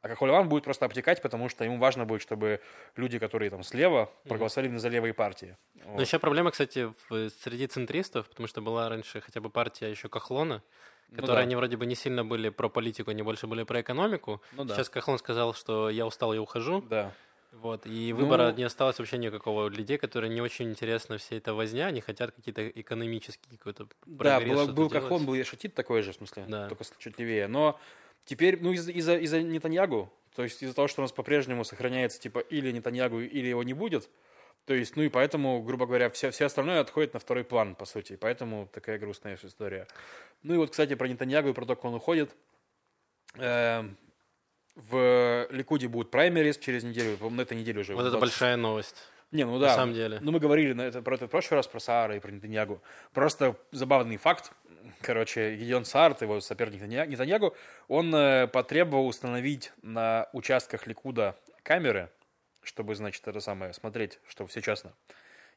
а 0.00 0.08
как 0.08 0.18
Холиван 0.18 0.48
будет 0.48 0.64
просто 0.64 0.86
обтекать, 0.86 1.20
потому 1.20 1.48
что 1.48 1.64
ему 1.64 1.78
важно 1.78 2.06
будет, 2.06 2.22
чтобы 2.22 2.60
люди, 2.96 3.18
которые 3.18 3.50
там 3.50 3.62
слева, 3.62 4.10
проголосовали 4.26 4.70
mm-hmm. 4.70 4.78
за 4.78 4.88
левые 4.88 5.12
партии. 5.12 5.56
Вот. 5.84 5.96
Но 5.96 6.00
еще 6.00 6.18
проблема, 6.18 6.50
кстати, 6.50 6.92
в, 7.08 7.28
среди 7.42 7.66
центристов, 7.66 8.28
потому 8.28 8.48
что 8.48 8.62
была 8.62 8.88
раньше 8.88 9.20
хотя 9.20 9.40
бы 9.40 9.50
партия 9.50 9.90
еще 9.90 10.08
Кахлона, 10.08 10.62
Ну 11.10 11.16
которые 11.16 11.36
да. 11.36 11.42
они 11.42 11.56
вроде 11.56 11.76
бы 11.76 11.86
не 11.86 11.94
сильно 11.94 12.24
были 12.24 12.48
про 12.48 12.68
политику, 12.68 13.10
они 13.10 13.22
больше 13.22 13.46
были 13.46 13.62
про 13.62 13.80
экономику. 13.80 14.40
Ну 14.52 14.64
да. 14.64 14.74
Сейчас 14.74 14.88
Кахлон 14.88 15.18
сказал, 15.18 15.54
что 15.54 15.88
я 15.90 16.06
устал, 16.06 16.32
я 16.34 16.40
ухожу. 16.42 16.82
Да. 16.82 17.12
Вот, 17.52 17.86
и 17.86 18.12
выбора 18.12 18.50
Ну- 18.50 18.56
не 18.58 18.64
осталось 18.64 18.98
вообще 18.98 19.16
никакого 19.16 19.68
людей, 19.68 19.96
которые 19.96 20.28
не 20.34 20.40
очень 20.40 20.68
интересна 20.70 21.18
вся 21.18 21.36
эта 21.36 21.54
возня, 21.54 21.86
они 21.86 22.00
хотят 22.00 22.32
какие-то 22.32 22.68
экономические 22.68 23.56
какой-то 23.58 23.86
Да, 24.06 24.40
было- 24.40 24.66
был. 24.66 24.90
Кахон, 24.90 25.24
был 25.24 25.34
Ешатит 25.34 25.72
такой 25.72 26.02
же, 26.02 26.10
в 26.12 26.16
смысле, 26.16 26.44
Да. 26.48 26.68
только 26.68 26.82
чуть 26.98 27.16
левее. 27.20 27.46
Но 27.46 27.78
теперь, 28.24 28.58
ну, 28.60 28.72
из- 28.72 28.88
из-за 28.88 29.16
из 29.18 29.32
Нетаньягу, 29.32 30.12
то 30.34 30.42
есть 30.42 30.62
из-за 30.64 30.74
того, 30.74 30.88
что 30.88 31.02
у 31.02 31.04
нас 31.04 31.12
по-прежнему 31.12 31.64
сохраняется, 31.64 32.20
типа, 32.20 32.40
или 32.40 32.72
Нетаньягу, 32.72 33.20
или 33.20 33.46
его 33.46 33.62
не 33.62 33.72
будет, 33.74 34.10
то 34.66 34.74
есть, 34.74 34.96
ну 34.96 35.02
и 35.02 35.08
поэтому, 35.08 35.62
грубо 35.62 35.86
говоря, 35.86 36.08
все, 36.10 36.30
все 36.30 36.46
остальное 36.46 36.80
отходит 36.80 37.12
на 37.14 37.20
второй 37.20 37.44
план, 37.44 37.74
по 37.74 37.84
сути. 37.84 38.14
И 38.14 38.16
поэтому 38.16 38.66
такая 38.72 38.98
грустная 38.98 39.38
история. 39.42 39.86
Ну 40.42 40.54
и 40.54 40.56
вот, 40.56 40.70
кстати, 40.70 40.94
про 40.94 41.06
Нетаньягу 41.06 41.50
и 41.50 41.52
про 41.52 41.66
то, 41.66 41.74
как 41.76 41.84
он 41.84 41.94
уходит. 41.94 42.34
Эм, 43.36 43.96
в 44.74 45.46
Ликуде 45.50 45.88
будет 45.88 46.10
праймерис 46.10 46.58
через 46.58 46.82
неделю, 46.82 47.16
по-моему, 47.16 47.36
на 47.36 47.42
этой 47.42 47.56
неделе 47.56 47.80
уже. 47.80 47.94
Вот 47.94 48.02
это 48.02 48.12
20. 48.12 48.20
большая 48.20 48.56
новость, 48.56 48.96
Не, 49.30 49.44
ну 49.44 49.54
на 49.54 49.60
да. 49.60 49.74
самом 49.74 49.94
деле. 49.94 50.18
Ну, 50.20 50.32
мы 50.32 50.40
говорили 50.40 50.72
на 50.72 50.82
это, 50.82 51.02
про 51.02 51.16
это 51.16 51.26
в 51.26 51.30
прошлый 51.30 51.56
раз, 51.58 51.66
про 51.66 51.78
Саара 51.80 52.16
и 52.16 52.20
про 52.20 52.30
Нетаньягу. 52.30 52.80
Просто 53.12 53.56
забавный 53.70 54.16
факт. 54.16 54.52
Короче, 55.00 55.56
Гидеон 55.56 55.84
Саарт, 55.84 56.22
его 56.22 56.40
соперник 56.40 56.80
Нетанья- 56.82 57.06
Нетаньягу, 57.06 57.54
он 57.88 58.14
э, 58.14 58.46
потребовал 58.48 59.06
установить 59.06 59.72
на 59.82 60.28
участках 60.32 60.86
Ликуда 60.86 61.36
камеры, 61.62 62.10
чтобы, 62.64 62.94
значит, 62.94 63.26
это 63.28 63.40
самое, 63.40 63.72
смотреть, 63.72 64.18
чтобы 64.28 64.48
все 64.50 64.60
честно. 64.62 64.92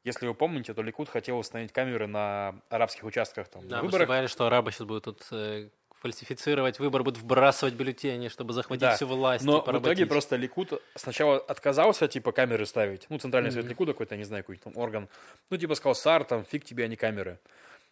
Если 0.04 0.28
вы 0.28 0.34
помните, 0.34 0.74
то 0.74 0.82
Ликуд 0.82 1.10
хотел 1.10 1.38
установить 1.40 1.74
камеры 1.74 2.08
на 2.08 2.62
арабских 2.70 3.04
участках 3.04 3.48
там, 3.50 3.68
Да, 3.68 3.78
на 3.78 3.82
мы 3.82 3.88
выборах. 3.88 4.08
боялись, 4.08 4.30
что 4.30 4.46
арабы 4.48 4.72
сейчас 4.72 4.88
будут 4.88 5.06
тут 5.06 5.28
э, 5.32 5.70
фальсифицировать 6.02 6.80
выбор, 6.80 7.04
будут 7.04 7.22
вбрасывать 7.22 7.74
бюллетени, 7.74 8.28
чтобы 8.30 8.54
захватить 8.54 8.82
Да, 8.82 8.96
всю 8.96 9.08
власть 9.08 9.44
Но 9.44 9.62
в 9.62 9.80
итоге 9.80 10.06
просто 10.06 10.36
Ликуд 10.36 10.82
сначала 10.96 11.38
отказался, 11.38 12.08
типа, 12.08 12.32
камеры 12.32 12.66
ставить. 12.66 13.08
Ну, 13.10 13.18
Центральный 13.18 13.50
совет 13.52 13.66
Мгм. 13.66 13.72
Ликуда 13.72 13.94
какой-то, 13.94 14.16
не 14.16 14.24
знаю, 14.24 14.44
какой-то 14.44 14.66
там 14.66 14.78
орган. 14.78 15.10
Ну, 15.50 15.58
типа, 15.58 15.76
сказал, 15.76 15.96
Сар, 15.96 16.24
там, 16.24 16.46
фиг 16.46 16.64
тебе, 16.64 16.86
а 16.86 16.88
не 16.88 16.96
камеры. 16.96 17.40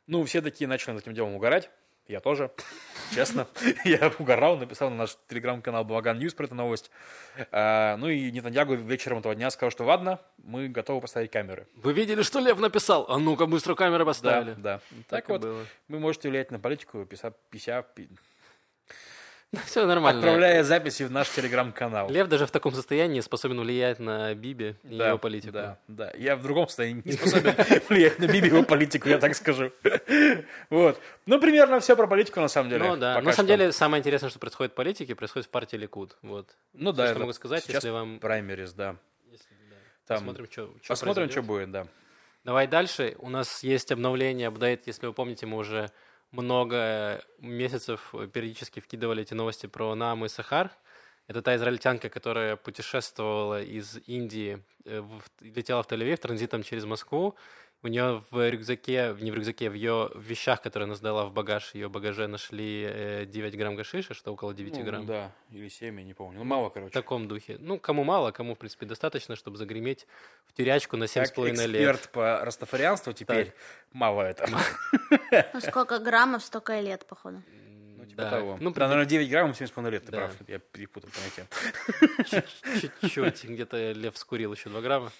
Ну, 0.07 0.23
все 0.25 0.41
такие 0.41 0.67
начали 0.67 0.91
над 0.93 1.01
этим 1.01 1.13
делом 1.15 1.33
угорать. 1.33 1.69
Я 2.07 2.19
тоже, 2.19 2.51
честно. 3.15 3.47
Я 3.83 4.11
угорал, 4.19 4.57
написал 4.57 4.91
на 4.91 4.95
наш 4.95 5.17
телеграм-канал 5.27 5.83
Балаган 5.85 6.19
News 6.19 6.35
про 6.35 6.45
эту 6.45 6.53
новость. 6.53 6.91
А, 7.51 7.97
ну 7.97 8.09
и 8.09 8.31
Нетаньягу 8.31 8.75
вечером 8.75 9.19
этого 9.19 9.33
дня 9.33 9.49
сказал, 9.49 9.71
что 9.71 9.85
ладно, 9.85 10.19
мы 10.43 10.67
готовы 10.67 11.01
поставить 11.01 11.31
камеры. 11.31 11.65
Вы 11.75 11.93
видели, 11.93 12.21
что 12.21 12.39
Лев 12.39 12.59
написал? 12.59 13.05
А 13.09 13.17
ну-ка, 13.17 13.47
быстро 13.47 13.73
камеры 13.73 13.99
Да, 13.99 14.05
поставили. 14.05 14.53
да. 14.57 14.79
Так, 14.89 15.25
Так 15.25 15.29
и 15.29 15.31
вот, 15.31 15.41
было. 15.41 15.65
вы 15.87 15.99
можете 15.99 16.29
влиять 16.29 16.51
на 16.51 16.59
политику, 16.59 17.05
пися, 17.05 17.33
пися, 17.49 17.81
пи- 17.95 18.07
Все 19.65 19.85
нормально. 19.85 20.19
отправляя 20.19 20.63
записи 20.63 21.03
в 21.03 21.11
наш 21.11 21.29
телеграм-канал. 21.29 22.09
Лев 22.09 22.27
даже 22.27 22.45
в 22.45 22.51
таком 22.51 22.73
состоянии 22.73 23.19
способен 23.21 23.59
влиять 23.61 23.99
на 23.99 24.33
Биби 24.33 24.75
и 24.83 24.97
Да, 24.97 25.09
его 25.09 25.17
политику. 25.17 25.53
Да, 25.53 25.79
да. 25.87 26.11
Я 26.17 26.35
в 26.35 26.43
другом 26.43 26.67
состоянии 26.67 27.01
не 27.05 27.11
способен 27.13 27.53
влиять 27.89 28.19
на 28.19 28.27
Биби 28.27 28.47
его 28.47 28.63
политику, 28.63 29.09
я 29.09 29.17
так 29.17 29.35
скажу. 29.35 29.71
Вот. 30.69 30.99
Ну, 31.25 31.39
примерно 31.39 31.79
все 31.79 31.95
про 31.95 32.07
политику, 32.07 32.39
на 32.39 32.47
самом 32.47 32.69
деле. 32.69 32.83
Ну 32.83 32.97
да, 32.97 33.21
на 33.21 33.31
самом 33.31 33.33
что. 33.33 33.57
деле 33.57 33.71
самое 33.71 34.01
интересное, 34.01 34.29
что 34.29 34.39
происходит 34.39 34.73
в 34.73 34.75
политике, 34.75 35.15
происходит 35.15 35.47
в 35.47 35.51
партии 35.51 35.77
Ликуд. 35.77 36.17
Вот. 36.21 36.55
Ну 36.73 36.91
да, 36.91 37.09
что 37.09 37.19
могу 37.19 37.33
сказать, 37.33 37.67
если 37.67 37.89
вам... 37.89 38.19
праймерис, 38.19 38.73
да. 38.73 38.95
Там 40.07 40.17
Посмотрим, 40.17 40.47
что 40.51 40.73
Посмотрим, 40.87 41.29
что 41.29 41.41
будет, 41.41 41.71
да. 41.71 41.87
Давай 42.43 42.67
дальше. 42.67 43.15
У 43.19 43.29
нас 43.29 43.63
есть 43.63 43.91
обновление, 43.91 44.49
апдейт. 44.49 44.85
Если 44.85 45.07
вы 45.07 45.13
помните, 45.13 45.47
мы 45.47 45.57
уже 45.57 45.89
много 46.35 47.21
месяцев 47.39 48.13
периодически 48.33 48.79
вкидывали 48.79 49.21
эти 49.21 49.33
новости 49.33 49.67
про 49.67 49.95
Нам 49.95 50.25
и 50.25 50.29
Сахар. 50.29 50.71
Это 51.27 51.41
та 51.41 51.55
израильтянка, 51.55 52.09
которая 52.09 52.55
путешествовала 52.55 53.61
из 53.61 53.97
Индии, 54.05 54.61
э, 54.85 55.03
летела 55.41 55.81
в 55.81 55.87
Тель-Авив 55.87 56.17
транзитом 56.17 56.63
через 56.63 56.85
Москву. 56.85 57.35
У 57.85 57.87
нее 57.87 58.23
в 58.31 58.49
рюкзаке, 58.49 59.15
не 59.21 59.29
в 59.29 59.35
рюкзаке, 59.35 59.69
в 59.69 59.75
ее 59.75 60.09
вещах, 60.15 60.59
которые 60.59 60.85
она 60.87 60.95
сдала 60.95 61.25
в 61.27 61.31
багаж, 61.31 61.75
ее 61.75 61.87
багаже 61.87 62.25
нашли 62.25 62.83
э, 62.89 63.25
9 63.27 63.55
грамм 63.55 63.75
гашиша, 63.75 64.15
что 64.15 64.33
около 64.33 64.55
9 64.55 64.77
Ну, 64.79 64.83
грамм. 64.83 65.05
Да, 65.05 65.31
или 65.51 65.69
7, 65.69 65.99
я 65.99 66.03
не 66.03 66.15
помню. 66.15 66.39
Ну, 66.39 66.45
мало, 66.45 66.71
В 66.71 66.73
короче. 66.73 66.91
таком 66.91 67.27
духе. 67.27 67.57
Ну, 67.59 67.77
кому 67.77 68.03
мало, 68.03 68.31
кому, 68.31 68.55
в 68.55 68.57
принципе, 68.57 68.87
достаточно, 68.87 69.35
чтобы 69.35 69.57
загреметь 69.57 70.07
в 70.47 70.53
тюрячку 70.53 70.97
на 70.97 71.07
Как 71.07 71.27
7,5 71.27 71.67
лет. 71.67 71.81
эксперт 71.91 72.09
по 72.11 72.39
растафарианству 72.43 73.13
теперь 73.13 73.53
мало 73.93 74.23
это. 74.23 74.49
Ну, 75.53 75.59
сколько 75.61 75.99
граммов, 75.99 76.43
столько 76.43 76.79
и 76.79 76.81
лет, 76.81 77.05
походу. 77.05 77.43
Ну, 77.97 78.05
типа 78.07 78.23
Да. 78.23 78.29
того. 78.31 78.57
Ну, 78.59 78.71
Да, 78.71 78.87
наверное, 78.87 79.05
9 79.05 79.29
граммов 79.29 79.61
7,5 79.61 79.91
лет, 79.91 80.05
ты 80.07 80.11
Да. 80.11 80.17
прав. 80.17 80.35
Я 80.47 80.57
перепутал 80.57 81.11
понятие. 81.11 81.45
Чуть-чуть, 82.81 83.43
где-то 83.43 83.91
лев 83.91 84.17
скурил 84.17 84.53
еще 84.53 84.69
2 84.69 84.81
грамма. 84.81 85.11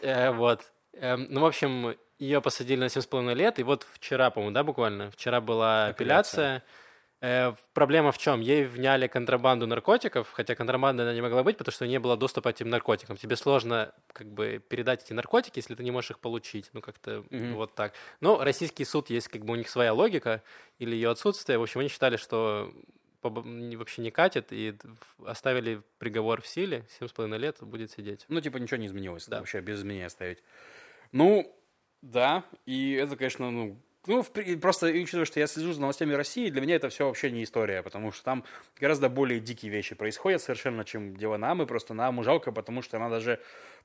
Э, 0.00 0.32
Вот. 0.32 0.71
Эм, 0.94 1.26
Ну, 1.30 1.40
в 1.40 1.46
общем, 1.46 1.96
ее 2.18 2.40
посадили 2.40 2.80
на 2.80 2.88
7,5 2.88 3.34
лет, 3.34 3.58
и 3.58 3.62
вот 3.62 3.86
вчера, 3.92 4.30
по-моему, 4.30 4.54
да, 4.54 4.62
буквально, 4.62 5.10
вчера 5.10 5.40
была 5.40 5.86
Апелляция. 5.86 6.56
апелляция. 6.56 6.64
Э, 7.20 7.54
Проблема 7.72 8.10
в 8.10 8.18
чем? 8.18 8.40
Ей 8.40 8.64
вняли 8.64 9.06
контрабанду 9.06 9.66
наркотиков, 9.66 10.28
хотя 10.32 10.54
контрабанда 10.56 11.04
она 11.04 11.14
не 11.14 11.20
могла 11.20 11.42
быть, 11.44 11.56
потому 11.56 11.72
что 11.72 11.86
не 11.86 11.98
было 12.00 12.16
доступа 12.16 12.50
к 12.52 12.56
этим 12.56 12.68
наркотикам. 12.68 13.16
Тебе 13.16 13.36
сложно 13.36 13.92
как 14.12 14.26
бы 14.26 14.60
передать 14.68 15.04
эти 15.04 15.12
наркотики, 15.12 15.58
если 15.60 15.74
ты 15.76 15.84
не 15.84 15.92
можешь 15.92 16.10
их 16.10 16.18
получить. 16.18 16.70
Ну, 16.72 16.80
как-то 16.80 17.24
Мгм. 17.30 17.54
вот 17.54 17.74
так. 17.76 17.92
Но 18.20 18.42
российский 18.42 18.84
суд 18.84 19.08
есть 19.08 19.28
как 19.28 19.44
бы 19.44 19.52
у 19.52 19.56
них 19.56 19.68
своя 19.68 19.92
логика 19.92 20.42
или 20.80 20.94
ее 20.96 21.10
отсутствие. 21.10 21.58
В 21.58 21.62
общем, 21.62 21.80
они 21.80 21.88
считали, 21.88 22.16
что 22.16 22.72
вообще 23.22 24.02
не 24.02 24.10
катит, 24.10 24.48
и 24.50 24.74
оставили 25.24 25.80
приговор 25.98 26.42
в 26.42 26.46
силе, 26.48 26.84
7,5 26.98 27.36
лет 27.38 27.56
будет 27.60 27.92
сидеть. 27.92 28.24
Ну, 28.28 28.40
типа, 28.40 28.56
ничего 28.56 28.78
не 28.78 28.86
изменилось. 28.86 29.28
Да. 29.28 29.38
Вообще 29.38 29.60
без 29.60 29.78
изменения 29.78 30.06
оставить. 30.06 30.42
Ну, 31.12 31.54
да, 32.00 32.44
и 32.66 32.92
это, 32.92 33.16
конечно, 33.16 33.50
ну, 33.50 33.78
ну, 34.06 34.24
просто 34.60 34.86
учитывая, 34.86 35.26
что 35.26 35.38
я 35.38 35.46
слежу 35.46 35.72
за 35.72 35.80
новостями 35.80 36.12
России, 36.14 36.50
для 36.50 36.60
меня 36.60 36.74
это 36.74 36.88
все 36.88 37.06
вообще 37.06 37.30
не 37.30 37.44
история, 37.44 37.84
потому 37.84 38.10
что 38.10 38.24
там 38.24 38.44
гораздо 38.80 39.08
более 39.08 39.38
дикие 39.38 39.70
вещи 39.70 39.94
происходят 39.94 40.42
совершенно, 40.42 40.84
чем 40.84 41.16
дело 41.16 41.36
нам, 41.36 41.62
и 41.62 41.66
просто 41.66 41.94
нам 41.94 42.24
жалко, 42.24 42.50
потому 42.50 42.82
что 42.82 42.96
она 42.96 43.08
даже 43.08 43.38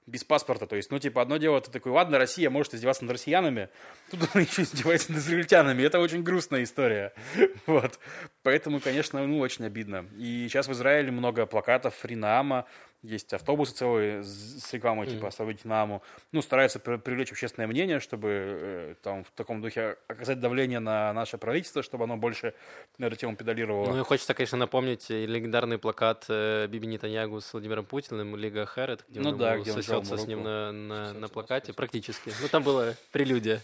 без 0.08 0.24
паспорта, 0.24 0.66
то 0.66 0.76
есть, 0.76 0.90
ну, 0.90 0.98
типа, 0.98 1.22
одно 1.22 1.38
дело, 1.38 1.62
ты 1.62 1.70
такой, 1.70 1.92
ладно, 1.92 2.18
Россия 2.18 2.50
может 2.50 2.74
издеваться 2.74 3.04
над 3.04 3.12
россиянами, 3.12 3.70
тут 4.10 4.22
она 4.34 4.42
еще 4.50 4.64
издевается 4.64 5.12
над 5.12 5.22
израильтянами, 5.22 5.84
это 5.84 6.00
очень 6.00 6.24
грустная 6.24 6.64
история, 6.64 7.14
вот, 7.68 8.00
поэтому, 8.48 8.80
конечно, 8.80 9.28
ну, 9.28 9.40
очень 9.40 9.66
обидно, 9.66 10.06
и 10.18 10.48
сейчас 10.48 10.70
в 10.70 10.72
Израиле 10.72 11.12
много 11.12 11.46
плакатов 11.46 11.94
Фри 11.96 12.16
Наама, 12.16 12.66
есть 13.04 13.34
автобусы 13.34 13.74
целые 13.76 14.24
с 14.24 14.74
рекламой, 14.74 15.06
типа, 15.06 15.28
«Остановите 15.28 15.68
Нааму», 15.68 16.02
ну, 16.32 16.42
стараются 16.42 16.80
при- 16.80 16.96
привлечь 16.98 17.30
общественное 17.32 17.68
мнение, 17.68 18.00
чтобы 18.00 18.28
э, 18.32 18.96
там 19.04 19.26
в 19.26 19.32
таком 19.32 19.62
духе 19.62 19.98
оказать 20.08 20.40
давление 20.40 20.80
на 20.80 21.12
наше 21.14 21.38
правительство, 21.38 21.84
чтобы 21.84 22.06
оно 22.06 22.16
больше 22.16 22.54
на 22.98 23.06
эту 23.08 23.18
тему 23.18 23.36
педалировало. 23.36 23.92
Ну 23.92 24.00
и 24.00 24.04
хочется, 24.04 24.34
конечно, 24.34 24.58
напомнить 24.58 25.12
и 25.12 25.26
легендарный 25.26 25.78
плакат 25.78 26.26
э, 26.30 26.68
Биби 26.68 26.88
Нетаньягу 26.88 27.42
с 27.42 27.52
Владимиром 27.52 27.84
Путиным, 27.86 28.36
Лига 28.38 28.66
Хэрет, 28.66 29.04
где 29.10 29.20
Ну 29.20 29.30
он 29.32 29.38
да 29.38 29.58
где 29.58 29.74
сосется 29.74 30.18
с 30.18 30.26
ним 30.26 30.44
на, 30.44 30.72
на, 30.72 31.14
на 31.14 31.28
плакате, 31.28 31.74
практически. 31.74 32.32
Ну 32.42 32.48
там 32.48 32.64
было 32.64 32.96
прелюдия. 33.12 33.62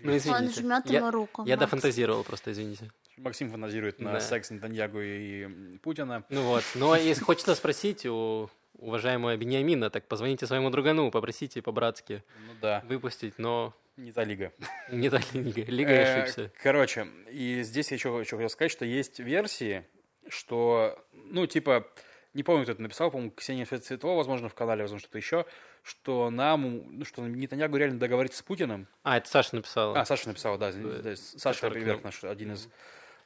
Ну, 0.00 0.16
извините. 0.16 0.44
Он 0.44 0.50
жмет 0.50 0.86
Я- 0.90 0.98
ему 1.00 1.10
руку. 1.10 1.42
Я 1.44 1.56
Макс. 1.56 1.60
дофантазировал 1.66 2.24
просто, 2.24 2.52
извините. 2.52 2.90
Максим 3.16 3.50
фантазирует 3.50 4.00
на 4.00 4.12
Да. 4.12 4.20
секс 4.20 4.50
Нетаньягу 4.50 5.00
и 5.00 5.76
Путина. 5.78 6.24
Ну 6.30 6.42
вот. 6.42 6.64
Но 6.74 6.96
если 6.96 7.22
хочется 7.22 7.54
спросить 7.54 8.06
у 8.06 8.48
уважаемого 8.78 9.36
Бениамина, 9.36 9.90
так 9.90 10.06
позвоните 10.08 10.46
своему 10.46 10.70
другану, 10.70 11.10
попросите 11.10 11.62
по-братски 11.62 12.24
Ну 12.48 12.52
да, 12.60 12.82
выпустить, 12.88 13.38
но 13.38 13.74
не 13.96 14.10
та 14.12 14.24
лига. 14.24 14.52
не 14.90 15.08
та 15.10 15.20
лига. 15.34 15.62
Лига 15.70 15.90
Э, 15.92 16.22
ошибся. 16.22 16.50
Короче, 16.62 17.06
и 17.30 17.62
здесь 17.62 17.90
я 17.90 17.96
еще, 17.96 18.08
еще 18.20 18.36
хотел 18.36 18.48
сказать, 18.48 18.72
что 18.72 18.84
есть 18.84 19.20
версии, 19.20 19.84
что, 20.28 20.98
ну, 21.12 21.46
типа, 21.46 21.86
не 22.34 22.42
помню, 22.42 22.62
кто 22.62 22.72
это 22.72 22.82
написал, 22.82 23.10
по-моему, 23.10 23.30
Ксения 23.32 23.66
Цветова, 23.66 24.16
возможно, 24.16 24.48
в 24.48 24.54
канале, 24.54 24.82
возможно, 24.82 25.00
что-то 25.04 25.18
еще, 25.18 25.44
что 25.82 26.30
нам, 26.30 26.98
ну, 26.98 27.04
что 27.04 27.20
Нетаньягу 27.22 27.76
реально 27.76 27.98
договориться 27.98 28.38
с 28.38 28.42
Путиным. 28.42 28.88
А, 29.02 29.18
это 29.18 29.28
Саша 29.28 29.54
написала. 29.56 30.00
А, 30.00 30.04
Саша 30.06 30.28
написал, 30.28 30.56
да, 30.58 30.70
Э, 30.70 31.00
да, 31.04 31.14
Саша 31.16 31.68
нам. 31.70 32.00
наш 32.02 32.24
один 32.24 32.52
из, 32.54 32.68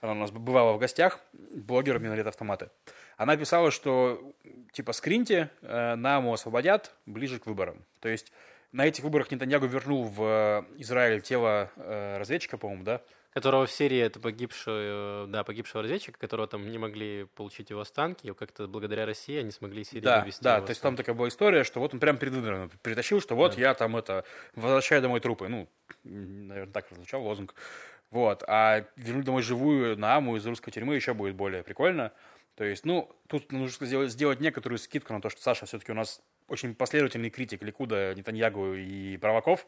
она 0.01 0.13
у 0.13 0.17
нас 0.17 0.31
бывала 0.31 0.73
в 0.73 0.79
гостях, 0.79 1.21
блогер 1.33 1.99
Минолет 1.99 2.27
Автоматы. 2.27 2.71
Она 3.17 3.37
писала, 3.37 3.71
что, 3.71 4.33
типа, 4.73 4.93
скриньте, 4.93 5.51
э, 5.63 5.95
нам 5.95 6.25
его 6.25 6.35
освободят 6.35 6.95
ближе 7.07 7.39
к 7.39 7.47
выборам. 7.47 7.85
То 8.01 8.09
есть 8.09 8.33
на 8.73 8.87
этих 8.87 9.05
выборах 9.05 9.31
Нетаньягу 9.31 9.67
вернул 9.67 10.05
в 10.05 10.23
э, 10.23 10.63
Израиль 10.79 11.23
тело 11.23 11.71
э, 11.77 12.19
разведчика, 12.19 12.59
по-моему, 12.59 12.85
да? 12.85 13.03
которого 13.37 13.67
в 13.67 13.71
Сирии 13.71 13.99
это 13.99 14.19
погибшего, 14.19 15.27
да, 15.29 15.45
погибшего 15.45 15.83
разведчика, 15.83 16.19
которого 16.19 16.49
там 16.49 16.71
не 16.71 16.79
могли 16.79 17.27
получить 17.35 17.69
его 17.69 17.83
останки, 17.83 18.29
и 18.29 18.33
как-то 18.33 18.67
благодаря 18.67 19.05
России 19.05 19.37
они 19.37 19.51
смогли 19.51 19.85
Сирии 19.85 20.01
Да, 20.01 20.21
вывести 20.21 20.43
да, 20.43 20.57
его 20.57 20.67
то 20.67 20.71
есть 20.71 20.81
там 20.81 20.97
такая 20.97 21.15
была 21.15 21.29
история, 21.29 21.63
что 21.63 21.81
вот 21.81 21.93
он 21.93 22.01
прям 22.01 22.17
перед 22.17 22.33
выборами 22.33 22.71
притащил, 22.81 23.21
что 23.21 23.37
вот 23.37 23.59
я 23.59 23.75
там 23.75 23.95
это, 23.95 24.25
возвращаю 24.55 25.03
домой 25.03 25.21
трупы. 25.21 25.49
Ну, 25.49 25.69
наверное, 26.03 26.73
так 26.73 26.89
прозвучал 26.89 27.23
лозунг. 27.23 27.55
Вот. 28.11 28.45
А 28.47 28.85
вернуть 28.97 29.25
домой 29.25 29.43
живую 29.43 29.99
на 29.99 30.17
Аму 30.17 30.37
из 30.37 30.47
русской 30.47 30.71
тюрьмы 30.71 30.95
еще 30.95 31.15
будет 31.15 31.35
более 31.35 31.63
прикольно. 31.63 32.13
То 32.55 32.65
есть, 32.65 32.87
ну, 32.87 33.15
тут 33.29 33.53
нужно 33.53 33.87
сделать, 33.87 34.11
сделать 34.11 34.41
некоторую 34.41 34.79
скидку 34.79 35.13
на 35.13 35.21
то, 35.21 35.29
что 35.29 35.43
Саша 35.43 35.67
все-таки 35.67 35.93
у 35.93 35.95
нас 35.95 36.23
очень 36.49 36.75
последовательный 36.75 37.31
критик 37.31 37.63
Ликуда, 37.63 38.15
Нетаньягу 38.15 38.75
и 38.75 39.17
Провоков. 39.19 39.67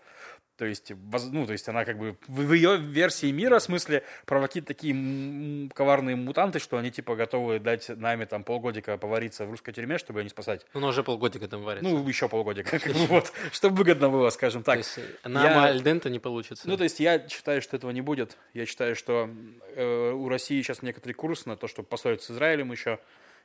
То 0.59 0.65
есть, 0.65 0.93
ну, 1.31 1.47
то 1.47 1.53
есть 1.53 1.69
она 1.69 1.85
как 1.85 1.99
бы 1.99 2.17
в 2.27 2.53
ее 2.53 2.77
версии 2.77 3.31
мира, 3.31 3.61
в 3.61 3.63
смысле, 3.63 4.03
провоки 4.27 4.61
такие 4.61 5.71
коварные 5.73 6.17
мутанты, 6.17 6.59
что 6.59 6.79
они 6.79 6.91
типа 6.91 7.15
готовы 7.15 7.61
дать 7.61 7.89
нами 7.89 8.25
там 8.25 8.43
полгодика 8.43 8.99
повариться 8.99 9.47
в 9.47 9.51
русской 9.51 9.73
тюрьме, 9.73 9.99
чтобы 9.99 10.25
не 10.25 10.29
спасать. 10.29 10.67
Ну, 10.75 10.89
уже 10.89 11.05
полгодика 11.05 11.47
там 11.47 11.63
варится. 11.63 11.89
Ну, 11.89 12.07
еще 12.09 12.29
полгодика. 12.29 12.81
Вот, 13.09 13.33
чтобы 13.53 13.77
выгодно 13.77 14.11
было, 14.11 14.31
скажем 14.31 14.65
так. 14.65 14.75
То 14.75 14.79
есть, 14.79 14.99
на 15.25 15.67
Альдента 15.67 16.11
не 16.11 16.19
получится. 16.19 16.69
Ну, 16.69 16.77
то 16.77 16.83
есть, 16.83 16.99
я 16.99 17.27
считаю, 17.29 17.63
что 17.63 17.77
этого 17.77 17.93
не 17.93 18.01
будет. 18.01 18.37
Я 18.53 18.67
считаю, 18.67 18.97
что 18.97 19.31
э, 19.77 20.11
у 20.11 20.29
России 20.29 20.61
сейчас 20.61 20.83
некоторый 20.83 21.13
курс 21.13 21.47
на 21.47 21.57
то, 21.57 21.69
чтобы 21.69 21.89
поссориться 21.89 22.33
с 22.33 22.37
Израилем 22.37 22.73
еще. 22.73 22.99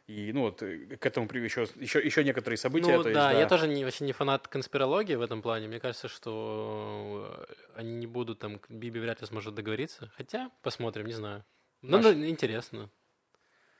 И, 0.07 0.33
ну, 0.33 0.41
вот, 0.41 0.61
э, 0.61 0.97
к 0.97 1.05
этому 1.05 1.27
еще, 1.33 1.65
еще, 1.75 1.99
еще 1.99 2.23
некоторые 2.23 2.57
события. 2.57 2.97
Ну, 2.97 3.03
то 3.03 3.13
да, 3.13 3.29
есть, 3.29 3.35
да, 3.35 3.39
я 3.39 3.47
тоже 3.47 3.67
не, 3.67 3.85
вообще 3.85 4.03
не 4.03 4.11
фанат 4.11 4.47
конспирологии 4.47 5.15
в 5.15 5.21
этом 5.21 5.41
плане. 5.41 5.67
Мне 5.67 5.79
кажется, 5.79 6.09
что 6.09 7.45
они 7.75 7.93
не 7.95 8.07
будут 8.07 8.39
там, 8.39 8.59
Биби 8.67 8.99
вряд 8.99 9.21
ли 9.21 9.27
сможет 9.27 9.55
договориться. 9.55 10.11
Хотя, 10.17 10.51
посмотрим, 10.61 11.05
не 11.05 11.13
знаю. 11.13 11.45
Ну, 11.81 11.97
Маш... 11.97 12.05
ну, 12.05 12.25
интересно. 12.25 12.89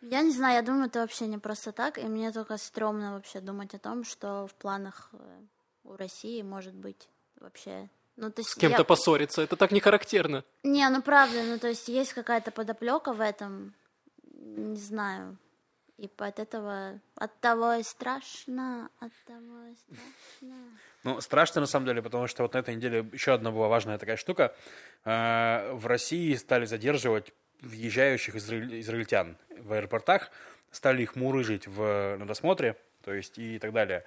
Я 0.02 0.22
не 0.22 0.32
знаю, 0.32 0.56
я 0.56 0.62
думаю, 0.62 0.88
это 0.88 1.00
вообще 1.00 1.28
не 1.28 1.38
просто 1.38 1.72
так, 1.72 1.98
и 1.98 2.04
мне 2.04 2.32
только 2.32 2.58
стрёмно 2.58 3.14
вообще 3.14 3.42
думать 3.42 3.74
о 3.74 3.80
том, 3.80 4.04
что 4.04 4.48
в 4.48 4.54
планах 4.56 5.10
э, 5.14 5.42
у 5.84 5.96
России 5.96 6.42
может 6.42 6.74
быть 6.74 7.10
вообще 7.40 7.90
ну, 8.16 8.30
то 8.30 8.42
есть 8.42 8.52
С 8.52 8.56
кем-то 8.56 8.80
я... 8.80 8.84
поссориться, 8.84 9.42
это 9.42 9.56
так 9.56 9.72
не 9.72 9.80
характерно. 9.80 10.44
Не, 10.64 10.88
ну 10.90 11.02
правда, 11.02 11.44
ну 11.44 11.58
то 11.58 11.70
есть 11.70 11.88
есть 11.88 12.14
какая-то 12.14 12.52
подоплека 12.52 13.12
в 13.12 13.22
этом, 13.22 13.74
не 14.34 14.78
знаю. 14.78 15.38
И 15.98 16.10
от 16.18 16.40
этого, 16.40 17.00
от 17.16 17.40
того 17.40 17.74
и 17.74 17.84
страшно, 17.84 18.90
от 19.00 19.12
того 19.26 19.68
и 19.72 19.76
страшно. 19.76 20.56
Ну, 21.04 21.22
страшно 21.22 21.62
на 21.62 21.68
самом 21.68 21.86
деле, 21.86 22.02
потому 22.02 22.28
что 22.28 22.44
вот 22.44 22.54
на 22.54 22.60
этой 22.60 22.76
неделе 22.76 23.06
еще 23.14 23.34
одна 23.34 23.52
была 23.52 23.68
важная 23.68 23.98
такая 23.98 24.18
штука. 24.18 24.56
А, 25.06 25.72
в 25.74 25.86
России 25.86 26.34
стали 26.36 26.66
задерживать 26.66 27.32
въезжающих 27.62 28.36
израиль... 28.36 28.80
израильтян 28.82 29.38
в 29.58 29.74
аэропортах, 29.74 30.32
стали 30.72 31.04
их 31.04 31.16
мурыжить 31.16 31.68
в, 31.68 32.18
на 32.18 32.26
досмотре, 32.26 32.76
то 33.04 33.14
есть 33.14 33.38
и 33.38 33.60
так 33.60 33.72
далее 33.72 34.04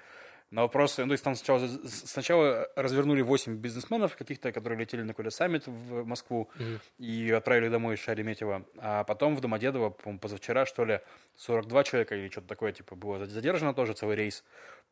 на 0.50 0.62
вопросы, 0.62 1.02
ну, 1.02 1.08
то 1.08 1.12
есть 1.12 1.24
там 1.24 1.34
сначала, 1.34 1.68
сначала 1.86 2.68
развернули 2.76 3.20
8 3.20 3.56
бизнесменов 3.56 4.16
каких-то, 4.16 4.52
которые 4.52 4.78
летели 4.78 5.02
на 5.02 5.08
какой-то 5.08 5.30
саммит 5.30 5.66
в 5.66 6.04
Москву 6.04 6.48
mm-hmm. 6.56 6.80
и 6.98 7.30
отправили 7.32 7.68
домой 7.68 7.96
Шареметьева, 7.96 8.64
а 8.78 9.04
потом 9.04 9.34
в 9.34 9.40
Домодедово, 9.40 9.90
по 9.90 10.16
позавчера, 10.18 10.64
что 10.64 10.84
ли, 10.84 11.00
42 11.36 11.84
человека 11.84 12.14
или 12.14 12.28
что-то 12.28 12.46
такое, 12.46 12.72
типа, 12.72 12.94
было 12.94 13.26
задержано 13.26 13.74
тоже 13.74 13.94
целый 13.94 14.16
рейс 14.16 14.44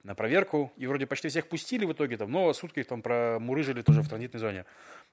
на 0.04 0.14
проверку, 0.14 0.70
и 0.76 0.86
вроде 0.86 1.06
почти 1.06 1.28
всех 1.28 1.48
пустили 1.48 1.86
в 1.86 1.92
итоге, 1.92 2.18
там, 2.18 2.30
но 2.30 2.52
сутки 2.52 2.80
их 2.80 2.86
там 2.86 3.00
промурыжили 3.02 3.80
тоже 3.82 4.02
в 4.02 4.08
транзитной 4.08 4.38
зоне. 4.38 4.64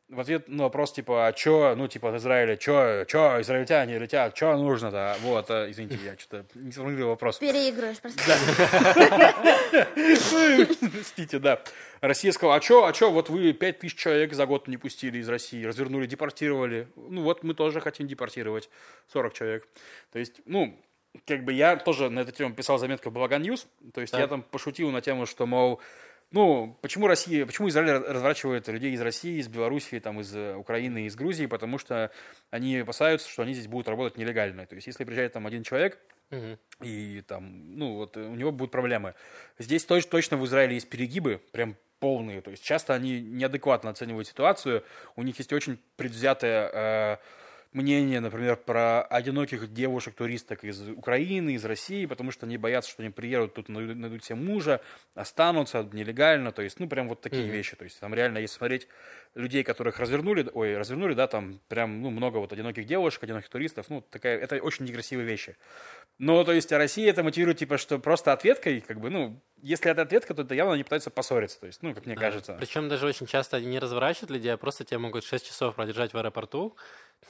В 0.09 0.19
ответ 0.19 0.49
на 0.49 0.63
вопрос, 0.63 0.91
типа, 0.91 1.27
а 1.27 1.33
чё, 1.33 1.75
ну, 1.77 1.87
типа, 1.87 2.09
от 2.09 2.15
Израиля, 2.17 2.57
чё, 2.57 3.05
чё, 3.05 3.39
израильтяне 3.39 3.97
летят, 3.97 4.33
чё 4.33 4.57
нужно-то? 4.57 5.15
Вот, 5.21 5.49
а, 5.49 5.71
извините, 5.71 5.97
я 6.03 6.17
что-то 6.17 6.45
не 6.55 6.73
сформулировал 6.73 7.11
вопрос. 7.11 7.39
Переигрываешь 7.39 7.99
просто. 7.99 8.21
Простите, 10.91 11.39
да. 11.39 11.61
Россия 12.01 12.33
сказала, 12.33 12.57
а 12.57 12.59
чё, 12.59 12.85
а 12.85 12.91
чё, 12.91 13.11
вот 13.11 13.29
вы 13.29 13.53
5 13.53 13.79
тысяч 13.79 13.95
человек 13.95 14.33
за 14.33 14.45
год 14.45 14.67
не 14.67 14.75
пустили 14.75 15.19
из 15.19 15.29
России, 15.29 15.63
развернули, 15.63 16.05
депортировали. 16.05 16.89
Ну, 16.97 17.21
вот 17.21 17.43
мы 17.43 17.53
тоже 17.53 17.79
хотим 17.79 18.07
депортировать 18.07 18.69
40 19.07 19.33
человек. 19.33 19.67
То 20.11 20.19
есть, 20.19 20.41
ну, 20.45 20.77
как 21.25 21.43
бы 21.43 21.53
я 21.53 21.75
тоже 21.75 22.09
на 22.09 22.21
эту 22.21 22.31
тему 22.31 22.53
писал 22.53 22.77
заметку 22.77 23.09
в 23.09 23.13
Балаган 23.13 23.41
News, 23.41 23.67
то 23.93 24.01
есть 24.01 24.13
да. 24.13 24.19
я 24.19 24.27
там 24.27 24.43
пошутил 24.43 24.91
на 24.91 25.01
тему, 25.01 25.25
что, 25.25 25.45
мол, 25.45 25.81
ну, 26.31 26.77
почему 26.81 27.07
Россия, 27.07 27.45
почему 27.45 27.67
Израиль 27.67 27.91
разворачивает 27.91 28.67
людей 28.69 28.93
из 28.93 29.01
России, 29.01 29.39
из 29.39 29.49
Белоруссии, 29.49 29.99
там, 29.99 30.21
из 30.21 30.33
э, 30.33 30.55
Украины, 30.55 31.05
из 31.05 31.15
Грузии, 31.15 31.45
потому 31.45 31.77
что 31.77 32.09
они 32.49 32.77
опасаются, 32.77 33.29
что 33.29 33.43
они 33.43 33.53
здесь 33.53 33.67
будут 33.67 33.89
работать 33.89 34.17
нелегально. 34.17 34.65
То 34.65 34.75
есть, 34.75 34.87
если 34.87 35.03
приезжает 35.03 35.33
там 35.33 35.45
один 35.45 35.63
человек, 35.63 35.99
угу. 36.31 36.57
и 36.81 37.21
там, 37.27 37.77
ну, 37.77 37.95
вот 37.95 38.15
у 38.15 38.35
него 38.35 38.53
будут 38.53 38.71
проблемы. 38.71 39.13
Здесь 39.59 39.83
точно, 39.83 40.09
точно 40.09 40.37
в 40.37 40.45
Израиле 40.45 40.75
есть 40.75 40.89
перегибы, 40.89 41.41
прям 41.51 41.75
полные. 41.99 42.41
То 42.41 42.51
есть, 42.51 42.63
часто 42.63 42.93
они 42.93 43.19
неадекватно 43.19 43.89
оценивают 43.89 44.25
ситуацию, 44.25 44.85
у 45.17 45.23
них 45.23 45.37
есть 45.37 45.51
очень 45.51 45.79
предвзятая 45.97 46.71
э, 46.73 47.17
мнение, 47.73 48.19
например, 48.19 48.57
про 48.57 49.03
одиноких 49.03 49.73
девушек-туристок 49.73 50.63
из 50.63 50.81
Украины, 50.89 51.55
из 51.55 51.65
России, 51.65 52.05
потому 52.05 52.31
что 52.31 52.45
они 52.45 52.57
боятся, 52.57 52.91
что 52.91 53.03
они 53.03 53.11
приедут 53.11 53.53
тут, 53.53 53.69
найдут 53.69 54.23
себе 54.23 54.35
мужа, 54.35 54.81
останутся 55.15 55.87
нелегально, 55.91 56.51
то 56.51 56.61
есть, 56.61 56.79
ну, 56.79 56.87
прям 56.87 57.07
вот 57.07 57.21
такие 57.21 57.43
mm-hmm. 57.43 57.51
вещи. 57.51 57.75
То 57.75 57.83
есть, 57.83 57.99
там 57.99 58.13
реально, 58.13 58.39
если 58.39 58.57
смотреть 58.57 58.87
людей, 59.33 59.63
которых 59.63 59.99
развернули, 59.99 60.49
ой, 60.53 60.77
развернули, 60.77 61.13
да, 61.13 61.27
там 61.27 61.61
прям, 61.69 62.01
ну, 62.01 62.09
много 62.09 62.37
вот 62.37 62.51
одиноких 62.51 62.85
девушек, 62.85 63.23
одиноких 63.23 63.49
туристов, 63.49 63.85
ну, 63.89 64.01
такая, 64.01 64.37
это 64.37 64.57
очень 64.57 64.85
некрасивые 64.85 65.25
вещи. 65.25 65.55
Но, 66.17 66.43
то 66.43 66.51
есть, 66.51 66.71
а 66.71 66.77
Россия 66.77 67.09
это 67.09 67.23
мотивирует, 67.23 67.57
типа, 67.57 67.77
что 67.77 67.97
просто 67.99 68.33
ответкой, 68.33 68.81
как 68.81 68.99
бы, 68.99 69.09
ну, 69.09 69.41
если 69.61 69.89
это 69.89 70.01
ответка, 70.01 70.33
то 70.33 70.41
это 70.41 70.53
явно 70.53 70.73
они 70.73 70.83
пытаются 70.83 71.11
поссориться, 71.11 71.59
то 71.59 71.67
есть, 71.67 71.81
ну, 71.81 71.93
как 71.93 72.05
мне 72.05 72.15
да. 72.15 72.21
кажется. 72.21 72.55
Причем 72.59 72.89
даже 72.89 73.07
очень 73.07 73.25
часто 73.25 73.57
они 73.57 73.67
не 73.67 73.79
разворачивают 73.79 74.31
людей, 74.31 74.53
а 74.53 74.57
просто 74.57 74.83
тебя 74.83 74.99
могут 74.99 75.23
6 75.23 75.47
часов 75.47 75.75
продержать 75.75 76.13
в 76.13 76.17
аэропорту, 76.17 76.75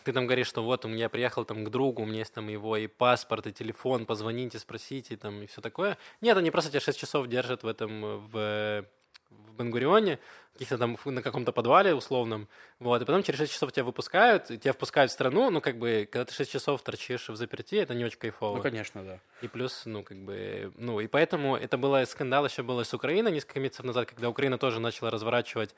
ты 0.03 0.13
там 0.13 0.25
говоришь, 0.25 0.47
что 0.47 0.63
вот 0.63 0.85
у 0.85 0.87
меня 0.87 1.09
приехал 1.09 1.45
там 1.45 1.63
к 1.63 1.69
другу, 1.69 2.01
у 2.01 2.05
меня 2.05 2.19
есть 2.19 2.33
там 2.33 2.47
его 2.47 2.77
и 2.77 2.87
паспорт, 2.87 3.45
и 3.47 3.53
телефон, 3.53 4.05
позвоните, 4.05 4.57
спросите, 4.57 5.17
там, 5.17 5.43
и 5.43 5.45
все 5.45 5.61
такое. 5.61 5.97
Нет, 6.21 6.37
они 6.37 6.49
просто 6.49 6.71
тебя 6.71 6.79
6 6.79 6.97
часов 6.97 7.27
держат 7.27 7.63
в 7.63 7.67
этом, 7.67 8.27
в 8.27 8.85
в 9.31 9.55
Бенгурионе, 9.57 10.19
каких-то 10.53 10.77
там 10.77 10.97
на 11.05 11.21
каком-то 11.21 11.51
подвале 11.51 11.95
условном, 11.95 12.47
вот, 12.79 13.01
и 13.01 13.05
потом 13.05 13.23
через 13.23 13.39
6 13.39 13.53
часов 13.53 13.71
тебя 13.71 13.83
выпускают, 13.83 14.51
и 14.51 14.57
тебя 14.57 14.73
впускают 14.73 15.11
в 15.11 15.13
страну, 15.13 15.49
ну, 15.49 15.61
как 15.61 15.77
бы, 15.77 16.07
когда 16.11 16.25
ты 16.25 16.33
6 16.33 16.51
часов 16.51 16.81
торчишь 16.83 17.29
в 17.29 17.35
заперти, 17.35 17.75
это 17.75 17.93
не 17.93 18.05
очень 18.05 18.19
кайфово. 18.19 18.57
Ну, 18.57 18.61
конечно, 18.61 19.03
да. 19.03 19.19
И 19.41 19.47
плюс, 19.47 19.83
ну, 19.85 20.03
как 20.03 20.17
бы, 20.17 20.71
ну, 20.77 20.99
и 20.99 21.07
поэтому 21.07 21.55
это 21.55 21.77
было 21.77 22.03
скандал 22.05 22.45
еще 22.45 22.63
было 22.63 22.83
с 22.83 22.93
Украиной 22.93 23.31
несколько 23.31 23.59
месяцев 23.59 23.85
назад, 23.85 24.09
когда 24.09 24.29
Украина 24.29 24.57
тоже 24.57 24.79
начала 24.79 25.09
разворачивать 25.09 25.73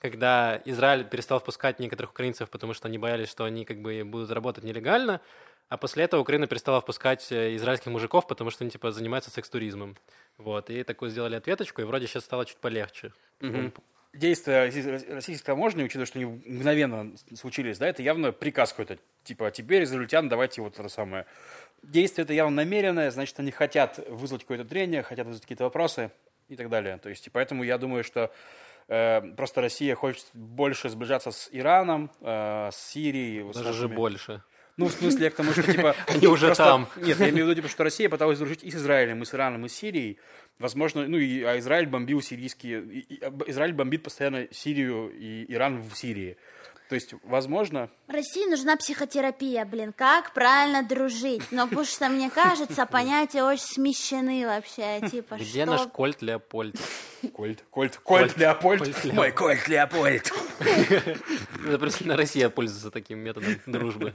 когда 0.00 0.60
Израиль 0.64 1.04
перестал 1.04 1.40
впускать 1.40 1.78
некоторых 1.78 2.12
украинцев, 2.12 2.48
потому 2.48 2.72
что 2.72 2.88
они 2.88 2.96
боялись, 2.96 3.28
что 3.28 3.44
они 3.44 3.64
как 3.66 3.82
бы 3.82 4.02
будут 4.04 4.30
работать 4.30 4.64
нелегально, 4.64 5.20
а 5.68 5.76
после 5.76 6.04
этого 6.04 6.22
Украина 6.22 6.48
перестала 6.48 6.80
впускать 6.80 7.30
э, 7.30 7.54
израильских 7.54 7.92
мужиков, 7.92 8.26
потому 8.26 8.50
что 8.50 8.64
они 8.64 8.70
типа 8.72 8.90
занимаются 8.90 9.30
секс-туризмом. 9.30 9.96
Вот, 10.40 10.70
и 10.70 10.82
такую 10.84 11.10
сделали 11.10 11.36
ответочку, 11.36 11.82
и 11.82 11.84
вроде 11.84 12.06
сейчас 12.06 12.24
стало 12.24 12.46
чуть 12.46 12.56
полегче. 12.56 13.12
Угу. 13.42 13.72
Действия 14.12 14.64
российской 15.14 15.44
таможни, 15.44 15.84
учитывая, 15.84 16.06
что 16.06 16.18
они 16.18 16.26
мгновенно 16.26 17.12
случились, 17.36 17.78
да, 17.78 17.86
это 17.86 18.02
явно 18.02 18.32
приказ 18.32 18.72
какой-то. 18.72 18.98
Типа, 19.22 19.50
теперь 19.50 19.84
израильтян 19.84 20.28
давайте 20.28 20.62
вот 20.62 20.78
это 20.80 20.88
самое. 20.88 21.26
Действие 21.82 22.24
это 22.24 22.32
явно 22.32 22.56
намеренное, 22.56 23.10
значит, 23.10 23.38
они 23.38 23.52
хотят 23.52 24.00
вызвать 24.08 24.42
какое-то 24.42 24.64
трение, 24.64 25.02
хотят 25.02 25.26
вызвать 25.26 25.42
какие-то 25.42 25.64
вопросы 25.64 26.10
и 26.48 26.56
так 26.56 26.68
далее. 26.70 26.98
То 26.98 27.08
есть, 27.08 27.26
и 27.26 27.30
поэтому 27.30 27.62
я 27.62 27.78
думаю, 27.78 28.02
что 28.02 28.32
э, 28.88 29.20
просто 29.36 29.60
Россия 29.60 29.94
хочет 29.94 30.26
больше 30.32 30.88
сближаться 30.88 31.30
с 31.30 31.48
Ираном, 31.52 32.10
э, 32.20 32.70
с 32.72 32.76
Сирией. 32.76 33.44
Даже 33.44 33.62
с 33.62 33.64
нашими... 33.64 33.94
больше. 33.94 34.42
Ну, 34.80 34.86
в 34.86 34.92
смысле, 34.92 35.24
я 35.24 35.30
к 35.30 35.34
тому, 35.34 35.52
что, 35.52 35.62
типа... 35.62 35.94
Они 36.06 36.26
уже 36.26 36.54
там. 36.54 36.88
Нет, 36.96 37.20
я 37.20 37.28
имею 37.28 37.44
в 37.44 37.48
виду, 37.50 37.56
типа, 37.56 37.68
что 37.68 37.84
Россия 37.84 38.08
пыталась 38.08 38.38
дружить 38.38 38.64
и 38.64 38.70
с 38.70 38.76
Израилем, 38.76 39.22
и 39.22 39.26
с 39.26 39.34
Ираном, 39.34 39.66
и 39.66 39.68
с 39.68 39.74
Сирией. 39.74 40.18
Возможно, 40.58 41.06
ну, 41.06 41.18
и, 41.18 41.42
а 41.42 41.58
Израиль 41.58 41.86
бомбил 41.86 42.22
сирийские... 42.22 42.82
И, 42.82 42.98
и, 43.00 43.20
Израиль 43.46 43.74
бомбит 43.74 44.02
постоянно 44.02 44.48
Сирию 44.50 45.10
и 45.14 45.44
Иран 45.52 45.82
в 45.82 45.94
Сирии. 45.94 46.38
То 46.90 46.96
есть, 46.96 47.14
возможно... 47.22 47.88
России 48.08 48.50
нужна 48.50 48.76
психотерапия, 48.76 49.64
блин, 49.64 49.92
как 49.92 50.34
правильно 50.34 50.82
дружить. 50.82 51.44
Но 51.52 51.68
потому 51.68 51.86
что, 51.86 52.08
мне 52.08 52.28
кажется, 52.30 52.84
понятия 52.84 53.44
очень 53.44 53.62
смещены 53.62 54.44
вообще, 54.44 55.00
типа, 55.08 55.36
Где 55.36 55.62
что... 55.62 55.70
наш 55.70 55.86
Кольт 55.86 56.20
Леопольд? 56.20 56.74
Кольт, 57.32 57.62
Кольт, 57.70 57.96
Кольт 57.98 58.36
Леопольд. 58.36 59.04
Мой 59.12 59.30
Кольт 59.30 59.68
Леопольд. 59.68 60.32
Это 61.64 61.78
просто 61.78 62.08
на 62.08 62.16
Россия 62.16 62.48
пользуется 62.48 62.90
таким 62.90 63.20
методом 63.20 63.54
дружбы. 63.66 64.12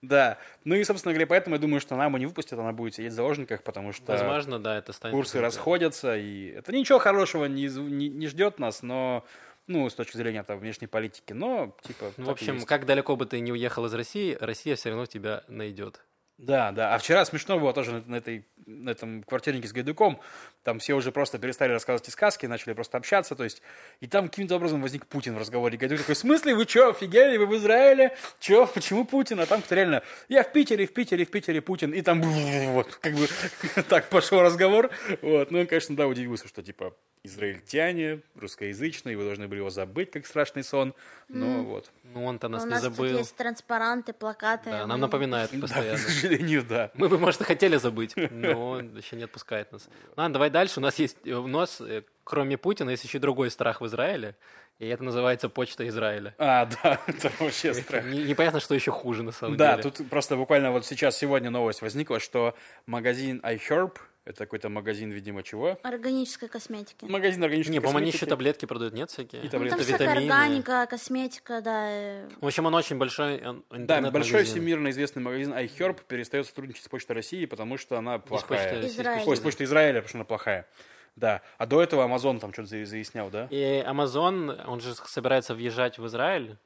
Да. 0.00 0.38
Ну 0.64 0.74
и, 0.74 0.82
собственно 0.82 1.12
говоря, 1.12 1.26
поэтому 1.26 1.56
я 1.56 1.60
думаю, 1.60 1.80
что 1.80 1.94
Наму 1.94 2.16
не 2.16 2.26
выпустят, 2.26 2.58
она 2.58 2.72
будет 2.72 2.94
сидеть 2.94 3.12
в 3.12 3.16
заложниках, 3.16 3.62
потому 3.62 3.92
что... 3.92 4.12
Возможно, 4.12 4.58
да, 4.58 4.78
это 4.78 4.94
станет... 4.94 5.14
Курсы 5.14 5.40
расходятся, 5.40 6.16
и 6.16 6.46
это 6.46 6.72
ничего 6.72 6.98
хорошего 6.98 7.44
не, 7.44 7.66
не, 7.66 8.08
не 8.08 8.26
ждет 8.28 8.58
нас, 8.58 8.82
но 8.82 9.24
ну, 9.72 9.88
с 9.88 9.94
точки 9.94 10.16
зрения 10.16 10.42
там, 10.42 10.58
внешней 10.58 10.86
политики, 10.86 11.32
но, 11.32 11.76
типа... 11.82 12.12
Ну, 12.16 12.26
в 12.26 12.30
общем, 12.30 12.64
как 12.64 12.86
далеко 12.86 13.16
бы 13.16 13.26
ты 13.26 13.40
не 13.40 13.52
уехал 13.52 13.86
из 13.86 13.94
России, 13.94 14.36
Россия 14.40 14.76
все 14.76 14.90
равно 14.90 15.06
тебя 15.06 15.44
найдет. 15.48 16.02
Да, 16.38 16.72
да. 16.72 16.94
А 16.94 16.98
вчера 16.98 17.24
смешно 17.24 17.58
было 17.58 17.72
тоже 17.72 18.02
на, 18.06 18.16
этой 18.16 18.44
на 18.66 18.90
этом 18.90 19.22
квартирнике 19.22 19.68
с 19.68 19.72
Гайдуком, 19.72 20.20
там 20.64 20.80
все 20.80 20.94
уже 20.94 21.12
просто 21.12 21.38
перестали 21.38 21.70
рассказывать 21.70 22.02
эти 22.02 22.10
сказки, 22.10 22.46
начали 22.46 22.72
просто 22.72 22.98
общаться, 22.98 23.36
то 23.36 23.44
есть, 23.44 23.62
и 24.00 24.08
там 24.08 24.28
каким-то 24.28 24.56
образом 24.56 24.82
возник 24.82 25.06
Путин 25.06 25.34
в 25.34 25.38
разговоре. 25.38 25.78
Гайдук 25.78 26.00
такой, 26.00 26.16
в 26.16 26.18
смысле, 26.18 26.56
вы 26.56 26.64
что, 26.64 26.88
офигели, 26.88 27.36
вы 27.36 27.46
в 27.46 27.56
Израиле? 27.56 28.16
Че, 28.40 28.66
почему 28.66 29.04
Путин? 29.04 29.38
А 29.38 29.46
там 29.46 29.62
реально, 29.70 30.02
я 30.28 30.42
в 30.42 30.52
Питере, 30.52 30.86
в 30.86 30.92
Питере, 30.92 31.24
в 31.24 31.30
Питере 31.30 31.60
Путин, 31.60 31.92
и 31.92 32.02
там 32.02 32.20
вот, 32.72 32.96
как 32.96 33.14
бы 33.14 33.28
так 33.88 34.08
пошел 34.08 34.40
разговор. 34.40 34.90
Вот, 35.20 35.52
ну, 35.52 35.60
он, 35.60 35.66
конечно, 35.68 35.94
да, 35.94 36.08
удивился, 36.08 36.48
что, 36.48 36.62
типа, 36.62 36.92
израильтяне, 37.24 38.20
русскоязычные, 38.34 39.16
вы 39.16 39.24
должны 39.24 39.46
были 39.46 39.60
его 39.60 39.70
забыть, 39.70 40.10
как 40.10 40.26
страшный 40.26 40.64
сон, 40.64 40.92
но 41.28 41.46
mm. 41.46 41.62
вот. 41.62 41.90
Ну, 42.02 42.24
он-то 42.24 42.48
нас 42.48 42.64
У 42.64 42.66
не 42.66 42.72
нас 42.72 42.82
забыл. 42.82 43.08
тут 43.08 43.18
есть 43.18 43.36
транспаранты, 43.36 44.12
плакаты. 44.12 44.70
Да, 44.70 44.82
мы- 44.82 44.86
нам 44.86 45.00
напоминает 45.00 45.50
постоянно. 45.60 45.98
Да, 45.98 46.04
к 46.04 46.08
сожалению, 46.08 46.64
да. 46.64 46.90
Мы 46.94 47.08
бы, 47.08 47.18
может, 47.18 47.40
и 47.40 47.44
хотели 47.44 47.76
забыть, 47.76 48.14
но 48.30 48.70
он 48.70 48.96
еще 48.96 49.14
не 49.14 49.24
отпускает 49.24 49.70
нас. 49.70 49.88
Ладно, 50.16 50.32
давай 50.34 50.50
дальше. 50.50 50.80
У 50.80 50.82
нас 50.82 50.98
есть 50.98 51.16
э, 51.24 51.32
у 51.32 51.46
нас, 51.46 51.80
э, 51.80 52.02
кроме 52.24 52.58
Путина, 52.58 52.90
есть 52.90 53.04
еще 53.04 53.20
другой 53.20 53.52
страх 53.52 53.80
в 53.80 53.86
Израиле, 53.86 54.34
и 54.80 54.88
это 54.88 55.04
называется 55.04 55.48
почта 55.48 55.86
Израиля. 55.86 56.34
А, 56.38 56.66
да, 56.66 57.00
это 57.06 57.30
вообще 57.38 57.72
страх. 57.72 58.04
Не- 58.04 58.24
Непонятно, 58.24 58.58
что 58.58 58.74
еще 58.74 58.90
хуже 58.90 59.22
на 59.22 59.30
самом 59.30 59.56
Да, 59.56 59.76
деле. 59.76 59.90
тут 59.90 60.10
просто 60.10 60.36
буквально 60.36 60.72
вот 60.72 60.84
сейчас, 60.84 61.16
сегодня 61.16 61.50
новость 61.50 61.82
возникла, 61.82 62.18
что 62.18 62.56
магазин 62.86 63.40
iHerb, 63.44 63.96
это 64.24 64.44
какой-то 64.44 64.68
магазин, 64.68 65.10
видимо, 65.10 65.42
чего? 65.42 65.78
Органической 65.82 66.48
косметики. 66.48 67.04
Магазин 67.04 67.42
органической 67.42 67.72
Не, 67.72 67.80
по-моему, 67.80 67.98
они 67.98 68.06
еще 68.08 68.18
косметики. 68.18 68.30
таблетки 68.30 68.66
продают, 68.66 68.94
нет, 68.94 69.10
всякие? 69.10 69.42
И 69.42 69.44
Ну, 69.46 69.50
там 69.50 69.60
таблетки. 69.62 69.82
всякая 69.82 70.08
витамины. 70.14 70.32
органика, 70.32 70.86
косметика, 70.88 71.60
да. 71.60 71.90
э, 71.90 72.28
В 72.40 72.46
общем, 72.46 72.66
он 72.66 72.74
очень 72.74 72.98
большой 72.98 73.44
он- 73.44 73.64
Да, 73.70 73.76
интернет-магазин. 73.78 74.12
большой 74.12 74.44
всемирно 74.44 74.90
известный 74.90 75.22
магазин 75.22 75.52
iHerb 75.52 76.00
перестает 76.06 76.46
сотрудничать 76.46 76.84
с 76.84 76.88
Почтой 76.88 77.16
России, 77.16 77.46
потому 77.46 77.76
что 77.78 77.98
она 77.98 78.18
плохая. 78.18 78.76
России, 78.82 78.88
Израиль. 78.90 79.22
Ой, 79.26 79.36
с 79.36 79.40
Почтой 79.40 79.66
Израиля, 79.66 79.94
потому 80.02 80.08
что 80.08 80.18
она 80.18 80.24
плохая. 80.24 80.68
Да. 81.14 81.42
А 81.58 81.66
до 81.66 81.82
этого 81.82 82.06
Amazon 82.06 82.38
там 82.40 82.54
что-то 82.54 82.68
за- 82.68 82.86
заяснял, 82.86 83.28
да? 83.28 83.46
И 83.50 83.84
Amazon, 83.86 84.64
он 84.66 84.80
же 84.80 84.94
собирается 84.94 85.54
въезжать 85.54 85.98
в 85.98 86.06
Израиль, 86.06 86.56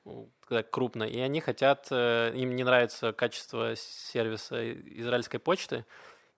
когда 0.46 0.62
крупно, 0.62 1.02
и 1.02 1.18
они 1.18 1.40
хотят, 1.40 1.88
э, 1.90 2.32
им 2.36 2.54
не 2.54 2.62
нравится 2.62 3.12
качество 3.12 3.74
сервиса 3.74 4.72
израильской 4.74 5.40
почты, 5.40 5.84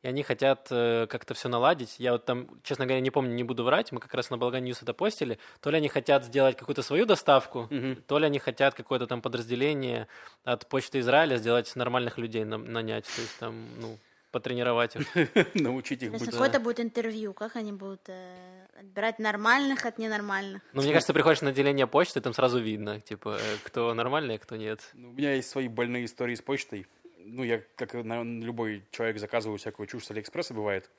и 0.02 0.08
они 0.08 0.22
хотят 0.22 0.68
э, 0.70 1.06
как-то 1.08 1.34
все 1.34 1.48
наладить. 1.48 1.96
Я 1.98 2.12
вот 2.12 2.24
там, 2.24 2.48
честно 2.62 2.86
говоря, 2.86 3.00
не 3.00 3.10
помню, 3.10 3.34
не 3.34 3.42
буду 3.44 3.64
врать, 3.64 3.90
мы 3.92 4.00
как 4.00 4.14
раз 4.14 4.30
на 4.30 4.38
Балаган 4.38 4.62
News 4.64 4.80
это 4.82 4.94
постили. 4.94 5.38
То 5.60 5.70
ли 5.70 5.76
они 5.78 5.88
хотят 5.88 6.24
сделать 6.24 6.56
какую-то 6.56 6.82
свою 6.82 7.04
доставку, 7.04 7.66
Мгм. 7.70 7.96
то 8.06 8.18
ли 8.18 8.26
они 8.26 8.38
хотят 8.38 8.74
какое-то 8.74 9.06
там 9.06 9.20
подразделение 9.22 10.06
от 10.44 10.68
почты 10.68 11.00
Израиля 11.00 11.36
сделать 11.36 11.74
нормальных 11.74 12.16
людей 12.18 12.44
нам- 12.44 12.70
нанять, 12.72 13.06
то 13.06 13.20
есть 13.20 13.38
там, 13.40 13.54
ну, 13.80 13.98
потренировать 14.30 14.94
их. 14.94 15.06
Научить 15.54 16.02
их 16.02 16.12
быть... 16.12 16.30
какое-то 16.30 16.60
будет 16.60 16.80
интервью, 16.80 17.32
как 17.32 17.56
они 17.56 17.72
будут 17.72 18.08
э, 18.08 18.66
отбирать 18.78 19.18
нормальных 19.18 19.84
от 19.86 19.98
ненормальных. 19.98 20.62
Но 20.74 20.82
мне 20.82 20.92
кажется, 20.92 21.12
приходишь 21.14 21.40
на 21.42 21.48
отделение 21.50 21.86
почты, 21.86 22.20
там 22.20 22.34
сразу 22.34 22.60
видно, 22.60 23.00
типа, 23.00 23.38
э, 23.40 23.56
кто 23.64 23.92
нормальный, 23.94 24.36
а 24.36 24.38
кто 24.38 24.56
нет. 24.56 24.90
Ну, 24.94 25.08
У 25.08 25.12
меня 25.12 25.34
есть 25.34 25.48
свои 25.50 25.66
больные 25.66 26.04
истории 26.04 26.34
с 26.36 26.42
почтой. 26.42 26.86
Ну, 27.18 27.42
я, 27.42 27.62
как 27.76 27.94
наверно, 27.94 28.42
любой 28.42 28.84
человек, 28.90 29.18
заказываю 29.18 29.58
всякую 29.58 29.86
чушь 29.86 30.04
с 30.04 30.10
Алиэкспресса, 30.10 30.54
бывает. 30.54 30.90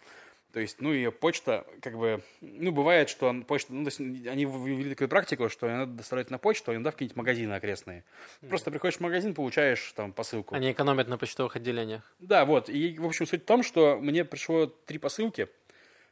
То 0.52 0.60
есть, 0.60 0.82
ну, 0.82 0.92
и 0.92 1.10
почта, 1.12 1.66
как 1.82 1.96
бы, 1.96 2.24
ну, 2.42 2.72
бывает, 2.72 3.08
что 3.10 3.28
он- 3.28 3.44
почта, 3.44 3.72
ну, 3.72 3.84
то 3.84 3.90
есть, 3.90 4.00
они 4.00 4.46
ввели 4.46 4.90
такую 4.90 5.08
практику, 5.08 5.48
что 5.48 5.68
ее 5.68 5.76
надо 5.78 5.92
доставлять 5.94 6.32
на 6.32 6.40
почту, 6.40 6.72
а 6.72 6.74
иногда 6.74 6.90
в 6.90 6.94
какие-нибудь 6.94 7.18
магазины 7.18 7.54
окрестные. 7.54 8.04
Просто 8.48 8.72
приходишь 8.72 8.98
в 8.98 9.02
магазин, 9.02 9.36
получаешь 9.36 9.92
там 9.96 10.12
посылку. 10.12 10.56
Они 10.56 10.72
экономят 10.72 11.08
на 11.08 11.20
почтовых 11.20 11.56
отделениях. 11.56 12.02
Да, 12.20 12.46
вот. 12.46 12.68
И, 12.68 12.98
в 12.98 13.06
общем, 13.06 13.28
суть 13.28 13.44
в 13.44 13.46
том, 13.46 13.62
что 13.62 14.00
мне 14.00 14.26
пришло 14.26 14.66
три 14.66 14.98
посылки. 14.98 15.48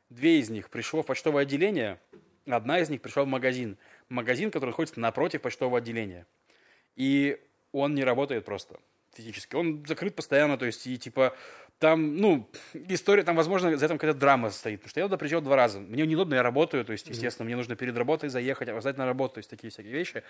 Две 0.09 0.39
из 0.39 0.49
них 0.51 0.69
пришло 0.69 1.01
в 1.01 1.07
почтовое 1.07 1.41
отделение, 1.41 1.99
одна 2.45 2.79
из 2.79 2.89
них 2.89 3.01
пришла 3.01 3.23
в 3.23 3.27
магазин. 3.27 3.77
Магазин, 4.07 4.51
который 4.51 4.69
находится 4.69 4.99
напротив 4.99 5.41
почтового 5.41 5.79
отделения. 5.79 6.27
И 6.95 7.39
он 7.71 7.95
не 7.95 8.03
работает 8.03 8.45
просто 8.45 8.79
физически. 9.17 9.55
Он 9.55 9.83
закрыт 9.85 10.15
постоянно, 10.15 10.57
то 10.57 10.65
есть, 10.65 10.87
и 10.87 10.97
типа, 10.97 11.35
там, 11.79 12.17
ну, 12.17 12.49
история, 12.73 13.23
там, 13.23 13.35
возможно, 13.35 13.75
за 13.77 13.85
этим 13.85 13.97
какая-то 13.99 14.19
драма 14.19 14.49
стоит. 14.49 14.79
Потому 14.79 14.89
что 14.89 14.99
я 14.99 15.05
туда 15.05 15.17
приезжал 15.17 15.41
два 15.41 15.55
раза. 15.55 15.79
Мне 15.79 16.07
неудобно, 16.07 16.33
я 16.35 16.43
работаю, 16.43 16.83
то 16.83 16.91
есть, 16.91 17.07
естественно, 17.07 17.45
мне 17.45 17.55
нужно 17.55 17.75
перед 17.75 17.95
работой 17.95 18.29
заехать, 18.29 18.67
опоздать 18.69 18.97
на 18.97 19.05
работу, 19.05 19.35
то 19.35 19.37
есть, 19.39 19.49
такие 19.49 19.69
всякие 19.69 19.93
вещи. 19.93 20.23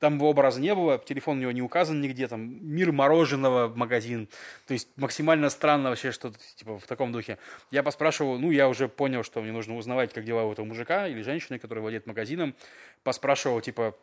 Там 0.00 0.16
его 0.16 0.30
оба 0.30 0.42
раза 0.42 0.60
не 0.60 0.74
было, 0.74 0.98
телефон 0.98 1.38
у 1.38 1.40
него 1.40 1.52
не 1.52 1.62
указан 1.62 2.00
нигде, 2.00 2.26
там, 2.26 2.40
мир 2.66 2.90
мороженого 2.90 3.72
магазин. 3.74 4.28
То 4.66 4.74
есть, 4.74 4.88
максимально 4.96 5.50
странно 5.50 5.90
вообще 5.90 6.10
что-то, 6.10 6.38
типа, 6.56 6.78
в 6.78 6.86
таком 6.86 7.12
духе. 7.12 7.38
Я 7.70 7.84
поспрашивал, 7.84 8.38
ну, 8.38 8.50
я 8.50 8.68
уже 8.68 8.88
понял, 8.88 9.22
что 9.22 9.40
мне 9.40 9.52
нужно 9.52 9.76
узнавать, 9.76 10.12
как 10.12 10.24
дела 10.24 10.44
у 10.44 10.52
этого 10.52 10.66
мужика 10.66 11.06
или 11.06 11.22
женщины, 11.22 11.60
который 11.60 11.78
владеет 11.78 12.06
магазином. 12.06 12.56
Поспрашивал, 13.04 13.60
типа, 13.60 13.96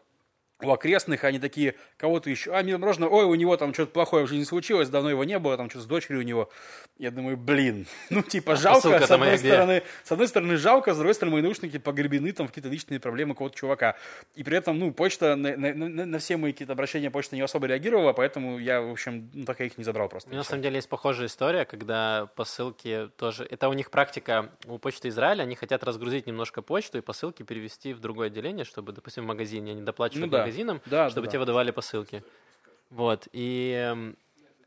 у 0.61 0.71
окрестных, 0.71 1.23
они 1.23 1.39
такие, 1.39 1.75
кого-то 1.97 2.29
еще, 2.29 2.53
а, 2.53 2.61
мир 2.61 2.77
мороженого, 2.77 3.11
ой, 3.13 3.25
у 3.25 3.35
него 3.35 3.55
там 3.57 3.73
что-то 3.73 3.91
плохое 3.91 4.25
в 4.25 4.29
жизни 4.29 4.43
случилось, 4.43 4.89
давно 4.89 5.09
его 5.09 5.23
не 5.23 5.39
было, 5.39 5.55
там 5.57 5.69
что-то 5.69 5.83
с 5.85 5.87
дочерью 5.87 6.19
у 6.19 6.23
него. 6.23 6.49
Я 6.97 7.11
думаю, 7.11 7.37
блин, 7.37 7.87
ну, 8.09 8.21
типа, 8.21 8.55
жалко, 8.55 8.77
посылка-то 8.81 9.07
с 9.07 9.11
одной 9.11 9.27
моя 9.27 9.37
где? 9.37 9.47
стороны, 9.49 9.83
с 10.03 10.11
одной 10.11 10.27
стороны, 10.27 10.57
жалко, 10.57 10.93
с 10.93 10.97
другой 10.97 11.13
стороны, 11.13 11.33
мои 11.35 11.41
наушники 11.41 11.77
погребены 11.77 12.31
там 12.33 12.47
в 12.47 12.49
какие-то 12.49 12.69
личные 12.69 12.99
проблемы 12.99 13.33
какого-то 13.35 13.55
чувака. 13.55 13.95
И 14.35 14.43
при 14.43 14.57
этом, 14.57 14.77
ну, 14.77 14.91
почта, 14.91 15.35
на, 15.35 15.55
на- 15.55 15.73
на- 15.73 16.05
на 16.05 16.19
все 16.19 16.35
мои 16.37 16.51
какие-то 16.51 16.73
обращения 16.73 17.09
почта 17.09 17.35
не 17.35 17.41
особо 17.41 17.67
реагировала, 17.67 18.11
поэтому 18.13 18.59
я, 18.59 18.81
в 18.81 18.91
общем, 18.91 19.29
ну, 19.33 19.45
так 19.45 19.59
я 19.61 19.67
их 19.67 19.77
не 19.77 19.83
забрал 19.85 20.09
просто. 20.09 20.29
У 20.29 20.31
меня 20.31 20.39
на 20.39 20.43
самом 20.43 20.61
деле 20.61 20.75
есть 20.75 20.89
похожая 20.89 21.27
история, 21.27 21.63
когда 21.65 22.27
посылки 22.35 23.09
тоже... 23.17 23.47
Это 23.49 23.69
у 23.69 23.73
них 23.73 23.91
практика 23.91 24.49
у 24.65 24.77
почты 24.77 25.07
Израиля, 25.07 25.43
они 25.43 25.55
хотят 25.55 25.83
разгрузить 25.83 26.27
немножко 26.27 26.61
почту 26.61 26.97
и 26.97 27.01
посылки 27.01 27.43
перевести 27.43 27.93
в 27.93 27.99
другое 28.01 28.27
отделение, 28.27 28.65
чтобы, 28.65 28.91
допустим, 28.91 29.23
в 29.23 29.27
магазине 29.27 29.71
они 29.71 29.81
доплачивают 29.81 30.25
Ну 30.25 30.31
да. 30.31 30.48
Магазинам, 30.49 30.81
Да, 30.85 31.05
да, 31.05 31.09
чтобы 31.09 31.27
да. 31.27 31.31
тебе 31.31 31.39
выдавали 31.39 31.71
посылки. 31.71 32.23
Вот, 32.89 33.27
и, 33.33 33.73
эм, 33.91 34.17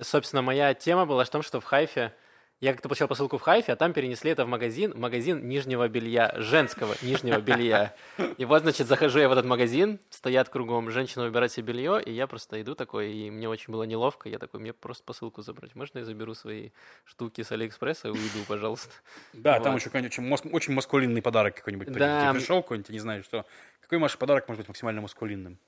собственно, 0.01 0.43
моя 0.43 0.75
тема 0.75 1.07
была 1.07 1.25
в 1.25 1.31
том, 1.31 1.43
что 1.43 1.61
в 1.61 1.65
Хайфе 1.65 2.13
я 2.61 2.71
как-то 2.73 2.89
получил 2.89 3.09
посылку 3.09 3.39
в 3.39 3.43
Хайфе, 3.43 3.73
а 3.73 3.77
там 3.77 3.93
перенесли 3.93 4.31
это 4.31 4.45
в 4.45 4.49
магазин, 4.49 4.93
магазин 4.97 5.49
нижнего 5.49 5.89
белья, 5.89 6.33
женского 6.37 6.95
нижнего 7.03 7.41
белья. 7.41 7.93
И 8.39 8.45
вот, 8.45 8.63
значит, 8.63 8.87
захожу 8.87 9.19
я 9.19 9.29
в 9.29 9.33
этот 9.33 9.45
магазин, 9.47 9.99
стоят 10.11 10.49
кругом 10.49 10.89
женщины 10.93 11.25
выбирать 11.25 11.51
себе 11.51 11.73
белье, 11.73 12.01
и 12.01 12.13
я 12.13 12.29
просто 12.29 12.63
иду 12.63 12.77
такой, 12.77 13.13
и 13.13 13.31
мне 13.33 13.49
очень 13.49 13.73
было 13.73 13.83
неловко, 13.83 14.29
я 14.29 14.39
такой, 14.39 14.61
мне 14.61 14.73
просто 14.73 15.03
посылку 15.03 15.43
забрать. 15.43 15.75
Можно 15.75 15.99
я 15.99 16.05
заберу 16.05 16.35
свои 16.35 16.71
штуки 17.05 17.43
с 17.43 17.51
Алиэкспресса 17.51 18.07
и 18.07 18.11
уйду, 18.13 18.39
пожалуйста? 18.47 18.93
Да, 19.33 19.59
там 19.59 19.73
Вот. 19.73 19.81
еще 19.81 19.91
какой-нибудь 19.91 20.17
очень, 20.17 20.53
очень 20.53 20.75
маскулинный 20.75 21.21
подарок 21.21 21.57
какой-нибудь. 21.57 21.91
Да, 21.91 21.99
Да. 21.99 22.33
пришел 22.33 22.63
какой-нибудь, 22.63 22.91
не 22.91 23.01
знаю, 23.01 23.25
что. 23.25 23.45
Какой, 23.81 23.99
Маша, 23.99 24.19
подарок 24.19 24.47
может 24.47 24.61
быть 24.61 24.69
максимально 24.69 25.01
маскулинным? 25.01 25.59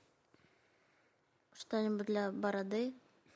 Что-нибудь 1.57 2.05
для 2.05 2.31
бороды. 2.31 2.93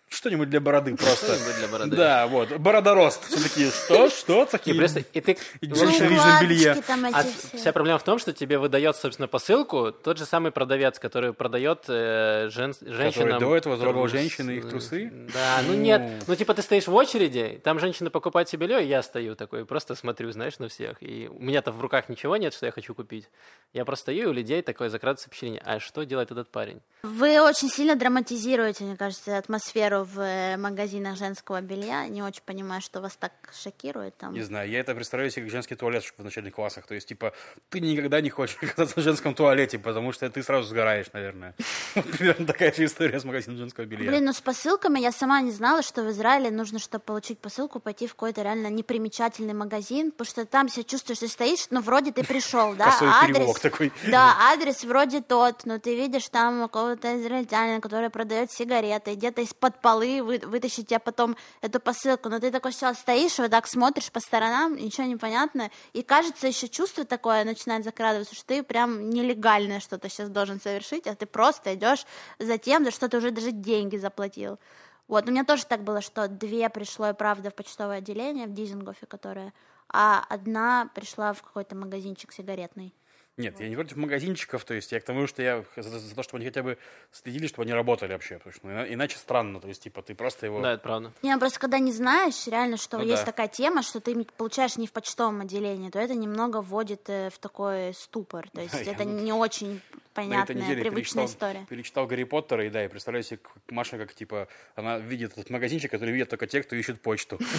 Что-нибудь 0.10 0.50
для 0.50 0.60
бороды 0.60 0.96
просто. 0.96 1.26
Что-нибудь 1.36 1.58
для 1.60 1.68
бороды. 1.68 1.96
Да, 1.96 2.28
вот. 2.28 2.52
Бородорост. 2.58 3.24
Все 3.28 3.40
такие, 3.42 3.70
что, 3.72 4.10
что? 4.10 4.44
И, 4.44 4.46
Такие. 4.48 4.76
просто, 4.76 5.00
и 5.14 5.22
ты... 5.22 5.38
И 5.62 5.68
в 5.68 5.76
женщины 5.76 6.06
общем, 6.06 6.08
в 6.08 6.12
личном 6.12 6.42
белье. 6.42 6.84
А 7.14 7.24
вся 7.58 7.72
проблема 7.72 8.00
в 8.00 8.04
том, 8.04 8.18
что 8.20 8.34
тебе 8.34 8.58
выдает, 8.58 8.96
собственно, 8.96 9.28
посылку 9.28 9.92
тот 9.92 10.18
же 10.18 10.26
самый 10.26 10.52
продавец, 10.52 10.98
который 11.00 11.32
продает 11.34 11.86
э, 11.88 12.50
жен- 12.50 12.74
женщинам... 12.82 13.40
до 13.40 13.56
этого 13.56 13.78
трогал 13.78 14.06
трус- 14.06 14.10
женщин 14.12 14.50
и 14.50 14.56
их 14.58 14.70
трусы? 14.70 15.12
Да, 15.34 15.62
ну 15.68 15.74
Ну. 15.74 15.80
нет. 15.80 16.24
Ну 16.28 16.36
типа 16.36 16.54
ты 16.56 16.62
стоишь 16.64 16.88
в 16.88 16.94
очереди, 16.96 17.62
там 17.64 17.80
женщины 17.80 18.10
покупают 18.10 18.50
себе 18.50 18.66
белье, 18.68 18.84
и 18.84 18.88
я 18.88 19.04
стою 19.04 19.36
такой, 19.36 19.66
просто 19.66 19.94
смотрю, 19.96 20.32
знаешь, 20.32 20.58
на 20.60 20.68
всех. 20.70 20.98
И 21.02 21.28
у 21.32 21.40
меня-то 21.40 21.72
в 21.72 21.80
руках 21.82 22.10
ничего 22.10 22.36
нет, 22.38 22.54
что 22.54 22.66
я 22.66 22.72
хочу 22.72 22.96
купить. 22.96 23.30
Я 23.74 23.86
просто 23.86 24.04
стою, 24.04 24.24
и 24.24 24.26
у 24.28 24.34
людей 24.34 24.62
такое 24.64 24.90
закрадывается 24.90 25.28
впечатление, 25.28 25.62
а 25.66 25.80
что 25.80 26.04
делает 26.04 26.32
этот 26.32 26.50
парень? 26.50 26.82
Вы 27.04 27.40
очень 27.42 27.70
сильно 27.70 27.96
драматизируете, 27.96 28.84
мне 28.86 28.98
кажется, 28.98 29.38
атмосферу 29.38 29.99
в 30.04 30.20
э, 30.20 30.58
магазинах 30.58 31.18
женского 31.18 31.62
белья. 31.62 32.08
Не 32.08 32.24
очень 32.24 32.42
понимаю, 32.46 32.82
что 32.82 33.02
вас 33.02 33.16
так 33.16 33.32
шокирует 33.54 34.18
там. 34.18 34.34
Не 34.34 34.42
знаю, 34.42 34.70
я 34.70 34.80
это 34.80 34.96
представляю 34.96 35.32
себе 35.32 35.44
как 35.44 35.52
женский 35.52 35.76
туалет 35.76 36.04
в 36.18 36.24
начальных 36.24 36.54
классах. 36.54 36.86
То 36.88 36.96
есть, 36.96 37.08
типа, 37.08 37.34
ты 37.70 37.80
никогда 37.80 38.22
не 38.22 38.30
хочешь 38.30 38.58
оказаться 38.62 39.00
в 39.00 39.04
женском 39.04 39.34
туалете, 39.34 39.80
потому 39.80 40.12
что 40.12 40.30
ты 40.30 40.44
сразу 40.44 40.68
сгораешь, 40.68 41.08
наверное. 41.14 41.56
Примерно 41.94 42.46
такая 42.46 42.74
же 42.74 42.86
история 42.86 43.20
с 43.20 43.26
магазином 43.26 43.58
женского 43.58 43.86
белья. 43.86 44.10
Блин, 44.10 44.26
ну 44.26 44.34
с 44.34 44.42
посылками 44.42 45.00
я 45.00 45.12
сама 45.12 45.42
не 45.42 45.52
знала, 45.52 45.82
что 45.82 46.04
в 46.04 46.10
Израиле 46.12 46.52
нужно, 46.52 46.80
чтобы 46.80 47.04
получить 47.04 47.40
посылку, 47.40 47.80
пойти 47.80 48.08
в 48.08 48.12
какой-то 48.12 48.42
реально 48.42 48.68
непримечательный 48.68 49.54
магазин, 49.54 50.12
потому 50.12 50.30
что 50.30 50.46
там 50.46 50.70
себя 50.70 50.84
чувствуешь, 50.84 51.20
ты 51.20 51.28
стоишь, 51.28 51.68
ну 51.70 51.82
вроде 51.82 52.12
ты 52.12 52.24
пришел, 52.24 52.74
да, 52.76 52.86
Косой 52.86 53.10
адрес, 53.10 53.60
такой. 53.60 53.92
да, 54.08 54.36
адрес 54.52 54.84
вроде 54.84 55.22
тот, 55.22 55.66
но 55.66 55.80
ты 55.80 55.96
видишь 55.96 56.30
там 56.30 56.62
какого-то 56.64 57.20
израильтянина, 57.20 57.82
который 57.82 58.10
продает 58.10 58.52
сигареты, 58.52 59.16
где-то 59.16 59.42
из-под 59.42 59.80
полы 59.90 60.22
вы, 60.22 60.38
вытащить 60.38 60.88
тебе 60.88 61.00
потом 61.00 61.36
эту 61.62 61.80
посылку, 61.80 62.30
но 62.30 62.40
ты 62.40 62.52
такой 62.52 62.74
сейчас 62.74 63.00
стоишь, 63.00 63.40
вот 63.40 63.50
так 63.50 63.66
смотришь 63.66 64.12
по 64.12 64.20
сторонам, 64.20 64.76
ничего 64.76 65.08
не 65.08 65.16
понятно, 65.16 65.72
и 65.94 66.04
кажется 66.04 66.46
еще 66.46 66.68
чувство 66.68 67.06
такое 67.06 67.44
начинает 67.44 67.84
закрадываться, 67.84 68.36
что 68.36 68.46
ты 68.46 68.62
прям 68.62 69.10
нелегальное 69.10 69.80
что-то 69.80 70.08
сейчас 70.08 70.30
должен 70.30 70.62
совершить, 70.62 71.08
а 71.08 71.16
ты 71.16 71.26
просто 71.26 71.74
идешь 71.74 72.06
за 72.38 72.60
тем, 72.60 72.86
за 72.86 72.92
что 72.92 73.10
ты 73.10 73.18
уже 73.18 73.32
даже 73.32 73.52
деньги 73.52 73.98
заплатил. 73.98 74.60
Вот, 75.08 75.28
у 75.28 75.32
меня 75.32 75.44
тоже 75.44 75.66
так 75.66 75.84
было, 75.84 76.02
что 76.02 76.28
две 76.28 76.70
пришло 76.70 77.10
и 77.10 77.14
правда 77.14 77.50
в 77.50 77.56
почтовое 77.56 77.98
отделение 77.98 78.46
в 78.46 78.54
Дизингофе, 78.54 79.08
которое, 79.08 79.54
а 79.92 80.24
одна 80.30 80.88
пришла 80.94 81.34
в 81.34 81.42
какой-то 81.42 81.76
магазинчик 81.76 82.32
сигаретный. 82.32 82.94
Нет, 83.40 83.58
я 83.62 83.70
не 83.70 83.76
против 83.76 83.96
магазинчиков, 83.96 84.66
то 84.66 84.74
есть 84.74 84.92
я 84.92 85.00
к 85.00 85.04
тому, 85.06 85.26
что 85.26 85.42
я 85.42 85.64
за, 85.78 85.98
за 85.98 86.14
то, 86.14 86.24
чтобы 86.24 86.40
они 86.40 86.46
хотя 86.46 86.62
бы 86.62 86.78
следили, 87.14 87.48
чтобы 87.48 87.64
они 87.64 87.74
работали 87.74 88.12
вообще, 88.12 88.38
потому 88.38 88.54
что 88.54 88.68
ну, 88.68 88.86
иначе 88.94 89.18
странно, 89.18 89.62
то 89.62 89.68
есть 89.70 89.82
типа 89.82 90.02
ты 90.02 90.14
просто 90.14 90.46
его... 90.46 90.60
Да, 90.62 90.74
это 90.74 90.84
правда. 90.84 91.14
Не, 91.22 91.34
ну, 91.34 91.40
просто 91.40 91.58
когда 91.58 91.80
не 91.80 91.94
знаешь, 91.94 92.48
реально, 92.48 92.76
что 92.76 92.98
Ну 92.98 93.06
есть 93.06 93.22
да. 93.22 93.28
такая 93.28 93.48
тема, 93.48 93.82
что 93.82 94.02
ты 94.02 94.26
получаешь 94.36 94.76
не 94.76 94.88
в 94.88 94.92
почтовом 94.92 95.40
отделении, 95.40 95.90
то 95.90 96.00
это 96.00 96.16
немного 96.16 96.62
вводит 96.62 97.10
э, 97.10 97.30
в 97.30 97.40
такой 97.40 97.94
ступор, 97.94 98.50
то 98.50 98.60
есть 98.62 98.74
Да, 98.74 98.82
я 98.82 98.92
это 98.92 99.06
вот 99.06 99.22
не 99.22 99.32
очень 99.32 99.82
На 100.28 100.44
этой 100.44 100.48
понятная, 100.48 100.56
неделе 100.56 100.82
привычная 100.82 101.26
перечитал, 101.26 101.52
история. 101.52 101.66
перечитал 101.70 102.08
Гарри 102.08 102.24
Поттера, 102.24 102.66
и 102.66 102.70
да, 102.70 102.84
и 102.84 102.88
представляю 102.88 103.24
себе 103.24 103.38
как 103.38 103.54
Маша, 103.70 103.98
как 103.98 104.14
типа, 104.14 104.48
она 104.76 104.98
видит 104.98 105.34
этот 105.34 105.50
магазинчик, 105.50 105.92
который 105.92 106.12
видят 106.12 106.30
только 106.30 106.48
те, 106.48 106.62
кто 106.62 106.76
ищет 106.76 107.02
почту. 107.02 107.40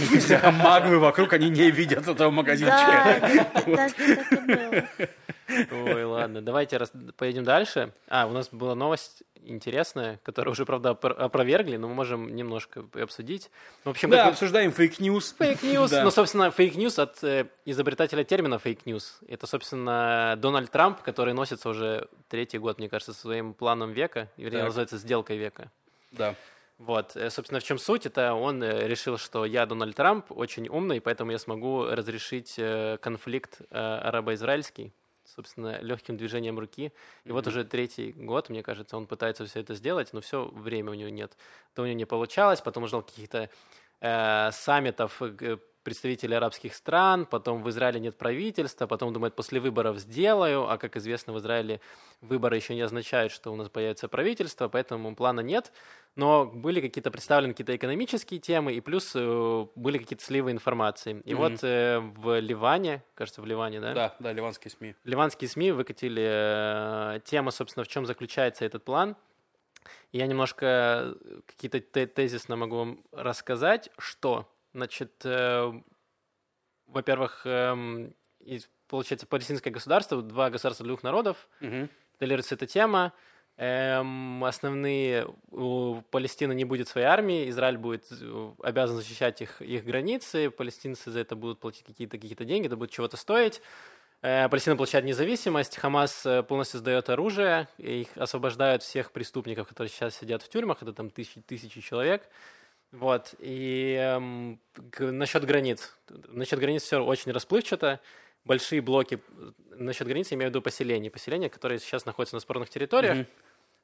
А 0.42 0.50
магы 0.50 0.98
вокруг, 0.98 1.32
они 1.32 1.50
не 1.50 1.70
видят 1.70 2.06
этого 2.06 2.30
магазинчика. 2.30 3.20
так, 3.54 3.92
так 3.94 4.32
и 4.32 4.36
было. 4.36 4.88
Ой, 5.70 6.04
ладно, 6.04 6.42
давайте 6.42 6.78
поедем 7.16 7.44
дальше. 7.44 7.92
А, 8.08 8.26
у 8.26 8.32
нас 8.32 8.48
была 8.50 8.74
новость 8.74 9.22
интересная, 9.44 10.20
которую 10.22 10.52
уже, 10.52 10.64
правда, 10.64 10.90
опро- 10.90 11.14
опровергли, 11.14 11.76
но 11.76 11.88
мы 11.88 11.94
можем 11.94 12.34
немножко 12.34 12.84
обсудить. 12.94 13.50
В 13.84 13.90
общем, 13.90 14.10
Да, 14.10 14.24
как 14.24 14.32
обсуждаем 14.32 14.72
fake 14.72 15.00
news. 15.00 15.34
Fake 15.38 15.61
news. 15.61 15.90
Да. 15.90 16.04
Ну, 16.04 16.10
собственно, 16.10 16.50
fake 16.50 16.74
news 16.74 16.98
от 16.98 17.22
э, 17.24 17.46
изобретателя 17.64 18.24
термина 18.24 18.58
fake 18.58 18.86
news. 18.86 19.20
Это, 19.28 19.46
собственно, 19.46 20.34
Дональд 20.38 20.70
Трамп, 20.70 21.02
который 21.02 21.34
носится 21.34 21.68
уже 21.68 22.08
третий 22.28 22.58
год, 22.58 22.78
мне 22.78 22.88
кажется, 22.88 23.12
своим 23.12 23.54
планом 23.54 23.92
века, 23.92 24.28
вернее, 24.36 24.64
называется 24.64 24.98
сделкой 24.98 25.36
века. 25.36 25.70
Да. 26.12 26.34
Вот, 26.78 27.14
э, 27.14 27.28
собственно, 27.28 27.60
в 27.60 27.64
чем 27.64 27.78
суть? 27.78 28.06
Это 28.06 28.32
он 28.32 28.62
э, 28.62 28.88
решил, 28.88 29.18
что 29.18 29.44
я 29.44 29.66
Дональд 29.66 29.94
Трамп, 29.96 30.32
очень 30.32 30.66
умный, 30.68 31.00
поэтому 31.00 31.30
я 31.30 31.38
смогу 31.38 31.84
разрешить 31.84 32.54
э, 32.56 32.96
конфликт 33.02 33.60
арабо-израильский, 33.70 34.92
собственно, 35.34 35.80
легким 35.80 36.16
движением 36.16 36.58
руки. 36.58 36.92
И 37.24 37.32
вот 37.32 37.46
уже 37.46 37.64
третий 37.64 38.12
год, 38.12 38.48
мне 38.48 38.62
кажется, 38.62 38.96
он 38.96 39.06
пытается 39.06 39.46
все 39.46 39.60
это 39.60 39.74
сделать, 39.74 40.12
но 40.12 40.20
все 40.20 40.46
время 40.46 40.90
у 40.90 40.94
него 40.94 41.10
нет. 41.10 41.36
То 41.74 41.82
у 41.82 41.86
него 41.86 41.96
не 41.96 42.06
получалось, 42.06 42.60
потом 42.60 42.84
он 42.84 42.88
ждал 42.88 43.02
каких-то 43.02 43.50
э, 44.00 44.50
саммитов 44.52 45.22
представителей 45.82 46.36
арабских 46.36 46.74
стран, 46.74 47.26
потом 47.26 47.62
в 47.62 47.68
Израиле 47.70 48.00
нет 48.00 48.16
правительства, 48.18 48.86
потом 48.86 49.12
думает, 49.12 49.34
после 49.34 49.60
выборов 49.60 49.98
сделаю, 49.98 50.68
а 50.70 50.78
как 50.78 50.96
известно, 50.96 51.32
в 51.32 51.38
Израиле 51.38 51.80
выборы 52.20 52.56
еще 52.56 52.74
не 52.74 52.82
означают, 52.82 53.32
что 53.32 53.52
у 53.52 53.56
нас 53.56 53.68
появится 53.68 54.08
правительство, 54.08 54.68
поэтому 54.68 55.14
плана 55.16 55.40
нет. 55.40 55.72
Но 56.16 56.44
были 56.44 56.80
какие-то 56.80 57.10
представлены 57.10 57.52
какие-то 57.52 57.74
экономические 57.76 58.40
темы, 58.40 58.72
и 58.74 58.80
плюс 58.80 59.12
э, 59.14 59.66
были 59.76 59.98
какие-то 59.98 60.24
сливы 60.24 60.50
информации. 60.50 61.22
И 61.24 61.34
Мгм. 61.34 61.42
вот 61.42 61.60
э, 61.64 61.98
в 62.00 62.40
Ливане, 62.40 63.02
кажется, 63.14 63.40
в 63.40 63.46
Ливане, 63.46 63.80
да? 63.80 63.94
Да, 63.94 64.16
да, 64.18 64.32
ливанские 64.32 64.70
СМИ. 64.72 64.94
Ливанские 65.04 65.48
СМИ 65.48 65.72
выкатили 65.72 66.26
э, 67.16 67.20
тему, 67.24 67.50
собственно, 67.52 67.84
в 67.84 67.88
чем 67.88 68.06
заключается 68.06 68.64
этот 68.64 68.84
план. 68.84 69.16
Я 70.12 70.26
немножко 70.26 71.14
какие-то 71.46 71.80
те- 71.80 72.06
тезисно 72.06 72.56
могу 72.56 72.76
вам 72.76 73.04
рассказать, 73.12 73.90
что, 73.96 74.46
значит, 74.72 75.12
э, 75.24 75.72
во-первых, 76.86 77.46
и, 77.46 78.60
получается, 78.88 79.26
палестинское 79.26 79.72
государство, 79.72 80.22
два 80.22 80.50
государства 80.50 80.86
двух 80.86 81.02
народов, 81.02 81.48
Мгм. 81.60 81.88
Толерируется 82.18 82.54
эта 82.54 82.66
тема. 82.66 83.14
Эм, 83.56 84.44
основные 84.44 85.26
у 85.50 86.02
Палестины 86.10 86.54
не 86.54 86.64
будет 86.64 86.88
своей 86.88 87.06
армии, 87.06 87.48
Израиль 87.50 87.78
будет 87.78 88.06
э, 88.10 88.52
обязан 88.62 88.96
защищать 88.96 89.40
их, 89.42 89.60
их 89.60 89.84
границы, 89.84 90.50
палестинцы 90.50 91.10
за 91.10 91.20
это 91.20 91.34
будут 91.36 91.60
платить 91.60 91.84
какие-то 91.84 92.18
какие 92.18 92.34
деньги, 92.46 92.66
это 92.66 92.76
будет 92.76 92.90
чего-то 92.90 93.16
стоить. 93.16 93.60
Э, 94.22 94.48
Палестина 94.48 94.76
получает 94.76 95.04
независимость, 95.04 95.76
Хамас 95.76 96.24
э, 96.24 96.42
полностью 96.42 96.80
сдает 96.80 97.10
оружие, 97.10 97.68
их 97.78 98.08
освобождают 98.16 98.82
всех 98.82 99.12
преступников, 99.12 99.68
которые 99.68 99.90
сейчас 99.90 100.14
сидят 100.16 100.42
в 100.42 100.48
тюрьмах, 100.48 100.82
это 100.82 100.92
там 100.92 101.10
тысячи, 101.10 101.40
тысячи 101.40 101.80
человек. 101.80 102.28
Вот, 102.92 103.34
и 103.38 103.94
эм, 104.00 104.60
насчет 104.98 105.44
границ. 105.44 105.96
Насчет 106.28 106.58
границ 106.58 106.82
все 106.82 107.02
очень 107.02 107.30
расплывчато. 107.30 108.00
Большие 108.44 108.80
блоки, 108.80 109.20
насчет 109.76 110.08
границы 110.08 110.34
я 110.34 110.36
имею 110.36 110.50
в 110.50 110.50
виду 110.50 110.62
поселения. 110.62 111.10
Поселения, 111.10 111.48
которые 111.48 111.78
сейчас 111.78 112.04
находятся 112.06 112.36
на 112.36 112.40
спорных 112.40 112.68
территориях. 112.70 113.16
Мгм. 113.18 113.26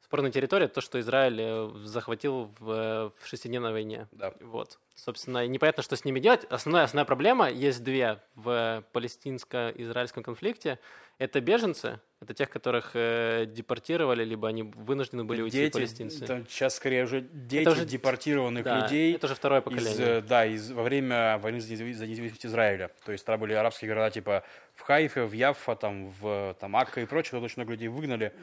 Спорная 0.06 0.30
территория– 0.30 0.68
то, 0.68 0.80
что 0.80 1.00
Израиль 1.00 1.40
э, 1.40 1.70
захватил 1.84 2.52
в, 2.60 2.70
э, 2.70 3.10
в 3.18 3.26
шестидневной 3.26 3.72
войне. 3.72 4.06
Да. 4.12 4.32
Вот. 4.40 4.78
Собственно, 4.94 5.44
непонятно, 5.48 5.82
что 5.82 5.96
с 5.96 6.04
ними 6.04 6.20
делать. 6.20 6.44
Основная, 6.44 6.84
основная 6.84 7.04
проблема, 7.04 7.50
есть 7.50 7.82
две 7.82 8.22
в 8.36 8.84
палестинско-израильском 8.92 10.22
конфликте. 10.22 10.78
Это 11.18 11.40
беженцы, 11.40 11.98
это 12.20 12.34
тех, 12.34 12.50
которых 12.50 12.90
э, 12.92 13.46
депортировали, 13.48 14.22
либо 14.22 14.48
они 14.48 14.64
вынуждены 14.64 15.24
были 15.24 15.40
уйти, 15.40 15.56
Дети, 15.56 15.72
палестинцы. 15.72 16.22
это 16.24 16.44
сейчас 16.46 16.74
скорее 16.76 17.04
уже 17.04 17.22
дети 17.22 17.66
уже- 17.66 17.86
депортированных 17.86 18.64
Да, 18.64 18.82
людей. 18.82 19.14
это 19.14 19.24
уже 19.24 19.34
второе 19.34 19.60
из, 19.60 19.64
поколение. 19.64 19.96
э, 20.18 20.20
да, 20.20 20.44
из, 20.44 20.70
во 20.72 20.82
время 20.82 21.38
войны 21.38 21.60
за 21.60 21.72
незави- 21.72 21.94
за 21.94 22.06
независимость 22.06 22.44
Израиля. 22.44 22.90
То 23.06 23.12
есть 23.12 23.24
тогда 23.24 23.38
были 23.38 23.54
арабские 23.54 23.88
города 23.88 24.10
типа 24.10 24.44
в 24.74 24.82
Хайфе, 24.82 25.24
в 25.24 25.32
Яффа, 25.32 25.74
там, 25.74 26.10
в 26.20 26.54
там, 26.60 26.76
Акка 26.76 27.00
и 27.00 27.06
прочее. 27.06 27.30
Туда 27.30 27.44
очень 27.46 27.54
много 27.56 27.72
людей 27.72 27.88
выгнали, 27.88 28.34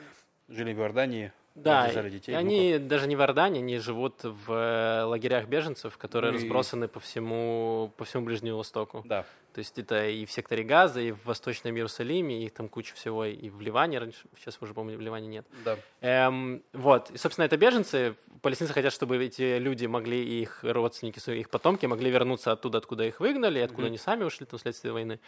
жили 0.49 0.73
в 0.73 0.79
Иордании, 0.79 1.31
Да, 1.55 1.87
держали 1.87 2.09
детей. 2.09 2.35
они 2.35 2.77
даже 2.79 3.07
не 3.07 3.15
в 3.15 3.19
Иордании, 3.19 3.59
они 3.61 3.77
живут 3.77 4.23
в 4.23 4.51
э, 4.51 5.03
лагерях 5.03 5.47
беженцев, 5.47 5.97
которые 5.97 6.31
Ну 6.31 6.37
и- 6.37 6.41
разбросаны 6.41 6.87
по 6.87 6.99
всему, 6.99 7.91
по 7.97 8.05
всему 8.05 8.25
Ближнему 8.25 8.57
Востоку. 8.57 9.01
Да. 9.05 9.25
То 9.53 9.59
есть 9.59 9.77
это 9.77 10.07
и 10.07 10.25
в 10.25 10.31
секторе 10.31 10.63
Газа, 10.63 10.99
и 10.99 11.11
в 11.11 11.23
Восточном 11.25 11.75
Иерусалиме, 11.75 12.41
и 12.41 12.45
их 12.45 12.53
там 12.53 12.67
куча 12.67 12.95
всего, 12.95 13.23
и 13.25 13.49
в 13.49 13.61
Ливане 13.61 13.99
раньше, 13.99 14.17
сейчас 14.39 14.57
уже, 14.61 14.73
помню, 14.73 14.97
в 14.97 15.01
Ливане 15.01 15.27
нет. 15.27 15.45
Да. 15.63 15.77
Эм, 16.01 16.63
вот, 16.73 17.11
и, 17.11 17.17
собственно, 17.17 17.45
это 17.45 17.55
беженцы. 17.55 18.15
Палестинцы 18.41 18.73
хотят, 18.73 18.91
чтобы 18.91 19.23
эти 19.23 19.59
люди 19.59 19.85
могли, 19.85 20.41
их 20.41 20.63
родственники, 20.63 21.19
их 21.29 21.51
потомки 21.51 21.85
могли 21.85 22.09
вернуться 22.09 22.51
оттуда, 22.51 22.79
откуда 22.79 23.03
их 23.05 23.19
выгнали, 23.19 23.59
откуда 23.59 23.83
Мгм. 23.83 23.87
они 23.89 23.97
сами 23.99 24.23
ушли 24.23 24.47
там 24.47 24.57
вследствие 24.57 24.91
войны. 24.91 25.19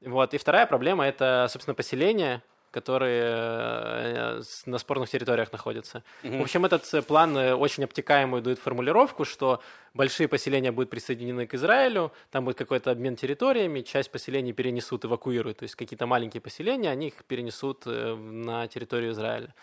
Вот, 0.00 0.34
и 0.34 0.38
вторая 0.38 0.66
проблема– 0.66 1.06
это, 1.06 1.46
собственно, 1.48 1.74
поселения, 1.76 2.42
которые 2.70 3.22
э, 3.24 4.42
с- 4.42 4.66
на 4.66 4.78
спорных 4.78 5.08
территориях 5.10 5.52
находятся. 5.52 6.02
Мгм. 6.22 6.38
В 6.38 6.42
общем, 6.42 6.64
этот 6.64 6.94
э, 6.94 7.02
план 7.02 7.36
э, 7.36 7.54
очень 7.54 7.84
обтекаемую 7.84 8.42
дает 8.42 8.58
формулировку, 8.58 9.24
что 9.24 9.60
большие 9.94 10.28
поселения 10.28 10.72
будут 10.72 10.90
присоединены 10.90 11.46
к 11.46 11.54
Израилю, 11.54 12.12
там 12.30 12.44
будет 12.44 12.56
какой-то 12.58 12.90
обмен 12.90 13.16
территориями, 13.16 13.80
часть 13.82 14.10
поселений 14.10 14.52
перенесут, 14.52 15.04
эвакуируют, 15.04 15.58
то 15.58 15.64
есть 15.64 15.74
какие-то 15.74 16.06
маленькие 16.06 16.40
поселения, 16.40 16.90
они 16.90 17.08
их 17.08 17.24
перенесут 17.24 17.82
э, 17.86 18.14
на 18.14 18.66
территорию 18.68 19.12
Израиля. 19.12 19.54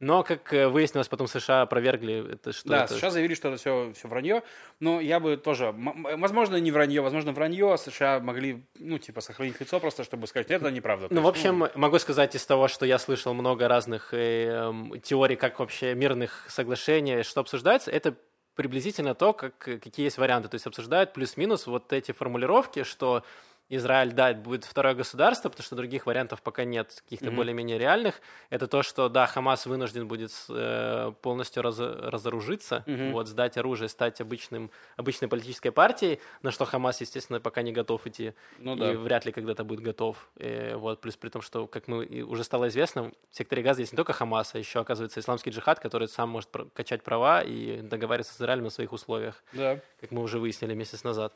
Но, 0.00 0.22
как 0.22 0.52
э, 0.52 0.68
выяснилось, 0.68 1.08
потом 1.08 1.26
США 1.26 1.62
опровергли 1.62 2.34
это, 2.34 2.52
что 2.52 2.68
да, 2.68 2.84
это... 2.84 2.94
США 2.94 3.10
заявили, 3.10 3.34
что 3.34 3.48
это 3.48 3.56
все, 3.56 3.92
все 3.94 4.06
вранье, 4.06 4.44
но 4.78 5.00
я 5.00 5.18
бы 5.18 5.36
тоже, 5.36 5.74
возможно, 5.74 6.56
не 6.56 6.70
вранье, 6.70 7.00
возможно, 7.00 7.32
вранье, 7.32 7.76
США 7.76 8.20
могли, 8.20 8.64
ну, 8.78 8.98
типа, 8.98 9.20
сохранить 9.20 9.58
лицо 9.60 9.80
просто, 9.80 10.04
чтобы 10.04 10.28
сказать, 10.28 10.50
нет, 10.50 10.62
это 10.62 10.70
неправда. 10.70 11.08
Ну, 11.10 11.20
в 11.20 11.26
есть, 11.26 11.38
общем, 11.38 11.68
могу 11.74 11.98
сказать 11.98 12.34
из 12.36 12.46
того, 12.46 12.68
что 12.68 12.86
я 12.86 12.98
слышал 12.98 13.34
много 13.34 13.66
разных 13.66 14.14
э, 14.14 14.46
эм, 14.46 15.00
теорий, 15.00 15.36
как 15.36 15.58
вообще 15.58 15.94
мирных 15.94 16.46
соглашений, 16.48 17.24
что 17.24 17.40
обсуждается, 17.40 17.90
это 17.90 18.14
приблизительно 18.54 19.14
то, 19.14 19.32
как, 19.32 19.56
какие 19.58 20.04
есть 20.04 20.18
варианты. 20.18 20.48
То 20.48 20.56
есть 20.56 20.66
обсуждают 20.66 21.12
плюс-минус 21.12 21.66
вот 21.66 21.92
эти 21.92 22.10
формулировки, 22.10 22.82
что 22.82 23.22
Израиль, 23.70 24.12
да, 24.12 24.32
будет 24.32 24.64
второе 24.64 24.94
государство, 24.94 25.50
потому 25.50 25.62
что 25.64 25.76
других 25.76 26.06
вариантов 26.06 26.40
пока 26.40 26.64
нет, 26.64 27.02
каких-то 27.04 27.26
Мгм. 27.26 27.36
более-менее 27.36 27.78
реальных. 27.78 28.20
Это 28.48 28.66
то, 28.66 28.82
что, 28.82 29.08
да, 29.10 29.26
Хамас 29.26 29.66
вынужден 29.66 30.08
будет 30.08 30.32
э, 30.48 31.12
полностью 31.20 31.62
раз- 31.62 31.78
разоружиться, 31.78 32.82
Мгм. 32.86 33.12
вот, 33.12 33.28
сдать 33.28 33.58
оружие, 33.58 33.88
стать 33.90 34.20
обычным, 34.22 34.70
обычной 34.96 35.28
политической 35.28 35.70
партией, 35.70 36.18
на 36.42 36.50
что 36.50 36.64
Хамас, 36.64 37.00
естественно, 37.02 37.40
пока 37.40 37.60
не 37.62 37.72
готов 37.72 38.06
идти 38.06 38.32
ну, 38.58 38.74
и 38.74 38.78
да. 38.78 38.92
вряд 38.92 39.26
ли 39.26 39.32
когда-то 39.32 39.64
будет 39.64 39.80
готов. 39.80 40.16
Э, 40.36 40.76
вот, 40.76 41.00
плюс 41.02 41.16
при 41.16 41.28
том, 41.28 41.42
что, 41.42 41.66
как 41.66 41.88
мы 41.88 42.04
и 42.06 42.22
уже 42.22 42.44
стало 42.44 42.68
известно, 42.68 43.12
в 43.30 43.36
секторе 43.36 43.62
Газа 43.62 43.80
есть 43.82 43.92
не 43.92 43.96
только 43.96 44.14
Хамас, 44.14 44.54
а 44.54 44.58
еще, 44.58 44.80
оказывается, 44.80 45.20
исламский 45.20 45.50
джихад, 45.50 45.78
который 45.78 46.08
сам 46.08 46.30
может 46.30 46.48
качать 46.72 47.02
права 47.02 47.42
и 47.42 47.82
договариваться 47.82 48.32
с 48.32 48.36
Израилем 48.38 48.64
на 48.64 48.70
своих 48.70 48.92
условиях, 48.92 49.42
да. 49.52 49.80
как 50.00 50.10
мы 50.10 50.22
уже 50.22 50.38
выяснили 50.38 50.72
месяц 50.74 51.04
назад. 51.04 51.34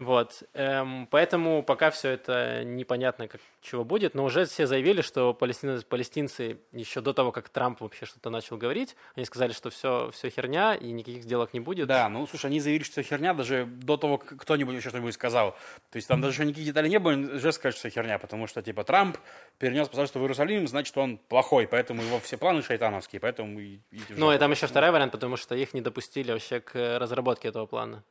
Вот, 0.00 0.42
эм, 0.54 1.06
поэтому 1.10 1.62
пока 1.62 1.90
все 1.90 2.08
это 2.08 2.64
непонятно, 2.64 3.28
как 3.28 3.40
чего 3.60 3.84
будет, 3.84 4.14
но 4.14 4.24
уже 4.24 4.46
все 4.46 4.66
заявили, 4.66 5.02
что 5.02 5.34
палестинцы, 5.34 5.84
палестинцы 5.84 6.58
еще 6.72 7.02
до 7.02 7.12
того, 7.12 7.32
как 7.32 7.50
Трамп 7.50 7.82
вообще 7.82 8.06
что-то 8.06 8.30
начал 8.30 8.56
говорить, 8.56 8.96
они 9.14 9.26
сказали, 9.26 9.52
что 9.52 9.68
все, 9.68 10.10
все 10.14 10.30
херня 10.30 10.74
и 10.74 10.90
никаких 10.90 11.22
сделок 11.24 11.52
не 11.52 11.60
будет. 11.60 11.86
Да, 11.86 12.08
ну 12.08 12.26
слушай, 12.26 12.46
они 12.46 12.60
заявили, 12.60 12.82
что 12.82 13.02
херня 13.02 13.34
даже 13.34 13.66
до 13.66 13.98
того, 13.98 14.16
как 14.16 14.40
кто-нибудь 14.40 14.74
еще 14.74 14.88
что-нибудь 14.88 15.12
сказал. 15.12 15.50
То 15.90 15.96
есть 15.96 16.08
там 16.08 16.22
даже 16.22 16.46
никаких 16.46 16.64
деталей 16.64 16.88
не 16.88 16.98
было, 16.98 17.12
уже 17.12 17.52
сказали, 17.52 17.76
что 17.78 17.90
херня, 17.90 18.18
потому 18.18 18.46
что 18.46 18.62
типа 18.62 18.84
Трамп 18.84 19.18
перенес 19.58 19.86
посольство 19.88 20.18
в 20.18 20.22
Иерусалим, 20.22 20.66
значит, 20.66 20.96
он 20.96 21.18
плохой, 21.18 21.68
поэтому 21.68 22.02
его 22.02 22.18
все 22.20 22.38
планы 22.38 22.62
шайтановские, 22.62 23.20
поэтому... 23.20 23.60
и- 23.60 23.80
в 23.92 24.16
Ну, 24.16 24.32
и 24.32 24.38
там 24.38 24.50
еще 24.50 24.66
второй 24.66 24.92
вариант, 24.92 25.12
потому 25.12 25.36
что 25.36 25.54
их 25.54 25.74
не 25.74 25.82
допустили 25.82 26.32
вообще 26.32 26.60
к 26.60 26.98
разработке 26.98 27.48
этого 27.48 27.66
плана. 27.66 28.02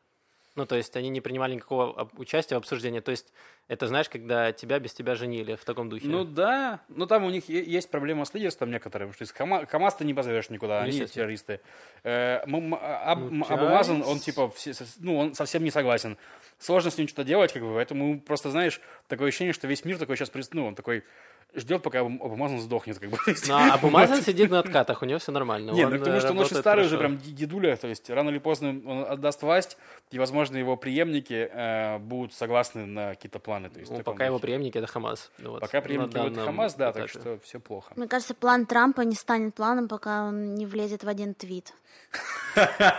Ну, 0.60 0.66
то 0.66 0.76
есть 0.76 0.94
они 0.98 1.08
не 1.08 1.22
принимали 1.22 1.56
никакого 1.56 2.10
участия 2.18 2.56
в 2.56 2.58
обсуждении. 2.58 3.00
То 3.00 3.12
есть 3.12 3.32
это, 3.70 3.88
знаешь, 3.88 4.10
когда 4.10 4.52
тебя 4.52 4.78
без 4.80 4.94
тебя 4.94 5.16
женили 5.16 5.56
в 5.56 5.64
таком 5.64 5.88
духе. 5.88 6.06
Ну 6.10 6.26
да, 6.26 6.82
но 6.90 7.06
там 7.06 7.24
у 7.24 7.30
них 7.30 7.48
есть 7.48 7.90
проблема 7.90 8.26
с 8.26 8.34
лидерством 8.34 8.72
некоторым, 8.72 9.14
что 9.14 9.24
Хама- 9.24 9.66
Хамас 9.66 9.96
ты 9.96 10.04
не 10.04 10.14
позовешь 10.14 10.50
никуда, 10.50 10.82
они 10.82 10.90
Естественно. 10.92 11.24
террористы. 11.24 11.62
Э, 12.04 12.42
М- 12.46 12.76
Аб- 12.76 13.32
Ну, 13.32 13.46
Абу 13.48 13.66
Мазан, 13.70 14.04
он 14.06 14.20
типа, 14.20 14.50
все- 14.52 14.74
ну 15.00 15.18
он 15.18 15.34
совсем 15.34 15.64
не 15.64 15.72
согласен. 15.72 16.18
Сложно 16.58 16.92
с 16.92 16.98
ним 16.98 17.08
что-то 17.08 17.24
делать, 17.24 17.54
как 17.54 17.64
бы, 17.64 17.74
поэтому 17.74 18.20
просто, 18.20 18.52
знаешь, 18.52 18.82
такое 19.08 19.30
ощущение, 19.30 19.54
что 19.54 19.66
весь 19.66 19.86
мир 19.86 19.98
такой 19.98 20.18
сейчас, 20.18 20.30
ну, 20.52 20.66
он 20.68 20.76
такой 20.76 21.06
ждет, 21.54 21.82
пока 21.82 22.02
Абу 22.02 22.24
Абу 22.24 22.36
Мазан 22.36 22.60
сдохнет, 22.60 23.00
как 23.00 23.10
бы. 23.10 23.18
Ну, 23.26 23.34
а 23.54 23.74
Абу 23.74 23.90
Мазан 23.90 24.22
сидит 24.22 24.52
на 24.52 24.60
откатах, 24.60 25.02
у 25.02 25.06
него 25.06 25.20
все 25.20 25.32
нормально. 25.32 25.72
Не, 25.72 25.86
Он, 25.86 25.94
ну 25.94 26.00
потому 26.00 26.20
что 26.20 26.32
он 26.32 26.38
э, 26.38 26.42
очень 26.42 26.58
старый 26.58 26.86
уже, 26.86 26.98
прям 26.98 27.18
дедуля, 27.18 27.76
то 27.76 27.88
есть 27.88 28.10
рано 28.10 28.30
или 28.30 28.40
поздно 28.40 28.70
он 28.86 29.06
отдаст 29.10 29.42
власть, 29.42 29.78
и, 30.12 30.20
возможно, 30.20 30.58
его 30.58 30.78
преемники 30.78 31.50
э, 31.52 31.98
будут 32.00 32.34
согласны 32.34 32.86
на 32.86 33.12
какие-то 33.12 33.40
планы. 33.40 33.70
То 33.70 33.80
есть, 33.80 33.92
Ну, 33.92 34.04
пока 34.04 34.26
его 34.26 34.40
преемники 34.40 34.78
это 34.78 34.88
Хамас. 34.88 35.32
Ну, 35.38 35.52
вот, 35.52 35.62
Пока 35.62 35.82
преемники 35.82 36.18
это 36.18 36.46
Хамас, 36.46 36.76
да, 36.76 36.92
так 36.92 37.10
что 37.10 37.40
все 37.44 37.60
плохо. 37.60 37.94
Мне 37.96 38.08
кажется, 38.08 38.34
план 38.34 38.66
Трампа 38.66 39.02
не 39.02 39.16
станет 39.16 39.56
планом, 39.56 39.88
пока 39.88 40.26
он 40.26 40.56
не 40.56 40.66
влезет 40.66 41.04
в 41.04 41.08
один 41.08 41.34
твит. 41.34 41.74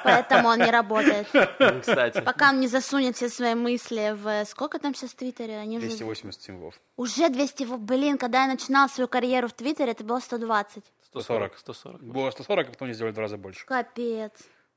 Поэтому 0.04 0.48
он 0.48 0.58
не 0.58 0.70
работает. 0.70 1.26
Ну, 1.58 1.80
Кстати. 1.80 2.20
Пока 2.20 2.50
он 2.50 2.60
не 2.60 2.68
засунет 2.68 3.16
все 3.16 3.28
свои 3.28 3.54
мысли 3.54 4.14
в... 4.16 4.44
Сколько 4.46 4.78
там 4.78 4.94
сейчас 4.94 5.10
в 5.10 5.16
Твиттере? 5.16 5.58
Они 5.58 5.78
уже... 5.78 5.88
280 5.88 6.40
символов. 6.42 6.74
Уже 6.96 7.28
200... 7.28 7.64
во- 7.64 7.76
Блин, 7.78 8.16
когда 8.18 8.42
я 8.42 8.48
начинала 8.48 8.88
свою 8.88 9.08
карьеру 9.08 9.48
в 9.48 9.52
Твиттере, 9.52 9.92
это 9.92 10.04
было 10.04 10.20
120. 10.20 10.84
140. 11.06 11.58
140. 11.58 12.02
Было 12.02 12.30
140, 12.30 12.68
а 12.68 12.70
потом 12.70 12.86
они 12.86 12.94
сделали 12.94 13.12
в 13.12 13.14
два 13.14 13.22
раза 13.24 13.36
больше. 13.36 13.66
Капец. 13.66 14.32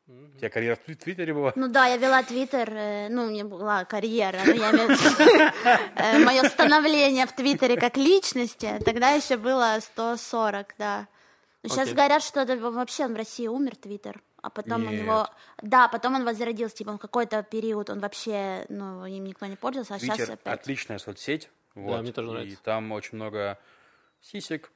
У 0.08 0.38
тебя 0.38 0.50
карьера 0.50 0.76
в 0.76 0.80
Твит- 0.80 1.00
Твиттере 1.00 1.34
была? 1.34 1.54
Ну 1.56 1.68
да, 1.70 1.86
я 1.86 1.96
вела 1.96 2.24
Твиттер, 2.24 2.70
э, 2.74 3.08
ну, 3.10 3.24
у 3.24 3.30
меня 3.30 3.46
была 3.46 3.86
карьера, 3.86 4.38
но 4.46 4.52
я 4.52 4.72
имею 4.72 6.26
мое 6.26 6.44
становление 6.50 7.26
в 7.26 7.32
Твиттере 7.32 7.78
как 7.80 7.96
личности, 7.96 8.80
тогда 8.84 9.12
еще 9.12 9.38
было 9.38 9.78
140, 9.80 10.76
да. 10.78 11.08
Сейчас 11.64 11.84
Окей. 11.84 11.94
говорят, 11.94 12.24
что 12.24 12.42
это 12.42 12.58
вообще 12.58 13.06
он 13.06 13.14
в 13.14 13.18
России 13.18 13.48
умер, 13.48 13.78
Твиттер, 13.78 14.22
а 14.42 14.50
потом 14.50 14.86
у 14.86 14.90
Нет. 14.90 15.02
него... 15.04 15.28
Да, 15.62 15.88
потом 15.88 16.16
он 16.16 16.26
возродился, 16.26 16.76
типа, 16.76 16.94
в 16.94 16.98
какой-то 16.98 17.42
период 17.44 17.90
он 17.90 18.00
вообще, 18.00 18.66
ну, 18.68 19.06
им 19.06 19.24
никто 19.24 19.46
не 19.46 19.56
пользовался, 19.56 19.96
а 19.96 20.00
сейчас 20.00 20.18
Твиттер 20.18 20.34
опять... 20.34 20.60
отличная 20.60 20.98
соцсеть. 20.98 21.50
Вот, 21.74 22.02
мне 22.02 22.12
тоже 22.12 22.28
И 22.28 22.32
нравится. 22.32 22.64
там 22.64 22.92
очень 22.92 23.16
много 23.16 23.58
сисек, 24.22 24.72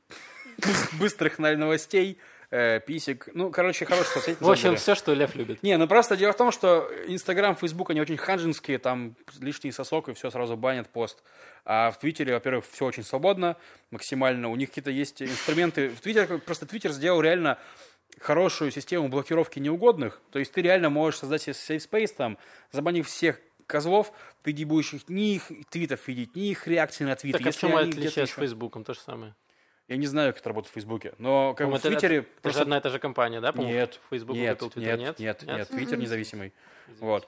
быстрых 0.99 1.39
новостей, 1.39 2.19
э, 2.51 2.79
писек. 2.79 3.29
Ну, 3.33 3.51
короче, 3.51 3.85
хорошая 3.85 4.13
соцсеть. 4.13 4.41
В 4.41 4.49
общем, 4.49 4.75
все, 4.75 4.95
что 4.95 5.13
Лев 5.13 5.35
любит. 5.35 5.63
Не, 5.63 5.77
ну 5.77 5.87
просто 5.87 6.15
дело 6.15 6.33
в 6.33 6.37
том, 6.37 6.51
что 6.51 6.89
Инстаграм, 7.07 7.55
Фейсбук, 7.55 7.89
они 7.89 8.01
очень 8.01 8.17
ханжинские, 8.17 8.77
там 8.79 9.15
лишний 9.39 9.71
сосок, 9.71 10.09
и 10.09 10.13
все 10.13 10.29
сразу 10.29 10.55
банят 10.55 10.89
пост. 10.89 11.23
А 11.65 11.91
в 11.91 11.99
Твиттере, 11.99 12.33
во-первых, 12.33 12.65
все 12.71 12.85
очень 12.85 13.03
свободно, 13.03 13.57
максимально. 13.91 14.49
У 14.49 14.55
них 14.55 14.69
какие-то 14.69 14.91
есть 14.91 15.21
инструменты. 15.21 15.89
В 15.89 15.99
Твиттер, 16.01 16.39
просто 16.39 16.65
Твиттер 16.65 16.91
сделал 16.91 17.21
реально 17.21 17.57
хорошую 18.19 18.71
систему 18.71 19.09
блокировки 19.09 19.59
неугодных. 19.59 20.21
То 20.31 20.39
есть 20.39 20.51
ты 20.51 20.61
реально 20.61 20.89
можешь 20.89 21.19
создать 21.19 21.41
себе 21.41 21.53
safe 21.53 21.89
space 21.89 22.13
там, 22.15 22.37
забанив 22.71 23.07
всех 23.07 23.39
козлов, 23.67 24.11
ты 24.43 24.53
не 24.53 24.65
будешь 24.65 24.93
их, 24.93 25.09
ни 25.09 25.35
их 25.35 25.51
твитов 25.69 26.07
видеть, 26.07 26.35
ни 26.35 26.49
их 26.49 26.67
реакции 26.67 27.03
на 27.03 27.15
твиты. 27.15 27.39
Так 27.39 27.47
а 27.47 27.51
в 27.51 27.57
чем 27.57 27.75
отличие 27.75 28.25
с 28.25 28.31
Фейсбуком? 28.31 28.83
То 28.83 28.93
же 28.93 29.01
самое. 29.01 29.35
Я 29.87 29.95
не 29.97 30.05
знаю, 30.07 30.33
как 30.33 30.41
это 30.41 30.49
работает 30.49 30.71
в 30.71 30.73
Фейсбуке, 30.73 31.13
но 31.17 31.53
как 31.53 31.67
бы 31.67 31.73
в 31.73 31.75
это- 31.77 31.87
Твиттере 31.89 32.17
Это 32.17 32.25
же 32.27 32.41
просто 32.41 32.61
одна 32.63 32.77
и 32.77 32.81
та 32.81 32.89
же 32.89 32.99
компания, 32.99 33.39
да? 33.39 33.51
по-моему? 33.53 33.73
нет, 33.73 33.99
Facebook 34.09 34.35
нет, 34.35 34.59
купил 34.59 34.83
Twitter, 34.83 34.97
нет, 34.97 35.19
нет, 35.19 35.43
нет? 35.43 35.57
нет, 35.57 35.69
Твиттер 35.69 35.97
независимый. 35.97 36.53
Вот. 36.99 37.27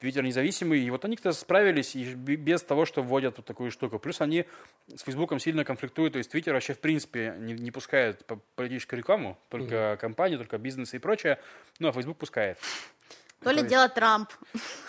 Твиттер 0.00 0.24
независимый, 0.24 0.80
и 0.80 0.90
вот 0.90 1.04
они-то 1.04 1.30
справились 1.32 1.94
и 1.94 2.14
без 2.14 2.60
того, 2.62 2.86
что 2.86 3.02
вводят 3.04 3.36
вот 3.36 3.46
такую 3.46 3.70
штуку. 3.70 4.00
Плюс 4.00 4.20
они 4.20 4.46
с 4.92 5.02
Фейсбуком 5.02 5.38
сильно 5.38 5.64
конфликтуют, 5.64 6.14
то 6.14 6.18
есть 6.18 6.28
Твиттер 6.32 6.54
вообще 6.54 6.74
в 6.74 6.80
принципе 6.80 7.36
не, 7.38 7.52
не 7.54 7.70
пускает 7.70 8.24
по- 8.26 8.40
политическую 8.56 8.98
рекламу, 8.98 9.38
только 9.48 9.96
компании, 10.00 10.36
только 10.36 10.58
бизнесы 10.58 10.96
и 10.96 10.98
прочее, 10.98 11.38
ну 11.78 11.86
а 11.86 11.92
Фейсбук 11.92 12.18
пускает. 12.18 12.58
То 13.42 13.50
ли 13.50 13.62
дело 13.62 13.88
Трамп. 13.88 14.30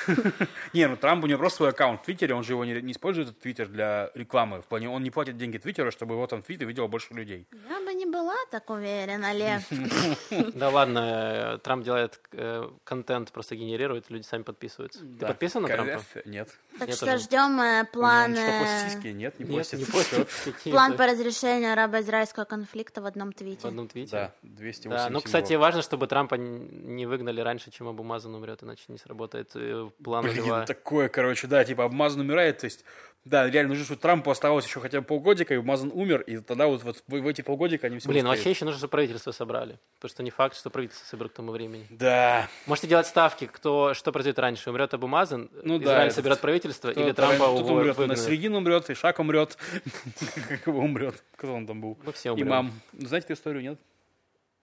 Не, 0.74 0.88
ну 0.88 0.97
Трамп 0.97 1.24
у 1.24 1.28
него 1.28 1.39
просто 1.39 1.58
свой 1.58 1.70
аккаунт 1.70 2.01
в 2.01 2.04
Твиттере, 2.04 2.36
он 2.36 2.43
же 2.43 2.54
его 2.54 2.66
не, 2.66 2.82
не 2.82 2.91
использует, 2.91 3.30
этот 3.30 3.39
Твиттер, 3.39 3.68
для 3.68 4.12
рекламы. 4.14 4.62
В 4.62 4.66
плане, 4.66 4.89
он 4.89 5.04
не 5.04 5.12
платит 5.12 5.38
деньги 5.38 5.58
Твиттеру, 5.58 5.91
чтобы 5.91 6.16
его 6.16 6.28
там 6.28 6.41
твиты 6.41 6.66
видело 6.66 6.88
больше 6.88 7.14
людей. 7.14 7.47
Я 7.70 7.80
бы 7.80 7.93
не 7.93 8.06
была 8.06 8.36
так 8.51 8.70
уверена, 8.70 9.34
Лев. 9.34 9.64
Да 10.54 10.70
ладно, 10.70 11.56
э, 11.56 11.58
Трамп 11.60 11.84
делает 11.84 12.20
э, 12.32 12.70
контент, 12.84 13.32
просто 13.32 13.56
генерирует, 13.56 14.10
люди 14.10 14.24
сами 14.24 14.43
подписываются. 14.43 14.99
Ты 14.99 15.26
подписан 15.26 15.64
на 15.64 15.70
Трампа? 15.70 16.01
Нет. 16.26 16.49
Так 16.80 16.91
что 16.91 17.06
тоже. 17.06 17.24
ждем 17.24 17.60
э, 17.62 17.74
У 17.74 17.76
него 17.78 17.88
план... 17.91 18.32
он 18.32 18.38
что, 18.38 18.60
постит 18.60 18.91
сиськи? 18.91 19.08
Нет, 19.08 19.39
не 19.39 19.45
постит. 19.45 20.72
План 20.72 20.97
по 20.97 21.06
разрешению 21.06 21.74
арабо-израильского 21.74 22.45
конфликта 22.45 23.01
в 23.01 23.06
одном 23.06 23.32
В 23.32 23.36
твите. 23.36 23.68
одном 23.68 23.88
твите? 23.88 24.12
Да, 24.12 24.32
208 24.43 24.89
Да, 24.89 25.10
ну, 25.10 25.22
кстати, 25.22 25.54
важно, 25.54 25.82
чтобы 25.82 26.08
Трампа 26.08 26.36
не 26.36 27.06
выгнали 27.06 27.41
раньше, 27.41 27.72
чем 27.72 27.88
Абу 27.88 28.04
Мазан 28.04 28.36
умрет, 28.44 28.62
иначе 28.64 28.84
не 28.89 28.98
сработает 28.98 29.52
э, 29.56 29.89
план 30.04 30.24
Блин, 30.26 30.46
Льва. 30.46 30.66
такое, 30.66 31.08
короче, 31.10 31.48
да, 31.48 31.64
типа 31.64 31.86
обмазан 31.86 32.22
умирает, 32.22 32.58
то 32.60 32.66
есть, 32.66 32.84
да, 33.26 33.50
реально 33.50 33.70
нужно, 33.70 33.86
чтобы 33.86 34.02
Трампу 34.02 34.30
оставалось 34.32 34.66
еще 34.66 34.82
хотя 34.82 35.00
бы 35.00 35.08
полгодика, 35.08 35.54
и 35.54 35.58
обмазан 35.58 35.91
умер, 35.94 36.22
и 36.22 36.38
тогда 36.39 36.68
вот, 36.68 36.84
вот 36.84 37.02
в, 37.08 37.22
в 37.22 37.28
эти 37.28 37.41
полгодика 37.41 37.88
они 37.88 38.00
все 38.00 38.10
Блин, 38.10 38.26
ну 38.26 38.32
вообще 38.32 38.50
еще 38.50 38.66
нужно, 38.66 38.78
чтобы 38.80 38.91
правительство 38.91 39.32
собрали. 39.32 39.80
Потому 39.96 40.10
что 40.10 40.24
не 40.24 40.30
факт, 40.30 40.58
что 40.58 40.70
правительство 40.70 41.06
соберут 41.08 41.32
к 41.32 41.36
тому 41.36 41.54
времени. 41.54 41.88
Да, 41.89 42.50
Можете 42.66 42.88
делать 42.88 43.08
ставки, 43.08 43.46
кто 43.48 43.94
что 43.94 44.12
произойдет 44.12 44.39
раньше. 44.39 44.70
Умрет 44.70 44.94
Абу 44.94 45.08
Мазан, 45.08 45.50
Ну 45.64 45.78
да, 45.80 45.86
Израиль 45.86 46.04
этот- 46.08 46.16
соберет 46.16 46.41
правительство, 46.41 46.89
или 46.89 46.96
кто-то 47.12 47.14
Трампа 47.16 47.44
уво- 47.44 47.62
умрет, 47.72 47.98
на 47.98 48.16
середину 48.18 48.58
умрет, 48.58 48.89
и 48.89 48.94
Шак 48.94 49.20
умрет, 49.20 49.58
как 50.50 50.68
его 50.68 50.80
умрет, 50.80 51.24
кто 51.38 51.54
он 51.54 51.66
там 51.66 51.80
был, 51.80 51.98
Мы 52.04 52.12
все 52.12 52.32
умрем. 52.32 52.48
имам. 52.50 52.72
Знаете 52.91 53.26
эту 53.28 53.34
историю, 53.34 53.64
нет? 53.64 53.80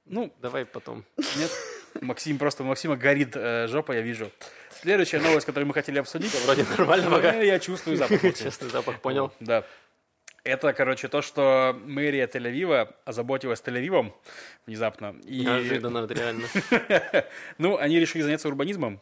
Ну, 0.05 0.33
Давай 0.43 0.67
потом. 0.67 1.05
нет. 1.37 1.51
Максим 2.01 2.39
просто, 2.39 2.63
Максима 2.65 2.97
горит 2.97 3.33
э, 3.35 3.67
жопа, 3.69 3.93
я 3.93 4.01
вижу. 4.01 4.31
Следующая 4.71 5.19
новость, 5.21 5.47
которую 5.47 5.67
мы 5.67 5.75
хотели 5.75 5.99
обсудить. 5.99 6.33
Вроде 6.45 6.65
нормально 6.65 7.11
пока. 7.11 7.35
Э, 7.35 7.47
Я 7.47 7.59
чувствую 7.59 7.97
запах. 7.97 8.21
Честный 8.37 8.71
запах, 8.71 9.01
понял. 9.01 9.33
Да. 9.41 9.65
Это, 10.43 10.73
короче, 10.73 11.09
то, 11.09 11.21
что 11.21 11.79
мэрия 11.85 12.27
Тель-Авива 12.27 12.95
озаботилась 13.05 13.61
Тель-Авивом 13.61 14.13
внезапно. 14.67 15.15
И, 15.25 15.43
Неожиданно, 15.43 16.07
реально. 16.07 16.47
ну, 17.59 17.77
они 17.77 18.01
решили 18.01 18.23
заняться 18.23 18.49
урбанизмом. 18.49 19.01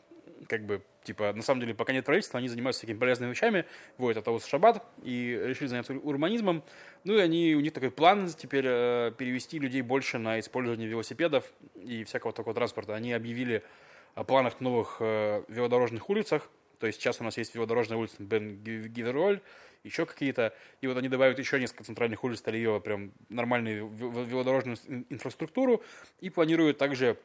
Как 0.48 0.64
бы, 0.64 0.82
типа, 1.08 1.32
на 1.32 1.42
самом 1.42 1.60
деле, 1.62 1.74
пока 1.74 1.94
нет 1.94 2.04
правительства, 2.04 2.38
они 2.38 2.48
занимаются 2.48 2.82
такими 2.82 2.98
полезными 2.98 3.30
вещами, 3.30 3.64
вводят 3.96 4.18
автобус 4.18 4.44
в 4.44 4.48
шаббат, 4.48 4.84
и 5.02 5.40
решили 5.42 5.68
заняться 5.68 5.94
ур- 5.94 6.00
урбанизмом. 6.04 6.62
Ну, 7.04 7.16
и 7.16 7.20
они, 7.20 7.54
у 7.54 7.60
них 7.60 7.72
такой 7.72 7.90
план 7.90 8.28
теперь 8.28 8.66
э, 8.66 9.12
перевести 9.16 9.58
людей 9.58 9.80
больше 9.80 10.18
на 10.18 10.38
использование 10.38 10.86
велосипедов 10.86 11.50
и 11.76 12.04
всякого 12.04 12.34
такого 12.34 12.54
транспорта. 12.54 12.94
Они 12.94 13.14
объявили 13.14 13.62
о 14.14 14.24
планах 14.24 14.60
новых 14.60 14.98
э, 15.00 15.44
велодорожных 15.48 16.10
улицах. 16.10 16.50
То 16.78 16.86
есть 16.86 17.00
сейчас 17.00 17.20
у 17.22 17.24
нас 17.24 17.38
есть 17.38 17.54
велодорожная 17.54 17.96
улица 17.96 18.16
Бен 18.18 18.62
Ги- 18.62 18.88
Гивероль, 18.88 19.40
еще 19.84 20.04
какие-то. 20.04 20.52
И 20.82 20.86
вот 20.88 20.98
они 20.98 21.08
добавят 21.08 21.38
еще 21.38 21.58
несколько 21.58 21.84
центральных 21.84 22.22
улиц 22.22 22.42
Тель-Авива, 22.44 22.80
прям 22.80 23.12
нормальную 23.30 23.88
ве- 23.88 24.26
велодорожную 24.26 24.76
ин- 24.86 25.06
инфраструктуру. 25.08 25.82
И 26.20 26.28
планируют 26.28 26.76
также 26.76 27.16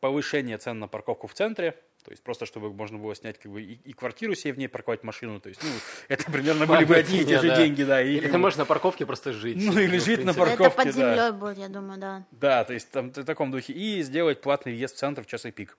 повышение 0.00 0.58
цен 0.58 0.78
на 0.78 0.88
парковку 0.88 1.26
в 1.26 1.34
центре. 1.34 1.72
То 2.04 2.10
есть 2.10 2.22
просто, 2.22 2.46
чтобы 2.46 2.72
можно 2.72 2.98
было 2.98 3.14
снять 3.14 3.38
как 3.38 3.52
бы 3.52 3.62
и, 3.62 3.74
и 3.84 3.92
квартиру 3.92 4.34
себе 4.34 4.52
в 4.52 4.58
ней, 4.58 4.68
парковать 4.68 5.04
машину. 5.04 5.40
То 5.40 5.48
есть, 5.48 5.62
ну, 5.62 5.70
это 6.08 6.30
примерно 6.30 6.66
были 6.66 6.84
бы 6.84 6.96
одни 6.96 7.20
и 7.20 7.24
те 7.24 7.40
же 7.40 7.48
Да. 7.48 7.56
деньги, 7.56 7.84
да. 7.84 8.02
И, 8.02 8.16
Или 8.16 8.28
ты 8.28 8.38
можешь 8.38 8.58
на 8.58 8.64
парковке 8.64 9.06
просто 9.06 9.32
жить. 9.32 9.56
Ну, 9.56 9.78
или 9.78 9.98
в 9.98 10.04
жить 10.04 10.24
на 10.24 10.34
парковке. 10.34 10.64
Это 10.64 10.76
под 10.76 10.84
да. 10.86 10.90
землей 10.92 11.32
будет, 11.32 11.58
я 11.58 11.68
думаю, 11.68 12.00
да. 12.00 12.26
Да, 12.32 12.64
то 12.64 12.72
есть 12.72 12.90
там 12.90 13.10
в 13.10 13.24
таком 13.24 13.50
духе. 13.52 13.72
И 13.72 14.02
сделать 14.02 14.40
платный 14.40 14.72
въезд 14.72 14.96
в 14.96 14.98
центр 14.98 15.22
в 15.22 15.26
часы 15.26 15.52
пик. 15.52 15.78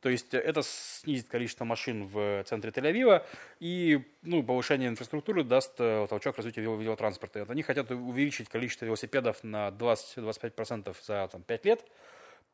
То 0.00 0.10
есть 0.10 0.34
это 0.34 0.60
снизит 0.62 1.28
количество 1.28 1.64
машин 1.64 2.06
в 2.08 2.44
центре 2.44 2.70
Тель-Авива 2.70 3.24
и 3.58 4.02
ну, 4.20 4.42
повышение 4.42 4.90
инфраструктуры 4.90 5.44
даст 5.44 5.76
э, 5.78 6.06
толчок 6.10 6.36
развитию 6.36 6.66
вело- 6.66 6.82
велотранспорта. 6.82 7.40
Вот 7.40 7.50
они 7.50 7.62
хотят 7.62 7.90
увеличить 7.90 8.50
количество 8.50 8.84
велосипедов 8.84 9.42
на 9.42 9.68
20-25% 9.68 10.94
за 11.06 11.28
там, 11.32 11.42
5 11.42 11.64
лет. 11.64 11.86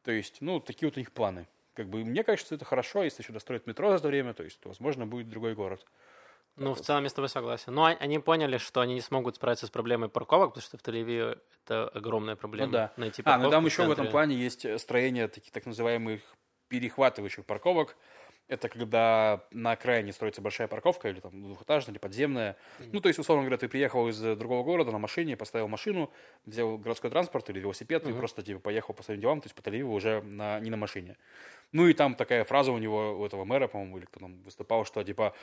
То 0.03 0.13
есть, 0.13 0.39
ну, 0.41 0.61
такие 0.61 0.89
вот 0.89 0.97
у 0.97 1.01
них 1.01 1.13
планы. 1.13 1.47
как 1.75 1.89
бы 1.89 2.05
мне 2.05 2.25
кажется, 2.25 2.55
это 2.55 2.65
хорошо, 2.65 3.03
если 3.03 3.23
еще 3.23 3.33
достроить 3.33 3.67
метро 3.67 3.91
за 3.91 3.97
это 3.97 4.09
время, 4.09 4.35
то 4.35 4.43
есть, 4.43 4.61
то, 4.61 4.69
возможно, 4.69 5.07
будет 5.07 5.29
другой 5.29 5.55
город. 5.55 5.85
Ну, 6.57 6.75
в 6.75 6.81
целом 6.81 7.05
я 7.05 7.09
с 7.09 7.13
тобой 7.15 7.29
согласен. 7.29 7.73
Но 7.73 7.85
они 7.85 8.19
поняли, 8.19 8.59
что 8.59 8.81
они 8.81 8.95
не 8.95 9.01
смогут 9.01 9.37
справиться 9.37 9.67
с 9.67 9.71
проблемой 9.71 10.09
парковок, 10.09 10.51
потому 10.53 10.63
что 10.63 10.77
в 10.77 10.83
Тель-Авиве 10.83 11.39
это 11.65 11.89
огромная 11.89 12.37
проблема. 12.37 12.67
Ну 12.67 12.73
да. 12.73 12.93
Найти 12.97 13.23
А, 13.25 13.39
ну 13.39 13.45
парковку 13.45 13.51
там 13.51 13.63
в 13.63 13.67
еще 13.67 13.83
в 13.83 13.85
этом 13.87 13.97
центре. 13.97 14.11
плане 14.11 14.37
есть 14.37 14.65
э, 14.65 14.79
строение 14.79 15.29
таких 15.29 15.53
так 15.53 15.65
называемых 15.65 16.21
перехватывающих 16.69 17.47
парковок. 17.47 17.97
Это 18.51 18.69
когда 18.69 19.45
на 19.53 19.71
окраине 19.73 20.13
строится 20.13 20.43
большая 20.43 20.67
парковка, 20.67 21.09
или 21.09 21.21
там 21.21 21.31
двухэтажная, 21.41 21.93
или 21.93 22.01
подземная. 22.01 22.57
Ну, 22.93 23.01
то 23.01 23.07
есть, 23.07 23.21
условно 23.21 23.45
говоря, 23.45 23.59
ты 23.59 23.69
приехал 23.69 24.09
из 24.09 24.21
э, 24.25 24.35
другого 24.35 24.65
города 24.65 24.91
на 24.91 24.99
машине, 24.99 25.37
поставил 25.37 25.69
машину, 25.69 26.11
взял 26.47 26.77
городской 26.77 27.11
транспорт 27.11 27.49
или 27.49 27.61
велосипед, 27.61 28.05
и 28.09 28.13
просто 28.13 28.43
типа 28.43 28.59
поехал 28.59 28.93
по 28.93 29.05
своим 29.05 29.21
делам, 29.21 29.41
то 29.41 29.47
есть 29.47 29.55
по 29.55 29.61
Тель-Авиву 29.61 29.93
уже 29.93 30.21
на, 30.23 30.59
не 30.59 30.69
на 30.69 30.77
машине. 30.77 31.17
Ну 31.73 31.87
и 31.87 31.93
там 31.93 32.15
такая 32.15 32.45
фраза 32.45 32.73
у 32.73 32.79
него, 32.79 33.21
у 33.21 33.25
этого 33.25 33.45
мэра, 33.45 33.69
по-моему, 33.69 33.99
или 33.99 34.07
кто 34.07 34.21
там 34.21 34.43
выступал, 34.43 34.85
что 34.85 35.03
типа 35.05 35.35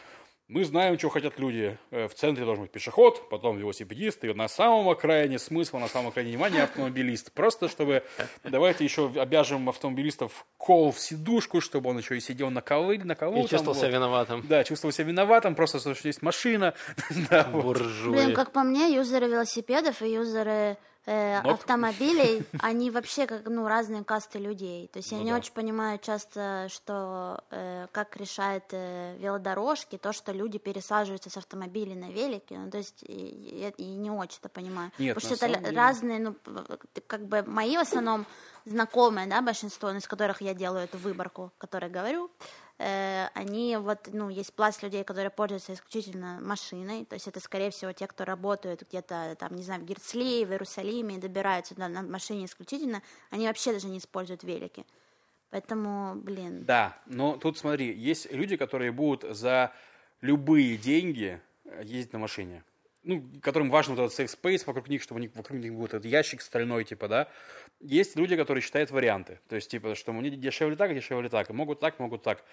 мы 0.48 0.64
знаем, 0.64 0.98
что 0.98 1.10
хотят 1.10 1.40
люди. 1.40 1.78
Э, 1.92 2.08
В 2.08 2.14
центре 2.14 2.46
должен 2.46 2.64
быть 2.64 2.72
пешеход, 2.72 3.30
потом 3.30 3.58
велосипедист, 3.58 4.24
и 4.24 4.34
на 4.34 4.48
самом 4.48 4.88
окраине 4.88 5.40
смысл, 5.40 5.78
на 5.78 5.90
самом 5.90 6.10
окраине 6.10 6.32
внимания 6.32 6.64
автомобилист. 6.64 7.34
Просто 7.34 7.68
чтобы 7.68 8.04
давайте 8.46 8.86
еще 8.86 9.12
обяжем 9.16 9.68
автомобилистов 9.68 10.46
кол 10.58 10.94
в 10.94 11.00
сидушку, 11.00 11.60
чтобы 11.60 11.90
он 11.90 11.98
еще 11.98 12.16
и 12.16 12.22
сидел 12.22 12.50
на 12.50 12.62
колы, 12.62 12.98
на 13.00 13.16
колу. 13.16 13.36
И 13.36 13.40
там 13.42 13.48
чувствовал 13.50 13.76
себя 13.76 13.88
вот. 13.88 13.96
виноватым. 13.96 14.46
Да, 14.48 14.64
чувствовал 14.64 14.94
себя 14.94 15.06
виноватым, 15.06 15.54
просто 15.54 15.80
потому 15.80 15.96
что 15.96 16.08
есть 16.08 16.22
машина. 16.22 16.74
Да, 17.30 17.50
вот. 17.52 17.64
Буржуи. 17.64 18.14
Блин, 18.14 18.34
как 18.34 18.52
по 18.54 18.64
мне, 18.64 18.94
юзеры 18.96 19.28
велосипедов 19.28 20.02
и 20.02 20.14
юзеры 20.14 20.78
э, 21.08 21.42
Ног. 21.42 21.54
автомобилей, 21.54 22.44
они 22.62 22.92
вообще 22.92 23.26
как 23.26 23.46
ну 23.48 23.68
разные 23.68 24.04
касты 24.04 24.38
людей. 24.40 24.88
То 24.90 24.98
есть 25.00 25.12
я 25.12 25.18
Ну 25.18 25.24
не 25.24 25.32
да. 25.32 25.38
очень 25.38 25.54
понимаю 25.54 25.98
часто, 26.00 26.68
что 26.70 27.42
э, 27.50 27.88
как 27.92 28.16
решает 28.18 28.66
э, 28.72 29.18
велодорожки 29.18 29.98
то, 29.98 30.14
что 30.14 30.32
люди 30.32 30.60
пересаживаются 30.60 31.30
с 31.30 31.38
автомобилей 31.38 31.96
на 31.96 32.10
велики. 32.12 32.54
Ну, 32.54 32.70
то 32.70 32.78
есть 32.78 33.02
и- 33.04 33.74
и 33.78 33.86
не 33.96 34.12
очень 34.12 34.38
это 34.40 34.50
понимаю. 34.50 34.92
Нет, 35.00 35.16
Потому 35.16 35.36
что 35.36 35.46
это 35.46 35.60
деле- 35.60 35.76
разные, 35.76 36.20
ну 36.20 36.36
как 37.08 37.26
бы 37.26 37.42
мои 37.48 37.76
в 37.78 37.82
основном 37.82 38.26
знакомые, 38.66 39.28
да, 39.28 39.42
большинство, 39.42 39.92
ну, 39.92 39.98
из 39.98 40.08
которых 40.08 40.42
я 40.42 40.54
делаю 40.54 40.84
эту 40.84 40.98
выборку, 40.98 41.52
которой 41.58 41.90
говорю. 41.90 42.30
Э, 42.80 43.28
они 43.34 43.78
вот, 43.78 44.10
ну, 44.12 44.30
есть 44.30 44.54
пласт 44.54 44.84
людей, 44.84 45.04
которые 45.04 45.30
пользуются 45.30 45.74
исключительно 45.74 46.40
машиной, 46.42 47.06
то 47.06 47.16
есть 47.16 47.28
это, 47.28 47.40
скорее 47.40 47.72
всего, 47.72 47.92
те, 47.92 48.08
кто 48.08 48.26
работают 48.26 48.84
где-то, 48.88 49.36
там, 49.40 49.56
не 49.56 49.64
знаю, 49.64 49.82
в 49.82 49.86
Герцлии, 49.86 50.46
в 50.46 50.52
Иерусалиме, 50.52 51.16
и 51.16 51.20
добираются 51.20 51.76
туда 51.76 51.88
на 51.88 52.02
машине 52.02 52.46
исключительно, 52.46 53.02
они 53.30 53.48
вообще 53.48 53.74
даже 53.74 53.88
не 53.88 53.98
используют 53.98 54.44
велики. 54.44 54.86
Поэтому, 55.50 56.16
блин, 56.16 56.66
Да, 56.66 56.98
но 57.06 57.38
тут 57.38 57.58
смотри, 57.58 57.94
есть 57.94 58.32
люди, 58.32 58.58
которые 58.58 58.92
будут 58.92 59.36
за 59.36 59.72
любые 60.22 60.78
деньги 60.78 61.40
э, 61.66 61.84
ездить 61.84 62.14
на 62.14 62.20
машине. 62.20 62.64
Ну, 63.04 63.26
которым 63.42 63.70
важен 63.70 63.96
вот 63.96 64.04
этот 64.04 64.20
safe 64.20 64.38
space 64.38 64.64
вокруг 64.66 64.90
них, 64.90 65.02
чтобы 65.02 65.20
у 65.20 65.22
них, 65.22 65.32
вокруг 65.34 65.58
них 65.60 65.74
был 65.74 65.86
этот 65.86 66.04
ящик 66.04 66.42
стальной, 66.42 66.84
типа, 66.84 67.08
да. 67.08 67.30
Есть 67.80 68.16
люди, 68.16 68.36
которые 68.36 68.62
считают 68.62 68.90
варианты. 68.90 69.40
То 69.48 69.56
есть, 69.56 69.70
типа, 69.70 69.94
что 69.96 70.12
мне 70.12 70.30
дешевле 70.32 70.76
так, 70.76 70.94
дешевле 70.94 71.30
так. 71.30 71.50
Могут 71.52 71.80
так, 71.80 72.00
могут 72.00 72.24
так. 72.24 72.44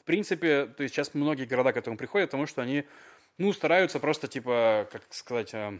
В 0.00 0.04
принципе, 0.04 0.66
то 0.66 0.82
есть 0.82 0.94
сейчас 0.94 1.14
многие 1.14 1.44
города 1.44 1.72
к 1.72 1.76
этому 1.76 1.96
приходят, 1.96 2.30
потому 2.30 2.46
что 2.46 2.62
они, 2.62 2.84
ну, 3.38 3.52
стараются 3.52 4.00
просто, 4.00 4.26
типа, 4.26 4.88
как 4.90 5.02
сказать, 5.10 5.54
э, 5.54 5.78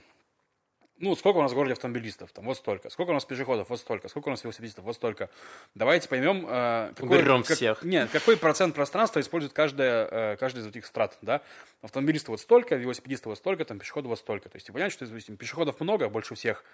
ну, 1.03 1.17
сколько 1.17 1.39
у 1.39 1.43
нас 1.43 1.51
в 1.51 1.55
городе 1.55 1.73
автомобилистов? 1.73 2.31
Там 2.33 2.45
вот 2.47 2.57
столько. 2.57 2.89
Сколько 2.89 3.11
у 3.11 3.15
нас 3.15 3.25
пешеходов? 3.25 3.69
Вот 3.69 3.81
столько. 3.81 4.09
Сколько 4.09 4.29
у 4.29 4.31
нас 4.31 4.43
велосипедистов? 4.45 4.85
Вот 4.85 4.95
столько. 4.95 5.29
Давайте 5.75 6.09
поймем, 6.09 6.47
э, 6.49 6.93
какой, 6.97 7.19
Уберем 7.19 7.43
как- 7.43 7.57
всех. 7.57 7.83
Нет, 7.83 8.09
какой 8.11 8.37
процент 8.37 8.75
пространства 8.75 9.19
использует 9.21 9.53
каждая, 9.53 10.07
э, 10.07 10.37
каждая 10.37 10.65
из 10.65 10.69
этих 10.69 10.87
страт, 10.87 11.19
да? 11.21 11.43
Автомобилистов 11.83 12.29
вот 12.31 12.41
столько, 12.41 12.77
велосипедистов 12.77 13.27
вот 13.27 13.39
столько, 13.39 13.65
там 13.65 13.81
пешеходов 13.81 14.11
вот 14.11 14.19
столько. 14.21 14.49
То 14.49 14.57
есть, 14.57 14.67
ты 14.69 14.73
понимаешь, 14.73 14.93
что, 14.93 15.05
допустим, 15.05 15.37
пешеходов 15.37 15.81
много, 15.81 16.09
больше 16.09 16.37
всех, 16.37 16.65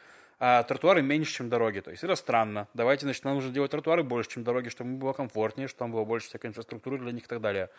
а 0.41 0.62
тротуары 0.62 1.03
меньше, 1.03 1.33
чем 1.33 1.49
дороги. 1.49 1.81
То 1.81 1.91
есть, 1.91 2.05
это 2.05 2.14
странно. 2.14 2.68
Давайте, 2.74 3.07
значит, 3.07 3.24
нам 3.24 3.35
нужно 3.35 3.51
делать 3.51 3.70
тротуары 3.70 4.03
больше, 4.03 4.31
чем 4.31 4.45
дороги, 4.45 4.68
чтобы 4.68 4.91
им 4.91 4.99
было 4.99 5.12
комфортнее, 5.14 5.66
чтобы 5.68 5.79
там 5.79 5.93
было 5.93 6.05
больше 6.05 6.29
всякой 6.29 6.49
инфраструктуры 6.49 6.99
для 6.99 7.12
них 7.12 7.24
и 7.24 7.26
так 7.26 7.41
далее. 7.41 7.70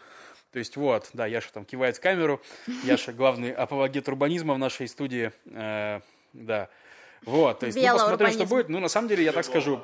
То 0.51 0.57
есть, 0.59 0.75
вот, 0.77 1.09
да, 1.13 1.27
Яша 1.27 1.53
там 1.53 1.63
кивает 1.63 1.97
в 1.97 2.01
камеру. 2.01 2.41
Яша 2.83 3.13
главный 3.13 3.51
апологет 3.51 4.07
урбанизма 4.09 4.55
в 4.55 4.57
нашей 4.57 4.87
студии. 4.87 5.31
Да. 6.33 6.69
Вот, 7.25 7.59
то 7.59 7.65
есть, 7.65 7.77
ну, 7.77 7.83
Белый 7.83 7.99
посмотрим, 7.99 8.27
что 8.27 8.43
урбанизм. 8.43 8.55
будет. 8.55 8.69
Ну, 8.69 8.79
на 8.79 8.87
самом 8.87 9.07
деле, 9.07 9.23
я 9.23 9.31
так 9.31 9.45
скажу, 9.45 9.81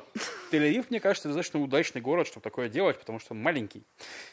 Тель-Авив, 0.50 0.86
мне 0.90 1.00
кажется, 1.00 1.28
достаточно 1.28 1.60
удачный 1.60 2.00
город, 2.00 2.26
чтобы 2.26 2.42
такое 2.42 2.68
делать, 2.68 2.98
потому 2.98 3.18
что 3.18 3.34
он 3.34 3.42
маленький. 3.42 3.84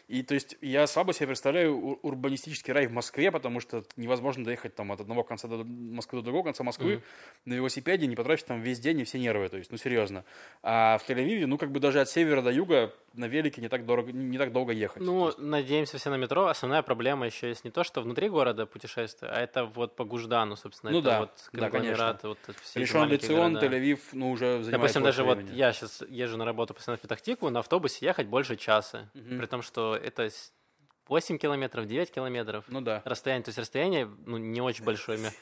И, 0.08 0.24
то 0.24 0.34
есть, 0.34 0.58
я 0.62 0.88
слабо 0.88 1.14
себе 1.14 1.28
представляю 1.28 1.78
ур- 1.78 1.99
урбанистический 2.01 2.74
рай 2.74 2.88
в 2.88 2.91
Москве, 2.91 3.32
потому 3.32 3.60
что 3.60 3.84
невозможно 3.97 4.45
доехать 4.45 4.76
там 4.76 4.91
от 4.91 5.01
одного 5.01 5.24
конца 5.24 5.47
до 5.47 5.64
Москвы 5.64 6.20
до 6.20 6.26
другого 6.26 6.43
конца 6.43 6.64
Москвы 6.64 7.01
на 7.45 7.54
велосипеде, 7.54 8.08
не 8.08 8.16
потратить 8.16 8.45
там 8.45 8.62
весь 8.62 8.80
день 8.80 8.99
и 8.99 9.04
все 9.04 9.20
нервы, 9.20 9.49
то 9.49 9.58
есть, 9.58 9.72
ну, 9.72 9.78
серьезно. 9.78 10.24
А 10.62 10.97
в 10.97 11.10
Тель-Авиве, 11.10 11.45
ну, 11.45 11.58
как 11.58 11.72
бы 11.72 11.80
даже 11.80 11.99
от 12.01 12.10
севера 12.10 12.41
до 12.41 12.51
юга 12.51 12.93
на 13.14 13.26
велике 13.26 13.62
не 13.62 13.70
так, 13.70 13.86
дорого, 13.86 14.12
не 14.12 14.38
так 14.38 14.51
долго 14.51 14.72
ехать. 14.72 15.04
Ну, 15.04 15.32
надеемся 15.38 15.97
все 15.97 16.10
на 16.10 16.18
метро. 16.18 16.47
Основная 16.47 16.82
проблема 16.82 17.26
еще 17.26 17.49
есть 17.49 17.64
не 17.64 17.70
то, 17.70 17.84
что 17.84 18.01
внутри 18.01 18.30
города 18.30 18.66
путешествие, 18.66 19.32
а 19.32 19.39
это 19.39 19.66
вот 19.66 19.95
по 19.95 20.04
Гуждану, 20.04 20.56
собственно. 20.56 20.91
Ну 20.91 20.99
это 20.99 21.08
да, 21.08 21.20
вот 21.20 21.30
да, 21.54 21.70
конгломерат, 21.70 22.24
вот 22.24 22.39
это 22.47 22.60
все 22.62 22.80
Лецион, 23.02 23.54
города. 23.54 23.68
Тель-Авив, 23.76 24.00
ну, 24.14 24.32
уже 24.32 24.46
занимает 24.64 24.72
Допустим, 24.72 25.04
даже 25.04 25.24
вот 25.24 25.38
времени. 25.38 25.56
я 25.56 25.74
сейчас 25.74 26.02
езжу 26.10 26.38
на 26.38 26.46
работу 26.46 26.74
постоянно 26.74 26.98
в 26.98 27.02
Петахтику, 27.02 27.50
на 27.50 27.60
автобусе 27.60 28.06
ехать 28.06 28.28
больше 28.28 28.56
часа. 28.56 29.10
При 29.14 29.46
том, 29.46 29.62
что 29.62 29.96
это 29.96 30.30
с- 30.30 30.52
8 31.08 31.38
километров, 31.38 31.86
9 31.86 32.12
километров. 32.12 32.66
Ну 32.68 32.82
да. 32.82 33.02
Расстояние, 33.06 33.44
то 33.44 33.50
есть 33.50 33.58
расстояние, 33.60 34.10
ну, 34.26 34.38
не 34.38 34.62
очень 34.62 34.86
большое, 34.86 35.18
мя- 35.20 35.34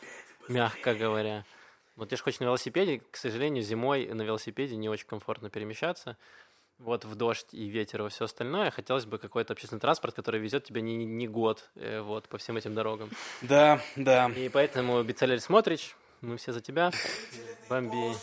мягко 0.47 0.95
говоря. 0.95 1.45
Вот 1.95 2.09
я 2.11 2.17
же 2.17 2.23
хочу 2.23 2.37
на 2.41 2.45
велосипеде, 2.45 3.01
к 3.11 3.15
сожалению, 3.17 3.61
зимой 3.63 4.07
на 4.07 4.21
велосипеде 4.23 4.75
не 4.75 4.89
очень 4.89 5.05
комфортно 5.07 5.49
перемещаться. 5.49 6.17
Вот 6.79 7.05
в 7.05 7.13
дождь 7.15 7.45
и 7.51 7.67
ветер 7.67 8.03
и 8.03 8.09
все 8.09 8.25
остальное. 8.25 8.71
Хотелось 8.71 9.05
бы 9.05 9.19
какой-то 9.19 9.53
общественный 9.53 9.79
транспорт, 9.79 10.15
который 10.15 10.39
везет 10.41 10.63
тебя 10.63 10.81
не, 10.81 10.95
не 11.05 11.27
год 11.27 11.69
э, 11.75 12.01
вот, 12.01 12.27
по 12.27 12.39
всем 12.39 12.57
этим 12.57 12.73
дорогам. 12.73 13.11
Да, 13.43 13.79
да. 13.95 14.31
И 14.35 14.49
поэтому, 14.49 15.03
Бицеллер 15.03 15.39
Смотрич, 15.39 15.95
мы 16.21 16.37
все 16.37 16.51
за 16.53 16.61
тебя. 16.61 16.91
Бомби. 17.69 18.15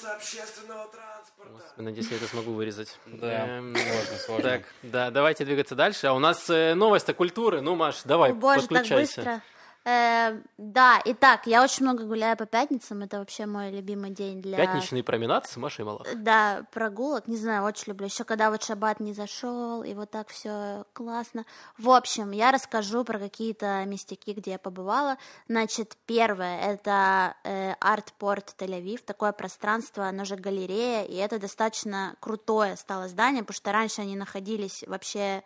Надеюсь, 1.76 2.10
я 2.10 2.16
это 2.16 2.26
смогу 2.26 2.52
вырезать. 2.52 2.98
Да, 3.06 3.46
Эм, 3.58 3.74
сложно, 3.74 4.16
сложно. 4.18 4.42
Так, 4.50 4.62
да, 4.82 5.10
давайте 5.10 5.44
двигаться 5.44 5.74
дальше. 5.74 6.06
А 6.06 6.12
у 6.12 6.18
нас 6.18 6.48
э, 6.50 6.74
новость 6.74 7.08
о 7.08 7.14
культуре. 7.14 7.60
Ну, 7.60 7.74
Маш, 7.76 8.02
давай, 8.04 8.32
О, 8.32 8.34
боже, 8.34 8.60
так 8.62 8.68
подключайся. 8.68 9.42
Быстро. 9.88 9.98
Э, 9.98 10.42
да, 10.58 11.00
итак, 11.04 11.46
я 11.46 11.62
очень 11.62 11.84
много 11.84 12.04
гуляю 12.04 12.36
по 12.36 12.46
пятницам, 12.46 13.02
это 13.02 13.18
вообще 13.18 13.46
мой 13.46 13.70
любимый 13.70 14.10
день 14.10 14.40
для... 14.42 14.56
Пятничный 14.56 15.02
променад 15.02 15.46
с 15.48 15.56
Машей 15.56 15.84
Малах. 15.84 16.06
Да, 16.16 16.64
прогулок, 16.72 17.26
не 17.26 17.36
знаю, 17.36 17.64
очень 17.64 17.84
люблю. 17.88 18.06
Еще 18.06 18.24
когда 18.24 18.50
вот 18.50 18.62
шаббат 18.62 19.00
не 19.00 19.12
зашел, 19.12 19.82
и 19.82 19.94
вот 19.94 20.10
так 20.10 20.28
все 20.28 20.84
классно. 20.92 21.44
В 21.76 21.90
общем, 21.90 22.30
я 22.32 22.52
расскажу 22.52 23.04
про 23.04 23.18
какие-то 23.18 23.84
местяки, 23.86 24.32
где 24.32 24.52
я 24.52 24.58
побывала. 24.58 25.16
Значит, 25.48 25.96
первое 26.06 26.60
это 26.60 27.34
э, 27.44 27.72
арт-порт 27.80 28.54
Тель-Авив, 28.58 29.02
такое 29.04 29.32
пространство, 29.32 30.06
оно 30.06 30.24
же 30.24 30.36
галерея, 30.36 31.04
и 31.04 31.14
это 31.16 31.38
достаточно 31.38 32.14
крутое 32.20 32.76
стало 32.76 33.08
здание, 33.08 33.42
потому 33.42 33.56
что 33.56 33.72
раньше 33.72 34.02
они 34.02 34.16
находились 34.16 34.84
вообще 34.86 35.42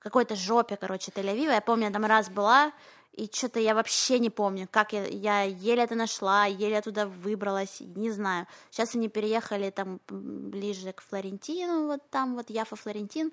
в 0.00 0.02
какой-то 0.02 0.34
жопе, 0.34 0.76
короче, 0.76 1.12
Тель-Авива. 1.12 1.52
Я 1.52 1.60
помню, 1.60 1.86
я 1.86 1.92
там 1.92 2.06
раз 2.06 2.30
была, 2.30 2.72
и 3.12 3.28
что-то 3.32 3.60
я 3.60 3.74
вообще 3.74 4.18
не 4.18 4.30
помню, 4.30 4.68
как 4.70 4.92
я, 4.92 5.04
я 5.06 5.42
еле 5.42 5.82
это 5.82 5.94
нашла, 5.94 6.46
еле 6.46 6.78
оттуда 6.78 7.06
выбралась, 7.06 7.80
не 7.80 8.10
знаю. 8.10 8.46
Сейчас 8.70 8.94
они 8.94 9.08
переехали 9.08 9.70
там 9.70 10.00
ближе 10.08 10.92
к 10.92 11.02
Флорентину, 11.02 11.86
вот 11.86 12.08
там 12.10 12.36
вот 12.36 12.50
Яфа 12.50 12.76
Флорентин, 12.76 13.32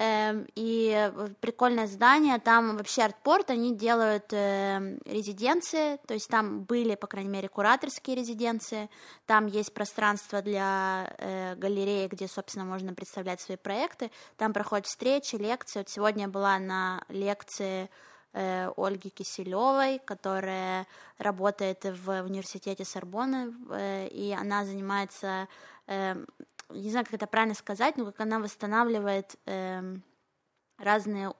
Эм, 0.00 0.46
и 0.54 0.92
э, 0.94 1.28
прикольное 1.40 1.88
здание, 1.88 2.38
там 2.38 2.76
вообще 2.76 3.02
артпорт, 3.02 3.50
они 3.50 3.74
делают 3.74 4.26
эм, 4.30 5.00
резиденции, 5.04 5.96
то 6.06 6.14
есть 6.14 6.28
там 6.28 6.60
были, 6.62 6.94
по 6.94 7.08
крайней 7.08 7.30
мере, 7.30 7.48
кураторские 7.48 8.14
резиденции, 8.14 8.88
там 9.26 9.46
есть 9.46 9.74
пространство 9.74 10.40
для 10.40 11.12
э, 11.18 11.56
галереи, 11.56 12.06
где, 12.06 12.28
собственно, 12.28 12.64
можно 12.64 12.94
представлять 12.94 13.40
свои 13.40 13.56
проекты, 13.56 14.12
там 14.36 14.52
проходят 14.52 14.86
встречи, 14.86 15.34
лекции. 15.34 15.80
Вот 15.80 15.88
сегодня 15.88 16.28
была 16.28 16.60
на 16.60 17.02
лекции 17.08 17.90
э, 18.38 18.72
Ольги 18.76 19.10
Киселевой, 19.10 20.00
которая 20.04 20.86
работает 21.18 21.84
в 21.84 22.22
университете 22.22 22.84
Сорбонны, 22.84 23.52
э, 23.70 24.08
и 24.08 24.32
она 24.32 24.64
занимается, 24.64 25.48
э, 25.88 26.14
не 26.70 26.90
знаю, 26.90 27.04
как 27.04 27.14
это 27.14 27.26
правильно 27.26 27.54
сказать, 27.54 27.96
но 27.96 28.04
как 28.04 28.20
она 28.20 28.38
восстанавливает 28.38 29.36
эм, 29.46 30.02
разные 30.78 31.34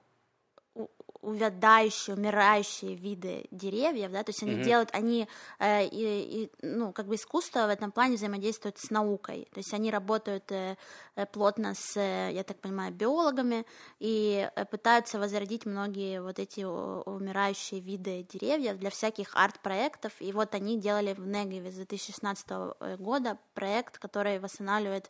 увядающие, 1.21 2.15
умирающие 2.15 2.95
виды 2.95 3.45
деревьев, 3.51 4.11
да, 4.11 4.23
то 4.23 4.29
есть 4.29 4.41
они 4.43 4.53
Мгм. 4.53 4.63
делают, 4.63 4.89
они, 4.93 5.27
э, 5.59 5.85
и, 5.85 6.43
и, 6.43 6.51
ну, 6.61 6.93
как 6.93 7.07
бы 7.07 7.15
искусство 7.15 7.67
в 7.67 7.69
этом 7.69 7.91
плане 7.91 8.15
взаимодействует 8.15 8.77
с 8.77 8.89
наукой, 8.89 9.47
то 9.53 9.59
есть 9.59 9.73
они 9.73 9.91
работают 9.91 10.51
э, 10.51 10.77
э, 11.15 11.25
плотно 11.25 11.73
с, 11.75 11.97
э, 11.97 12.31
я 12.33 12.43
так 12.43 12.59
понимаю, 12.59 12.93
биологами 12.93 13.65
и 13.99 14.49
э, 14.55 14.65
пытаются 14.65 15.19
возродить 15.19 15.65
многие 15.65 16.21
вот 16.21 16.39
эти 16.39 16.63
умирающие 16.63 17.81
виды 17.81 18.25
деревьев 18.31 18.77
для 18.77 18.89
всяких 18.89 19.35
арт-проектов, 19.35 20.13
и 20.19 20.31
вот 20.31 20.55
они 20.55 20.79
делали 20.79 21.13
в 21.13 21.27
Негеве 21.27 21.71
с 21.71 21.75
2016 21.75 22.49
года 22.97 23.37
проект, 23.53 23.97
который 23.97 24.39
восстанавливает 24.39 25.09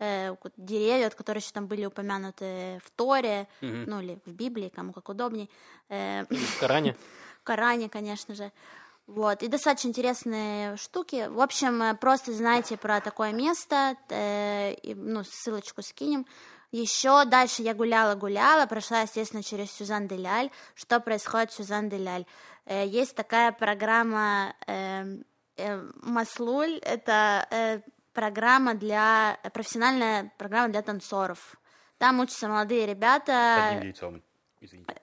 э, 0.00 0.34
деревья, 0.56 1.10
которые 1.10 1.40
еще 1.40 1.52
там 1.52 1.66
были 1.68 1.84
упомянуты 1.86 2.80
в 2.84 2.90
Торе, 2.96 3.46
Мгм. 3.60 3.84
ну 3.86 4.00
или 4.00 4.18
в 4.26 4.32
Библии, 4.32 4.72
кому 4.74 4.92
как 4.92 5.08
удобней, 5.08 5.48
э, 5.88 6.24
В 6.28 6.58
Коране. 6.58 6.96
в 7.40 7.44
Коране, 7.44 7.88
конечно 7.88 8.34
же. 8.34 8.50
Вот, 9.06 9.42
и 9.42 9.48
достаточно 9.48 9.88
интересные 9.88 10.76
штуки. 10.76 11.26
В 11.28 11.40
общем, 11.40 11.82
э, 11.82 11.94
просто 11.94 12.32
знайте 12.32 12.76
про 12.76 13.00
такое 13.00 13.32
место, 13.32 13.96
э, 14.08 14.72
и, 14.74 14.94
ну, 14.94 15.22
ссылочку 15.24 15.82
скинем. 15.82 16.26
Еще 16.72 17.24
дальше 17.24 17.62
я 17.62 17.74
гуляла-гуляла, 17.74 18.66
прошла, 18.66 19.00
естественно, 19.00 19.42
через 19.42 19.72
Сюзан 19.72 20.06
Деляль. 20.06 20.50
Что 20.76 21.00
происходит 21.00 21.50
в 21.50 21.56
Сюзан 21.56 21.88
Деляль? 21.88 22.24
Э, 22.66 22.86
есть 22.86 23.16
такая 23.16 23.50
программа 23.50 24.54
э, 24.68 25.16
э, 25.56 25.82
Маслуль, 26.02 26.78
это 26.82 27.48
э, 27.50 27.80
программа 28.12 28.74
для, 28.74 29.38
профессиональная 29.52 30.32
программа 30.38 30.68
для 30.68 30.82
танцоров. 30.82 31.56
Там 31.98 32.20
учатся 32.20 32.48
молодые 32.48 32.86
С 32.86 32.88
ребята, 32.88 33.68
одним 33.68 33.82
яйцом. 33.84 34.22
Извините. 34.60 34.94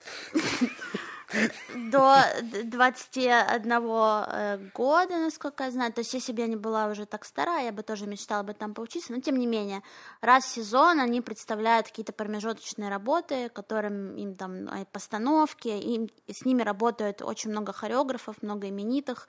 до 1.74 2.24
д- 2.42 2.62
21 2.64 3.72
э, 3.72 4.58
года, 4.74 5.18
насколько 5.18 5.64
я 5.64 5.70
знаю. 5.70 5.92
То 5.92 6.00
есть, 6.00 6.14
если 6.14 6.32
бы 6.32 6.40
я 6.40 6.46
не 6.46 6.56
была 6.56 6.86
уже 6.86 7.06
так 7.06 7.24
стара, 7.24 7.58
я 7.58 7.72
бы 7.72 7.82
тоже 7.82 8.06
мечтала 8.06 8.42
бы 8.42 8.54
там 8.54 8.72
поучиться. 8.72 9.12
Но, 9.12 9.20
тем 9.20 9.38
не 9.38 9.46
менее, 9.46 9.82
раз 10.20 10.44
в 10.44 10.48
сезон 10.48 11.00
они 11.00 11.20
представляют 11.20 11.88
какие-то 11.88 12.12
промежуточные 12.12 12.88
работы, 12.88 13.50
которым 13.50 14.16
им 14.16 14.36
там 14.36 14.68
э, 14.68 14.86
постановки, 14.90 15.68
им, 15.68 16.08
и 16.26 16.32
с 16.32 16.44
ними 16.44 16.62
работают 16.62 17.20
очень 17.20 17.50
много 17.50 17.72
хореографов, 17.72 18.42
много 18.42 18.68
именитых. 18.68 19.28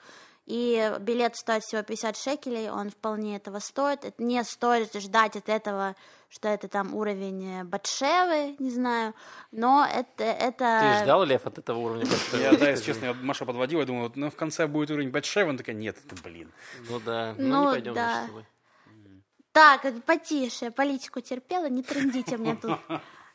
И 0.50 0.92
билет 0.98 1.36
стоит 1.36 1.62
всего 1.62 1.80
50 1.84 2.16
шекелей, 2.16 2.70
он 2.70 2.90
вполне 2.90 3.36
этого 3.36 3.60
стоит. 3.60 4.04
Это 4.04 4.20
не 4.20 4.42
стоит 4.42 4.92
ждать 5.00 5.36
от 5.36 5.48
этого, 5.48 5.94
что 6.28 6.48
это 6.48 6.66
там 6.66 6.92
уровень 6.92 7.60
э, 7.60 7.62
Батшевы, 7.62 8.56
не 8.58 8.70
знаю, 8.70 9.14
но 9.52 9.86
это... 9.86 10.24
это... 10.24 10.96
Ты 10.98 11.04
ждал, 11.04 11.22
Лев, 11.22 11.46
от 11.46 11.58
этого 11.58 11.78
уровня? 11.78 12.04
Я, 12.32 12.56
да, 12.56 12.70
если 12.70 12.84
честно, 12.84 13.14
Маша 13.14 13.44
подводила, 13.44 13.82
я 13.82 13.86
думаю, 13.86 14.08
вот, 14.08 14.16
ну, 14.16 14.28
в 14.28 14.34
конце 14.34 14.66
будет 14.66 14.90
уровень 14.90 15.10
Батшева, 15.10 15.50
она 15.50 15.58
такая, 15.58 15.76
нет, 15.76 15.96
это, 16.04 16.20
блин. 16.20 16.50
Ну 16.88 16.98
да, 16.98 17.32
ну, 17.38 17.46
Ну 17.46 17.66
не 17.66 17.72
пойдем 17.74 17.94
да. 17.94 18.26
Так, 19.52 19.86
потише, 20.04 20.72
политику 20.72 21.20
терпела, 21.20 21.68
не 21.68 21.84
трендите 21.84 22.36
мне 22.36 22.56
тут. 22.56 22.76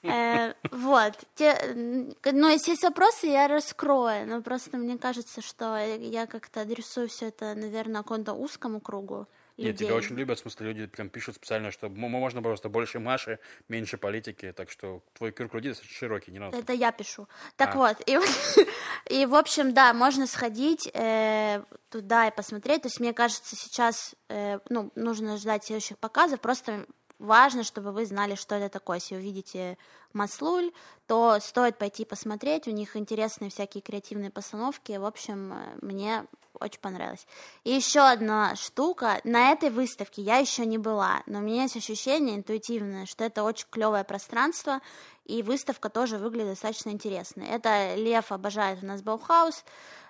Э, 0.10 0.53
Вот. 0.72 1.14
М, 1.39 2.16
Ну, 2.24 2.49
если 2.49 2.72
есть 2.72 2.84
вопросы, 2.84 3.28
я 3.28 3.47
раскрою. 3.47 4.28
Но 4.28 4.41
просто 4.41 4.78
мне 4.78 4.97
кажется, 4.97 5.41
что 5.41 5.78
я 5.78 6.28
как-то 6.28 6.62
адресую 6.62 7.08
все 7.10 7.28
это, 7.28 7.56
наверное, 7.56 8.01
какому-то 8.03 8.34
узкому 8.34 8.80
кругу 8.80 9.28
Нет, 9.58 9.68
людей. 9.68 9.88
тебя 9.88 9.95
очень 9.95 10.16
любят, 10.16 10.38
в 10.38 10.41
смысле, 10.41 10.68
люди 10.68 10.86
прям 10.88 11.10
пишут 11.10 11.36
специально, 11.36 11.72
что 11.72 11.89
можно 11.89 12.41
просто 12.41 12.68
больше 12.70 12.99
Маши, 12.99 13.39
меньше 13.70 13.97
политики, 13.97 14.51
так 14.56 14.70
что 14.70 15.01
твой 15.14 15.32
круг 15.32 15.53
людей 15.53 15.74
широкий, 15.82 16.32
не 16.32 16.39
надо. 16.39 16.58
Это 16.58 16.74
я 16.74 16.91
пишу. 16.91 17.28
Так 17.56 17.76
А. 17.76 17.78
вот, 17.78 17.97
и, 18.06 18.20
и, 19.22 19.26
в 19.26 19.36
общем, 19.36 19.74
да, 19.74 19.93
можно 19.93 20.28
сходить 20.28 20.89
э, 20.93 21.64
туда 21.89 22.28
и 22.28 22.36
посмотреть. 22.36 22.82
То 22.82 22.88
есть, 22.88 22.99
мне 22.99 23.14
кажется, 23.14 23.56
сейчас 23.56 24.16
э, 24.30 24.60
ну, 24.70 24.91
нужно 24.95 25.38
ждать 25.38 25.64
следующих 25.66 25.97
показов. 25.97 26.41
Просто 26.41 26.86
важно, 27.20 27.63
чтобы 27.63 27.91
вы 27.91 28.05
знали, 28.05 28.36
что 28.36 28.55
это 28.55 28.70
такое. 28.70 28.97
Если 28.97 29.16
увидите 29.16 29.78
Маслуль, 30.13 30.72
то 31.07 31.39
стоит 31.39 31.78
пойти 31.78 32.05
посмотреть. 32.05 32.68
У 32.68 32.72
них 32.72 32.95
интересные 32.95 33.49
всякие 33.49 33.82
креативные 33.82 34.32
постановки. 34.32 34.93
В 34.93 35.05
общем, 35.05 35.53
э, 35.53 35.78
мне 35.82 36.26
очень 36.59 36.80
понравилось. 36.80 37.28
И 37.63 37.72
еще 37.72 37.99
одна 37.99 38.55
штука. 38.55 39.20
На 39.24 39.51
этой 39.51 39.70
выставке 39.70 40.22
я 40.22 40.38
еще 40.38 40.66
не 40.66 40.78
была, 40.78 41.22
но 41.26 41.39
у 41.39 41.41
меня 41.41 41.63
есть 41.63 41.78
ощущение 41.78 42.38
интуитивное, 42.38 43.05
что 43.05 43.24
это 43.24 43.43
очень 43.43 43.68
клевое 43.70 44.03
пространство, 44.03 44.82
и 45.26 45.41
выставка 45.41 45.89
тоже 45.89 46.18
выглядит 46.18 46.51
достаточно 46.51 46.89
интересно. 46.89 47.43
Это 47.43 47.95
Лев 47.95 48.32
обожает 48.32 48.84
у 48.84 48.86
нас 48.86 49.01
Баухаус. 49.01 49.63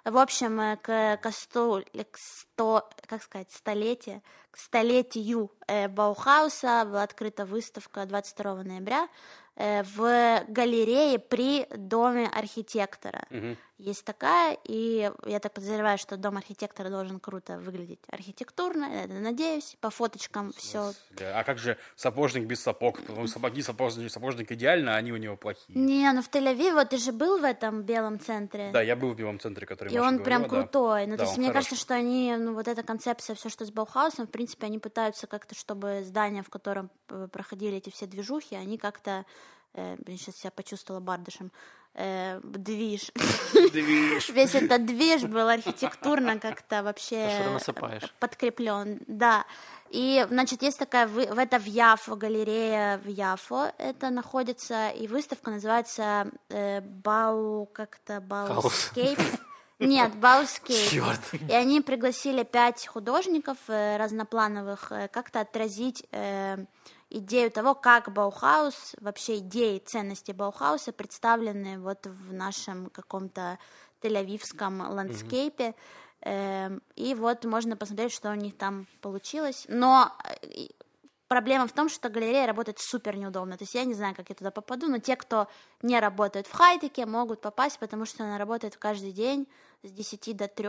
В 0.06 0.20
общем, 0.20 0.60
э, 0.62 0.78
к, 0.78 1.18
к 1.18 1.32
сту- 1.32 1.84
к 2.12 2.18
сто, 2.18 2.88
как 3.08 3.24
сказать, 3.24 3.51
столетие, 3.51 4.22
к 4.51 4.58
столетию 4.58 5.51
э, 5.68 5.88
Баухауса 5.88 6.86
была 6.86 7.01
открыта 7.01 7.43
выставка 7.45 8.06
22 8.06 8.64
ноября 8.64 9.10
э, 9.56 9.82
в 9.82 10.43
галерее 10.47 11.18
при 11.18 11.66
Доме 11.76 12.28
архитектора. 12.28 13.24
Мгм. 13.32 13.58
Есть 13.78 14.05
такая, 14.05 14.57
и 14.63 15.11
я 15.26 15.39
так 15.41 15.51
подозреваю, 15.53 15.97
что 15.97 16.15
Дом 16.15 16.38
архитектора 16.38 16.89
должен 16.89 17.19
круто 17.19 17.57
выглядеть 17.57 17.99
архитектурно, 18.07 18.86
я 18.86 19.07
надеюсь, 19.07 19.76
по 19.82 19.89
фоточкам 19.89 20.53
все 20.53 20.93
Да, 21.11 21.38
А 21.39 21.43
как 21.43 21.57
же 21.57 21.78
сапожник 21.97 22.45
без 22.45 22.61
сапог? 22.61 23.01
Ну, 23.09 23.28
Сапоги 23.28 23.61
сапожник, 23.61 24.09
сапожник 24.09 24.49
идеально, 24.53 24.95
а 24.95 24.97
они 24.97 25.11
у 25.11 25.17
него 25.17 25.36
плохие. 25.36 25.78
Не, 25.78 26.09
ну 26.13 26.21
в 26.21 26.30
Тель-Авиве, 26.30 26.73
вот 26.73 26.89
ты 26.91 26.97
же 26.97 27.11
был 27.11 27.38
в 27.38 27.43
этом 27.43 27.82
белом 27.84 28.17
центре. 28.17 28.71
Да, 28.71 28.82
я 28.82 28.95
был 28.95 29.11
в 29.11 29.15
белом 29.17 29.41
центре, 29.41 29.65
который 29.67 29.93
И 29.93 29.97
Маша 29.97 30.07
он 30.07 30.23
прям 30.23 30.43
говорила, 30.43 30.61
да. 30.63 30.69
крутой. 30.71 31.05
Ну, 31.07 31.11
Да, 31.11 31.17
то 31.17 31.23
есть, 31.23 31.38
мне 31.38 31.47
хороший. 31.47 31.65
кажется, 31.67 31.86
что 31.86 31.93
они, 31.95 32.34
ну, 32.38 32.53
вот 32.53 32.69
эта 32.69 32.82
концепция, 32.82 33.36
все, 33.36 33.49
что 33.49 33.65
с 33.65 33.71
Баухаусом, 33.71 34.28
в 34.28 34.32
принципе, 34.32 34.67
они 34.67 34.80
пытаются 34.80 35.28
как-то, 35.28 35.53
чтобы 35.53 36.01
здание, 36.05 36.43
в 36.43 36.49
котором 36.49 36.89
э, 37.09 37.28
проходили 37.30 37.76
эти 37.76 37.89
все 37.89 38.05
движухи, 38.05 38.55
они 38.55 38.78
как-то, 38.78 39.26
э, 39.73 39.97
блин, 39.97 40.17
сейчас 40.17 40.45
я 40.45 40.51
почувствовала 40.51 41.01
бардышем, 41.01 41.51
э, 41.96 42.39
движ. 42.43 43.12
Движ. 43.72 44.30
Весь 44.30 44.56
этот 44.56 44.86
движ 44.86 45.24
был 45.24 45.48
архитектурно 45.48 46.39
как-то 46.39 46.84
вообще 46.84 47.26
А 47.26 47.60
подкреплен, 48.20 49.00
да. 49.08 49.46
И, 49.91 50.26
значит, 50.30 50.62
есть 50.62 50.80
такая, 50.80 51.08
вы- 51.08 51.28
в 51.28 51.38
это 51.38 51.58
в 51.60 51.66
Яфо, 51.66 52.16
галерея 52.16 52.98
в 52.98 53.08
Яфо, 53.08 53.72
это 53.78 54.10
находится, 54.10 54.89
и 54.89 55.08
выставка 55.08 55.52
называется 55.52 56.28
э, 56.50 56.82
Бау, 56.82 57.70
как-то 57.72 58.20
Баускейп. 58.20 59.20
Нет, 59.80 60.16
Bauscape. 60.16 60.89
Черт. 60.89 61.20
И 61.50 61.54
они 61.54 61.82
пригласили 61.82 62.43
пять 62.43 62.88
художников 62.88 63.58
э, 63.68 63.98
разноплановых 63.98 64.91
э, 64.91 65.08
как-то 65.10 65.41
отразить 65.41 66.06
э, 66.12 66.66
идею 67.18 67.51
того, 67.51 67.76
как 67.76 68.11
Баухаус, 68.11 68.95
вообще 68.99 69.38
идеи, 69.38 69.80
ценности 69.80 70.32
Баухауса 70.32 70.91
представлены 70.91 71.80
вот 71.80 72.05
в 72.05 72.34
нашем 72.34 72.89
каком-то 72.89 73.57
тель-авивском 74.01 74.89
landscape 74.89 75.60
е. 75.60 75.76
Эм, 76.22 76.82
И 76.95 77.13
вот 77.13 77.45
можно 77.45 77.78
посмотреть, 77.78 78.11
что 78.11 78.32
у 78.32 78.36
них 78.36 78.57
там 78.57 78.88
получилось. 79.01 79.66
Но 79.70 80.11
э, 80.24 80.68
проблема 81.28 81.68
в 81.68 81.72
том, 81.72 81.89
что 81.89 82.09
галерея 82.09 82.47
работает 82.47 82.80
супер 82.80 83.16
неудобно. 83.16 83.57
То 83.57 83.63
есть 83.63 83.76
я 83.76 83.86
не 83.86 83.93
знаю, 83.93 84.16
как 84.16 84.30
я 84.30 84.36
туда 84.36 84.51
попаду, 84.51 84.88
но 84.88 84.99
те, 84.99 85.16
кто 85.16 85.47
не 85.82 85.99
работают 85.99 86.47
в 86.47 86.51
хайтеке, 86.51 87.05
могут 87.05 87.41
попасть, 87.41 87.80
потому 87.80 88.05
что 88.05 88.24
она 88.24 88.38
работает 88.38 88.78
каждый 88.78 89.11
день 89.11 89.47
с 89.84 89.91
10 89.91 90.36
до 90.36 90.47
3, 90.47 90.68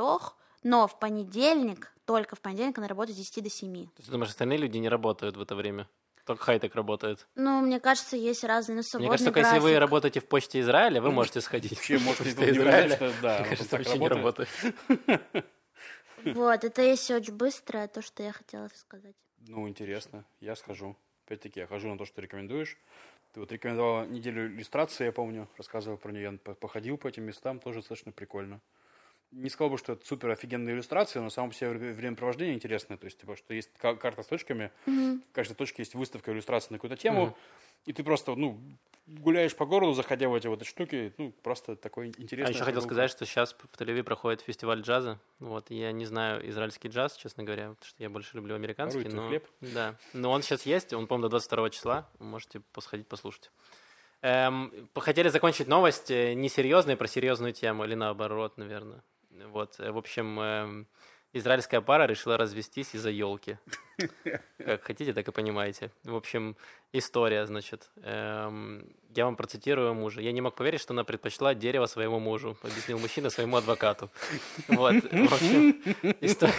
но 0.62 0.86
в 0.86 0.98
понедельник, 0.98 1.92
только 2.04 2.36
в 2.36 2.40
понедельник 2.40 2.78
она 2.78 2.88
работает 2.88 3.16
с 3.16 3.20
10 3.20 3.44
до 3.44 3.50
7. 3.50 3.72
То 3.72 3.78
есть, 3.80 4.06
ты 4.06 4.12
думаешь, 4.12 4.30
остальные 4.30 4.58
люди 4.58 4.78
не 4.78 4.88
работают 4.88 5.36
в 5.36 5.40
это 5.40 5.54
время? 5.54 5.88
Только 6.26 6.42
хайтек 6.42 6.74
работает. 6.74 7.28
Ну, 7.36 7.60
мне 7.60 7.78
кажется, 7.78 8.16
есть 8.16 8.42
разные, 8.42 8.74
ну, 8.74 8.78
Мне 8.80 8.82
свободный 8.84 9.08
кажется, 9.10 9.32
только 9.32 9.40
если 9.40 9.58
вы 9.74 9.78
работаете 9.78 10.18
в 10.20 10.26
почте 10.26 10.58
Израиля, 10.60 11.00
вы 11.00 11.12
можете 11.12 11.40
сходить. 11.40 11.76
Вообще, 11.76 11.98
может, 12.00 12.18
Почта 12.24 12.40
не 12.44 12.50
Израиля, 12.50 13.12
да, 13.22 13.38
Мне 13.38 13.48
кажется, 13.50 13.70
так 13.70 13.80
вообще 13.86 13.98
не 14.00 14.08
работает. 14.08 14.48
Вот, 16.24 16.64
это 16.64 16.82
если 16.82 17.14
очень 17.14 17.34
быстро, 17.34 17.86
то, 17.86 18.02
что 18.02 18.24
я 18.24 18.32
хотела 18.32 18.68
сказать. 18.74 19.14
Ну, 19.46 19.68
интересно, 19.68 20.24
я 20.40 20.56
схожу. 20.56 20.96
Опять-таки, 21.26 21.60
я 21.60 21.68
хожу 21.68 21.88
на 21.88 21.96
то, 21.96 22.04
что 22.04 22.16
ты 22.16 22.22
рекомендуешь. 22.22 22.76
Ты 23.32 23.38
вот 23.40 23.52
рекомендовала 23.52 24.04
неделю 24.06 24.46
иллюстрации, 24.48 25.04
я 25.04 25.12
помню, 25.12 25.48
рассказывал 25.56 25.98
про 25.98 26.10
нее. 26.10 26.22
Я 26.32 26.38
по- 26.38 26.54
походил 26.54 26.96
по 26.98 27.06
этим 27.06 27.22
местам, 27.22 27.60
тоже 27.60 27.78
достаточно 27.78 28.10
прикольно. 28.10 28.60
Не 29.32 29.50
сказал 29.50 29.70
бы, 29.70 29.78
что 29.78 29.94
это 29.94 30.06
супер 30.06 30.30
офигенные 30.30 30.74
иллюстрации, 30.74 31.18
но 31.18 31.30
само 31.30 31.48
по 31.48 31.54
себе 31.54 31.70
вре- 31.70 31.92
времяпровождение 31.92 32.54
интересное. 32.54 32.96
То 32.96 33.06
есть, 33.06 33.18
типа, 33.20 33.36
что 33.36 33.52
есть 33.54 33.70
ка- 33.78 33.96
карта 33.96 34.22
с 34.22 34.26
точками, 34.26 34.70
в 34.86 35.18
каждой 35.32 35.54
точке 35.54 35.82
есть 35.82 35.94
выставка 35.94 36.32
иллюстраций 36.32 36.68
на 36.70 36.78
какую-то 36.78 36.96
тему, 36.96 37.26
Мгм. 37.26 37.34
и 37.86 37.92
ты 37.92 38.02
просто, 38.04 38.34
ну, 38.36 38.58
гуляешь 39.06 39.54
по 39.54 39.66
городу, 39.66 39.92
заходя 39.94 40.28
в 40.28 40.34
эти 40.34 40.46
вот 40.46 40.64
штуки, 40.64 41.12
ну, 41.18 41.32
просто 41.42 41.76
такой 41.76 42.06
А 42.16 42.22
интересный. 42.22 42.54
еще 42.54 42.64
хотел 42.64 42.80
сказать, 42.82 43.10
что 43.10 43.26
сейчас 43.26 43.52
в 43.52 43.76
Тель-Авиве 43.80 44.02
проходит 44.04 44.40
фестиваль 44.40 44.80
джаза. 44.80 45.18
Вот, 45.40 45.70
я 45.70 45.92
не 45.92 46.06
знаю 46.06 46.48
израильский 46.48 46.88
джаз, 46.88 47.16
честно 47.16 47.42
говоря, 47.44 47.70
потому 47.70 47.84
что 47.88 48.02
я 48.02 48.08
больше 48.08 48.36
люблю 48.36 48.54
американский. 48.54 48.98
Воруй 48.98 49.10
твой 49.10 49.22
Но, 49.22 49.28
хлеб. 49.28 49.46
да. 49.60 49.96
но 50.12 50.30
он 50.30 50.42
сейчас 50.42 50.66
есть, 50.66 50.92
он, 50.92 51.06
по-моему, 51.08 51.24
до 51.24 51.30
22 51.30 51.70
числа. 51.70 52.08
Можете 52.20 52.60
посходить, 52.72 53.06
послушать. 53.08 53.50
Эм, 54.22 54.72
хотели 54.96 55.28
закончить 55.28 55.68
новость 55.68 56.10
э, 56.10 56.32
не 56.34 56.48
серьезной, 56.48 56.96
про 56.96 57.06
серьезную 57.06 57.52
тему, 57.52 57.84
или 57.84 57.94
наоборот, 57.94 58.56
наверное. 58.56 59.02
Вот, 59.44 59.76
э, 59.78 59.90
в 59.90 59.98
общем, 59.98 60.40
эм, 60.40 60.86
израильская 61.32 61.80
пара 61.80 62.06
решила 62.06 62.36
развестись 62.36 62.94
из-за 62.94 63.10
елки. 63.10 63.58
Как 64.58 64.82
хотите, 64.82 65.12
так 65.12 65.28
и 65.28 65.32
понимаете. 65.32 65.90
В 66.04 66.14
общем, 66.14 66.56
история, 66.92 67.46
значит. 67.46 67.90
Эм, 68.02 68.84
я 69.14 69.24
вам 69.24 69.36
процитирую 69.36 69.94
мужа. 69.94 70.20
Я 70.20 70.32
не 70.32 70.40
мог 70.40 70.54
поверить, 70.54 70.80
что 70.80 70.92
она 70.92 71.04
предпочла 71.04 71.54
дерево 71.54 71.86
своему 71.86 72.18
мужу, 72.18 72.56
объяснил 72.62 72.98
мужчина 72.98 73.30
своему 73.30 73.56
адвокату. 73.56 74.10
Вот, 74.68 74.94
в 74.94 75.32
общем, 75.32 75.82
история. 76.20 76.52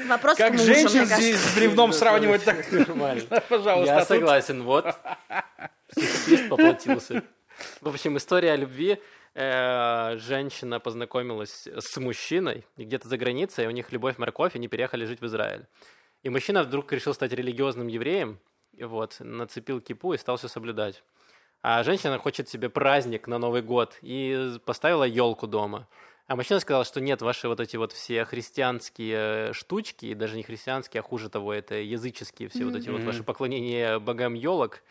Вопрос 0.08 0.36
Как 0.38 0.58
женщин 0.58 1.04
здесь 1.06 1.36
с 1.38 1.56
бревном 1.56 1.92
сравнивать 1.92 2.44
так? 2.44 2.70
Нормально. 2.72 3.42
Пожалуйста. 3.48 3.94
Я 3.94 3.98
а 3.98 4.04
согласен, 4.04 4.62
вот. 4.62 4.86
Специалист 5.90 6.48
поплатился. 6.48 7.22
В 7.80 7.88
общем, 7.88 8.16
история 8.16 8.52
о 8.52 8.56
любви. 8.56 8.98
Э, 9.34 10.16
Женщина 10.16 10.80
познакомилась 10.80 11.66
с 11.66 11.96
мужчиной 11.98 12.66
и 12.76 12.84
где-то 12.84 13.08
за 13.08 13.16
границей, 13.16 13.66
у 13.66 13.70
них 13.70 13.92
любовь, 13.92 14.18
морковь, 14.18 14.54
и 14.54 14.58
они 14.58 14.68
переехали 14.68 15.04
жить 15.04 15.20
в 15.20 15.26
Израиль. 15.26 15.66
И 16.22 16.28
мужчина 16.28 16.62
вдруг 16.62 16.92
решил 16.92 17.14
стать 17.14 17.32
религиозным 17.32 17.86
евреем, 17.86 18.38
и 18.72 18.84
вот, 18.84 19.16
нацепил 19.20 19.80
кипу 19.80 20.12
и 20.12 20.18
стал 20.18 20.36
все 20.36 20.48
соблюдать. 20.48 21.02
А 21.62 21.82
женщина 21.82 22.18
хочет 22.18 22.48
себе 22.48 22.70
праздник 22.70 23.26
на 23.26 23.38
Новый 23.38 23.62
год 23.62 23.98
и 24.02 24.58
поставила 24.64 25.04
елку 25.04 25.46
дома. 25.46 25.88
А 26.26 26.36
мужчина 26.36 26.60
сказал, 26.60 26.84
что 26.84 27.00
нет, 27.00 27.22
ваши 27.22 27.48
вот 27.48 27.60
эти 27.60 27.76
вот 27.76 27.92
все 27.92 28.24
христианские 28.24 29.52
штучки, 29.52 30.06
и 30.06 30.14
даже 30.14 30.36
не 30.36 30.42
христианские, 30.42 31.00
а 31.00 31.02
хуже 31.02 31.28
того, 31.28 31.52
это 31.52 31.74
языческие 31.74 32.48
все 32.48 32.64
вот 32.64 32.76
эти 32.76 32.88
вот 32.88 33.02
ваши 33.02 33.24
поклонения 33.24 33.98
богам 33.98 34.34
елок 34.34 34.82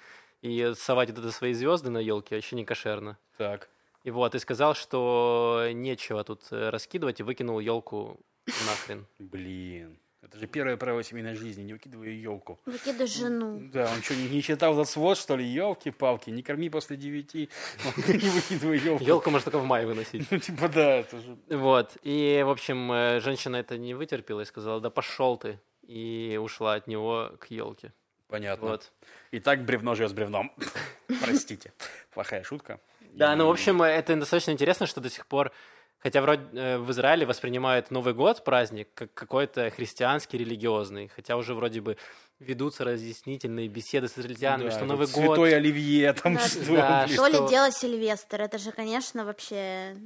и 0.41 0.73
совать 0.75 1.09
вот 1.09 1.19
это 1.19 1.31
свои 1.31 1.53
звезды 1.53 1.89
на 1.89 1.99
елке 1.99 2.35
вообще 2.35 2.55
не 2.55 2.65
кошерно. 2.65 3.17
Так. 3.37 3.69
И 4.03 4.11
вот, 4.11 4.35
и 4.35 4.39
сказал, 4.39 4.75
что 4.75 5.67
нечего 5.73 6.23
тут 6.23 6.43
э, 6.51 6.69
раскидывать, 6.69 7.19
и 7.19 7.23
выкинул 7.23 7.59
елку 7.59 8.19
нахрен. 8.65 9.05
Блин. 9.19 9.97
Это 10.21 10.37
же 10.37 10.47
первое 10.47 10.77
правило 10.77 11.01
семейной 11.01 11.35
жизни. 11.35 11.63
Не 11.63 11.73
выкидывай 11.73 12.15
елку. 12.15 12.59
Выкидывай 12.65 13.07
жену. 13.07 13.59
Да, 13.73 13.89
он 13.91 14.01
что, 14.03 14.15
не, 14.15 14.29
не 14.29 14.43
читал 14.43 14.75
за 14.75 14.83
свод, 14.83 15.17
что 15.17 15.35
ли? 15.35 15.45
Елки-палки, 15.45 16.29
не 16.29 16.43
корми 16.43 16.69
после 16.69 16.97
девяти. 16.97 17.49
Не 18.07 18.29
выкидывай 18.29 18.77
елку. 18.77 19.03
Елку 19.03 19.31
можно 19.31 19.51
только 19.51 19.63
в 19.63 19.65
мае 19.65 19.87
выносить. 19.87 20.27
Ну, 20.31 20.37
типа, 20.37 20.67
да, 20.67 20.97
это 20.97 21.19
же... 21.19 21.37
Вот, 21.49 21.97
и, 22.03 22.43
в 22.45 22.49
общем, 22.49 22.91
э, 22.91 23.19
женщина 23.21 23.55
это 23.55 23.77
не 23.77 23.93
вытерпела 23.93 24.41
и 24.41 24.45
сказала, 24.45 24.79
да 24.79 24.89
пошел 24.89 25.37
ты, 25.37 25.59
и 25.87 26.37
ушла 26.39 26.75
от 26.75 26.87
него 26.87 27.31
к 27.39 27.47
елке. 27.47 27.91
Понятно. 28.27 28.67
Вот. 28.67 28.91
И 29.31 29.39
так 29.39 29.65
бревно 29.65 29.95
живет 29.95 30.11
с 30.11 30.13
бревном. 30.13 30.51
Простите. 31.21 31.73
Плохая 32.13 32.43
шутка. 32.43 32.79
Да, 33.19 33.35
ну, 33.35 33.47
в 33.47 33.51
общем, 33.51 33.81
это 33.81 34.15
достаточно 34.15 34.51
интересно, 34.51 34.87
что 34.87 35.01
до 35.01 35.09
сих 35.09 35.27
пор, 35.27 35.51
хотя 35.97 36.21
вроде 36.21 36.43
э, 36.53 36.77
в 36.77 36.89
Израиле 36.91 37.25
воспринимают 37.25 37.91
Новый 37.91 38.13
год, 38.13 38.45
праздник, 38.45 38.87
как 38.93 39.13
какой-то 39.13 39.69
христианский, 39.71 40.37
религиозный, 40.37 41.09
хотя 41.09 41.35
уже 41.35 41.53
вроде 41.53 41.81
бы 41.81 41.97
ведутся 42.39 42.85
разъяснительные 42.85 43.67
беседы 43.67 44.07
с 44.07 44.17
израильтянами, 44.17 44.69
Да, 44.69 44.71
что 44.71 44.85
Новый 44.85 45.07
год... 45.07 45.15
Святой 45.15 45.53
Оливье, 45.53 46.13
там 46.13 46.35
Да, 46.35 46.47
что, 46.47 46.75
да, 46.75 47.03
блин. 47.05 47.13
Что 47.17 47.27
ли 47.27 47.49
дело 47.49 47.71
Сильвестр? 47.71 48.41
Это 48.41 48.57
же, 48.57 48.71
конечно, 48.71 49.25
вообще 49.25 49.97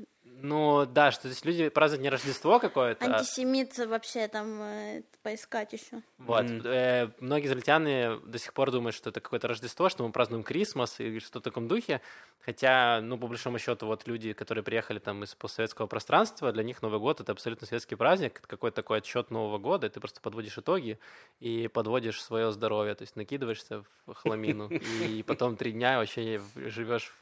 Ну, 0.43 0.85
да, 0.85 1.11
что 1.11 1.29
здесь 1.29 1.45
люди 1.45 1.69
празднуют 1.69 2.03
не 2.03 2.09
Рождество 2.09 2.59
какое-то, 2.59 3.05
а 3.05 3.15
антисемит 3.15 3.77
вообще 3.77 4.27
там 4.27 4.61
э, 4.61 5.03
поискать 5.21 5.71
еще. 5.71 6.01
Вот. 6.17 6.43
Мгм. 6.43 6.61
э, 6.65 7.11
многие 7.21 7.45
израильтяне 7.45 8.17
до 8.25 8.37
сих 8.37 8.53
пор 8.53 8.69
думают, 8.69 8.93
что 8.93 9.09
это 9.09 9.21
какое-то 9.21 9.47
Рождество, 9.47 9.87
что 9.87 10.05
мы 10.05 10.11
празднуем 10.11 10.43
Крисмас 10.43 10.99
и 10.99 11.19
что 11.19 11.39
в 11.39 11.43
таком 11.43 11.69
духе. 11.69 12.01
Хотя, 12.41 12.99
ну, 13.01 13.17
по 13.17 13.27
большому 13.27 13.57
счету, 13.57 13.85
вот 13.85 14.05
люди, 14.05 14.33
которые 14.33 14.65
приехали 14.65 14.99
там 14.99 15.23
из 15.23 15.33
постсоветского 15.33 15.87
пространства, 15.87 16.51
для 16.51 16.63
них 16.63 16.81
Новый 16.81 16.99
год— 16.99 17.19
это 17.21 17.31
абсолютно 17.31 17.65
светский 17.65 17.95
праздник, 17.95 18.39
это 18.39 18.47
какой-то 18.49 18.75
такой 18.75 18.97
отчет 18.97 19.31
Нового 19.31 19.59
года, 19.59 19.87
и 19.87 19.89
ты 19.89 20.01
просто 20.01 20.19
подводишь 20.19 20.57
итоги 20.57 20.99
и 21.39 21.69
подводишь 21.69 22.21
свое 22.21 22.51
здоровье, 22.51 22.95
то 22.95 23.03
есть 23.03 23.15
накидываешься 23.15 23.85
в 24.05 24.13
хламину, 24.13 24.67
и 24.69 25.23
потом 25.23 25.55
три 25.55 25.71
дня 25.71 25.99
вообще 25.99 26.41
живешь, 26.53 27.15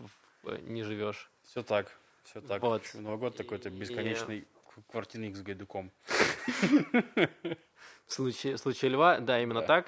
не 0.63 0.81
живешь. 0.81 1.29
Все 1.43 1.61
так, 1.61 1.95
все 2.23 2.41
так. 2.41 2.61
Вот. 2.61 2.83
Новый 2.93 3.17
год 3.19 3.35
такой-то 3.35 3.69
И- 3.69 3.71
бесконечный 3.71 4.47
квартирник 4.89 5.35
с 5.35 5.41
гайдуком. 5.41 5.91
В 8.07 8.13
случае, 8.13 8.55
в 8.55 8.59
случае 8.59 8.91
льва, 8.91 9.19
да, 9.19 9.41
именно 9.41 9.61
Да. 9.61 9.67
так. 9.67 9.87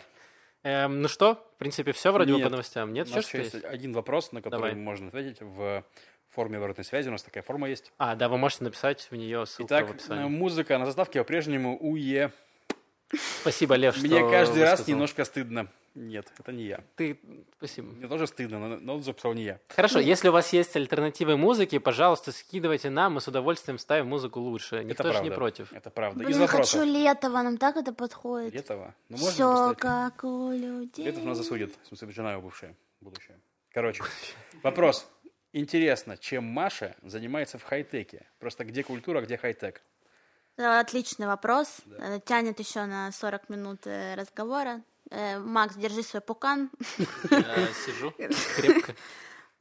Эм, 0.64 1.02
ну 1.02 1.08
что, 1.10 1.36
в 1.56 1.58
принципе, 1.58 1.92
все 1.92 2.12
вроде 2.14 2.34
бы 2.34 2.40
по 2.42 2.50
новостям. 2.50 2.94
Нет, 2.94 3.08
У 3.12 3.16
нас 3.16 3.26
еще 3.28 3.40
есть 3.40 3.56
один 3.66 3.92
вопрос, 3.94 4.32
на 4.32 4.42
который 4.42 4.72
Давай. 4.72 4.76
можно 4.76 5.10
ответить 5.10 5.42
в 5.42 5.84
форме 6.30 6.58
обратной 6.58 6.86
связи. 6.86 7.10
У 7.10 7.12
нас 7.12 7.22
такая 7.24 7.44
форма 7.44 7.70
есть. 7.70 7.92
А, 7.98 8.16
да, 8.16 8.30
вы 8.30 8.38
можете 8.38 8.64
написать 8.64 9.08
в 9.12 9.16
нее 9.16 9.46
ссылку 9.46 9.64
в 9.64 9.78
Итак, 9.78 9.90
описании. 9.90 10.26
э, 10.26 10.28
музыка 10.30 10.78
на 10.78 10.86
заставке 10.86 11.20
по-прежнему 11.20 11.78
УЕ. 11.78 12.32
Спасибо, 13.42 13.76
Лев, 13.76 13.96
что 13.98 14.06
Мне 14.08 14.20
каждый 14.22 14.64
раз 14.64 14.88
немножко 14.88 15.26
стыдно. 15.26 15.68
Нет, 15.96 16.32
это 16.40 16.52
не 16.52 16.64
я. 16.64 16.84
Ты... 16.96 17.20
Спасибо. 17.58 17.92
Мне 17.92 18.08
тоже 18.08 18.26
стыдно, 18.26 18.60
но, 18.60 18.78
но 18.78 19.00
записал 19.00 19.34
не 19.34 19.44
я. 19.44 19.60
Хорошо, 19.70 20.00
если 20.00 20.30
у 20.30 20.32
вас 20.32 20.52
есть 20.52 20.76
альтернативы 20.76 21.38
музыки, 21.38 21.78
пожалуйста, 21.78 22.32
скидывайте 22.32 22.90
нам, 22.90 23.14
мы 23.14 23.22
с 23.22 23.28
удовольствием 23.28 23.78
ставим 23.78 24.08
музыку 24.08 24.40
лучше. 24.40 24.84
Никто 24.84 25.04
это 25.04 25.04
же 25.04 25.10
правда. 25.10 25.30
не 25.30 25.36
против. 25.36 25.74
Это 25.74 25.90
правда. 25.92 26.24
Блин, 26.24 26.40
вопросов. 26.40 26.80
хочу 26.80 26.92
Летова, 26.92 27.44
нам 27.44 27.58
так 27.58 27.78
это 27.78 27.94
подходит. 27.94 28.54
Летова? 28.54 28.96
Ну, 29.10 29.18
можно 29.18 29.32
Все 29.32 29.54
поставить. 29.54 29.80
как 29.80 30.24
у 30.24 30.52
людей. 30.52 31.06
Летов 31.06 31.24
нас 31.24 31.38
засудит. 31.38 31.76
В 31.84 31.88
смысле, 31.88 32.12
жена 32.12 32.32
его 32.34 32.42
бывшая. 32.42 32.76
Будущее. 33.00 33.40
Короче, 33.72 34.04
вопрос. 34.64 35.08
Интересно, 35.52 36.18
чем 36.18 36.46
Маша 36.46 36.96
занимается 37.04 37.60
в 37.60 37.64
хай-теке? 37.64 38.26
Просто 38.40 38.66
где 38.66 38.84
культура, 38.84 39.22
где 39.22 39.38
хай-тек? 39.38 39.84
Да, 40.58 40.80
Отличный 40.80 41.28
вопрос. 41.28 41.82
Э, 42.00 42.20
Тянет 42.26 42.60
еще 42.60 42.86
на 42.86 43.12
40 43.12 43.50
минут 43.50 43.86
э, 43.86 44.16
разговора. 44.16 44.82
Э, 45.14 45.38
Макс, 45.38 45.76
держи 45.76 46.02
свой 46.02 46.22
пукан. 46.22 46.72
Я 47.30 47.68
сижу 47.86 48.12
крепко. 48.12 48.96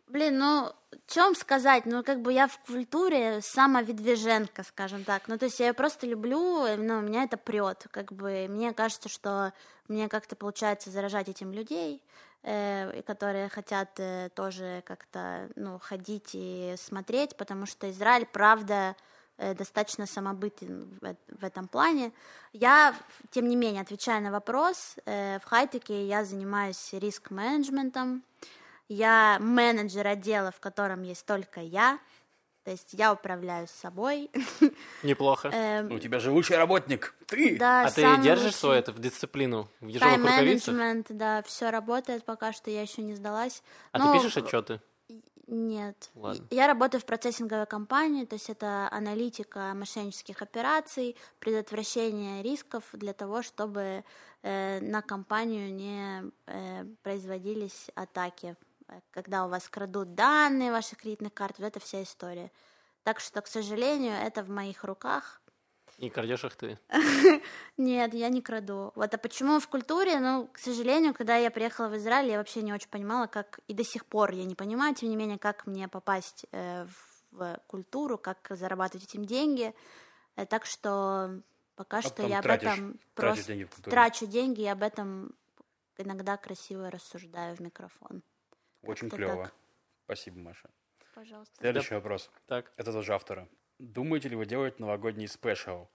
Блин, 0.07 0.39
ну, 0.39 0.73
чем 1.07 1.35
сказать? 1.35 1.85
Ну, 1.85 2.03
как 2.03 2.23
бы 2.23 2.33
я 2.33 2.47
в 2.47 2.59
культуре 2.61 3.41
самовидвиженка, 3.43 4.63
скажем 4.63 5.05
так. 5.05 5.29
Ну, 5.29 5.37
то 5.37 5.45
есть 5.45 5.61
я 5.61 5.69
ее 5.69 5.73
просто 5.75 6.07
люблю, 6.07 6.65
э, 6.65 6.77
но 6.77 7.03
меня 7.03 7.25
это 7.25 7.37
прет. 7.37 7.87
Как 7.91 8.13
бы 8.13 8.47
мне 8.49 8.73
кажется, 8.73 9.11
что 9.11 9.53
мне 9.89 10.09
как-то 10.09 10.37
получается 10.37 10.91
заражать 10.91 11.29
этим 11.29 11.53
людей, 11.53 12.03
э, 12.43 13.03
которые 13.03 13.51
хотят 13.51 13.91
э, 13.99 14.31
тоже 14.35 14.83
как-то, 14.87 15.51
ну, 15.55 15.79
ходить 15.79 16.31
и 16.33 16.77
смотреть, 16.79 17.37
потому 17.37 17.67
что 17.67 17.91
Израиль, 17.91 18.27
правда, 18.27 18.97
достаточно 19.55 20.07
самобытен 20.07 20.99
в, 21.01 21.05
э- 21.05 21.17
в 21.41 21.45
этом 21.45 21.69
плане. 21.69 22.13
Я, 22.53 22.95
тем 23.31 23.49
не 23.49 23.57
менее, 23.57 23.83
отвечая 23.83 24.21
на 24.21 24.31
вопрос, 24.31 24.97
э, 25.05 25.39
в 25.41 25.45
хайтеке 25.45 26.07
я 26.07 26.25
занимаюсь 26.25 26.93
риск-менеджментом, 26.93 28.23
я 28.89 29.39
менеджер 29.41 30.07
отдела, 30.07 30.51
в 30.51 30.61
котором 30.61 31.03
есть 31.03 31.27
только 31.27 31.61
я, 31.61 31.99
то 32.65 32.71
есть 32.71 32.93
я 32.93 33.13
управляю 33.13 33.67
собой. 33.67 34.31
Неплохо. 35.03 35.49
Эм, 35.49 35.91
у 35.91 35.99
тебя 35.99 36.21
же 36.21 36.31
лучший 36.31 36.57
работник. 36.57 37.15
Ты! 37.27 37.57
да, 37.59 37.83
А 37.87 37.91
ты 37.91 38.03
держишь 38.23 38.55
свою 38.55 38.77
это 38.79 38.93
в 38.93 39.01
дисциплину? 39.01 39.69
В 39.81 39.89
ежовых 39.89 40.19
рукавицах? 40.19 40.67
Тайм-менеджмент, 40.67 41.07
да, 41.11 41.43
все 41.43 41.71
работает 41.71 42.25
пока 42.25 42.53
что, 42.53 42.71
я 42.71 42.83
еще 42.83 43.03
не 43.03 43.15
сдалась. 43.15 43.63
А 43.91 43.99
Ну, 43.99 44.13
ты 44.13 44.19
пишешь 44.19 44.37
отчеты? 44.37 44.81
Нет. 45.47 46.11
Ладно. 46.15 46.47
Я 46.51 46.67
работаю 46.67 47.01
в 47.01 47.05
процессинговой 47.05 47.67
компании, 47.67 48.25
то 48.25 48.35
есть 48.35 48.49
это 48.49 48.89
аналитика 48.91 49.73
мошеннических 49.75 50.41
операций, 50.41 51.17
предотвращение 51.41 52.43
рисков 52.43 52.85
для 52.93 53.13
того, 53.13 53.43
чтобы 53.43 54.05
э, 54.43 54.81
на 54.81 55.03
компанию 55.03 55.75
не 55.75 56.31
э, 56.47 56.85
производились 57.03 57.91
атаки, 57.95 58.57
Э, 58.93 59.01
когда 59.11 59.45
у 59.47 59.49
вас 59.49 59.69
крадут 59.69 60.15
данные 60.15 60.73
ваших 60.73 60.99
кредитных 60.99 61.35
карт, 61.35 61.59
вот 61.59 61.67
это 61.67 61.81
вся 61.81 62.03
история. 62.03 62.51
Так 63.03 63.21
что, 63.21 63.41
к 63.41 63.47
сожалению, 63.47 64.15
это 64.15 64.43
в 64.43 64.49
моих 64.49 64.85
руках. 64.85 65.41
И 66.03 66.11
крадешь 66.11 66.43
их 66.43 66.57
ты. 66.57 66.81
Нет, 67.77 68.13
я 68.13 68.29
не 68.29 68.43
краду. 68.43 68.91
Вот, 68.97 69.15
а 69.15 69.19
почему 69.19 69.61
в 69.61 69.69
культуре? 69.69 70.19
Ну, 70.19 70.49
к 70.49 70.59
сожалению, 70.59 71.15
когда 71.15 71.37
я 71.37 71.49
приехала 71.49 71.87
в 71.87 71.97
Израиль, 71.97 72.29
я 72.29 72.39
вообще 72.39 72.63
не 72.63 72.73
очень 72.73 72.89
понимала, 72.89 73.29
как... 73.29 73.61
И 73.69 73.73
до 73.73 73.85
сих 73.85 74.05
пор 74.07 74.33
я 74.33 74.45
не 74.45 74.57
понимаю, 74.57 74.97
тем 74.97 75.11
не 75.11 75.17
менее, 75.17 75.39
как 75.39 75.65
мне 75.65 75.87
попасть 75.87 76.45
э, 76.51 76.89
в, 77.31 77.61
культуру, 77.69 78.19
как 78.19 78.49
зарабатывать 78.51 79.05
этим 79.05 79.25
деньги. 79.25 79.73
Э, 80.35 80.45
так 80.45 80.67
что 80.67 81.41
пока 81.77 81.99
А 81.99 82.03
что 82.03 82.27
я 82.27 82.41
об 82.41 82.47
тратишь- 82.47 82.73
этом 82.73 82.99
Тратишь 83.15 83.45
просто 83.45 83.45
деньги 83.45 83.69
трачу 83.85 84.27
деньги 84.27 84.63
и 84.63 84.67
об 84.67 84.83
этом 84.83 85.37
иногда 85.99 86.37
красиво 86.37 86.91
рассуждаю 86.91 87.55
в 87.55 87.61
микрофон. 87.61 88.25
Очень 88.83 89.09
клево. 89.09 89.45
так. 89.45 89.55
Спасибо, 90.07 90.41
Маша. 90.41 90.69
Пожалуйста. 91.15 91.55
Следующий 91.61 91.95
вопрос. 91.95 92.29
Так. 92.47 92.73
Это 92.77 92.93
тоже 92.93 93.15
автора. 93.15 93.49
Думаете 93.83 94.29
ли 94.29 94.37
вы 94.37 94.47
делать 94.47 94.79
новогодний 94.79 95.27
спешл? 95.27 95.89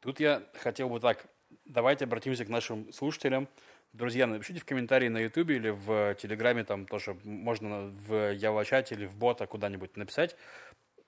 Тут 0.00 0.18
я 0.18 0.42
хотел 0.54 0.88
бы 0.88 0.98
так, 0.98 1.24
давайте 1.64 2.04
обратимся 2.04 2.44
к 2.44 2.48
нашим 2.48 2.92
слушателям. 2.92 3.48
Друзья, 3.92 4.26
напишите 4.26 4.58
в 4.58 4.64
комментарии 4.64 5.06
на 5.06 5.18
Ютубе 5.18 5.54
или 5.54 5.70
в 5.70 6.16
Телеграме, 6.16 6.64
там 6.64 6.84
тоже 6.84 7.16
можно 7.22 7.92
в 8.08 8.32
Ява-чате 8.32 8.96
или 8.96 9.06
в 9.06 9.14
бота 9.14 9.46
куда-нибудь 9.46 9.96
написать. 9.96 10.34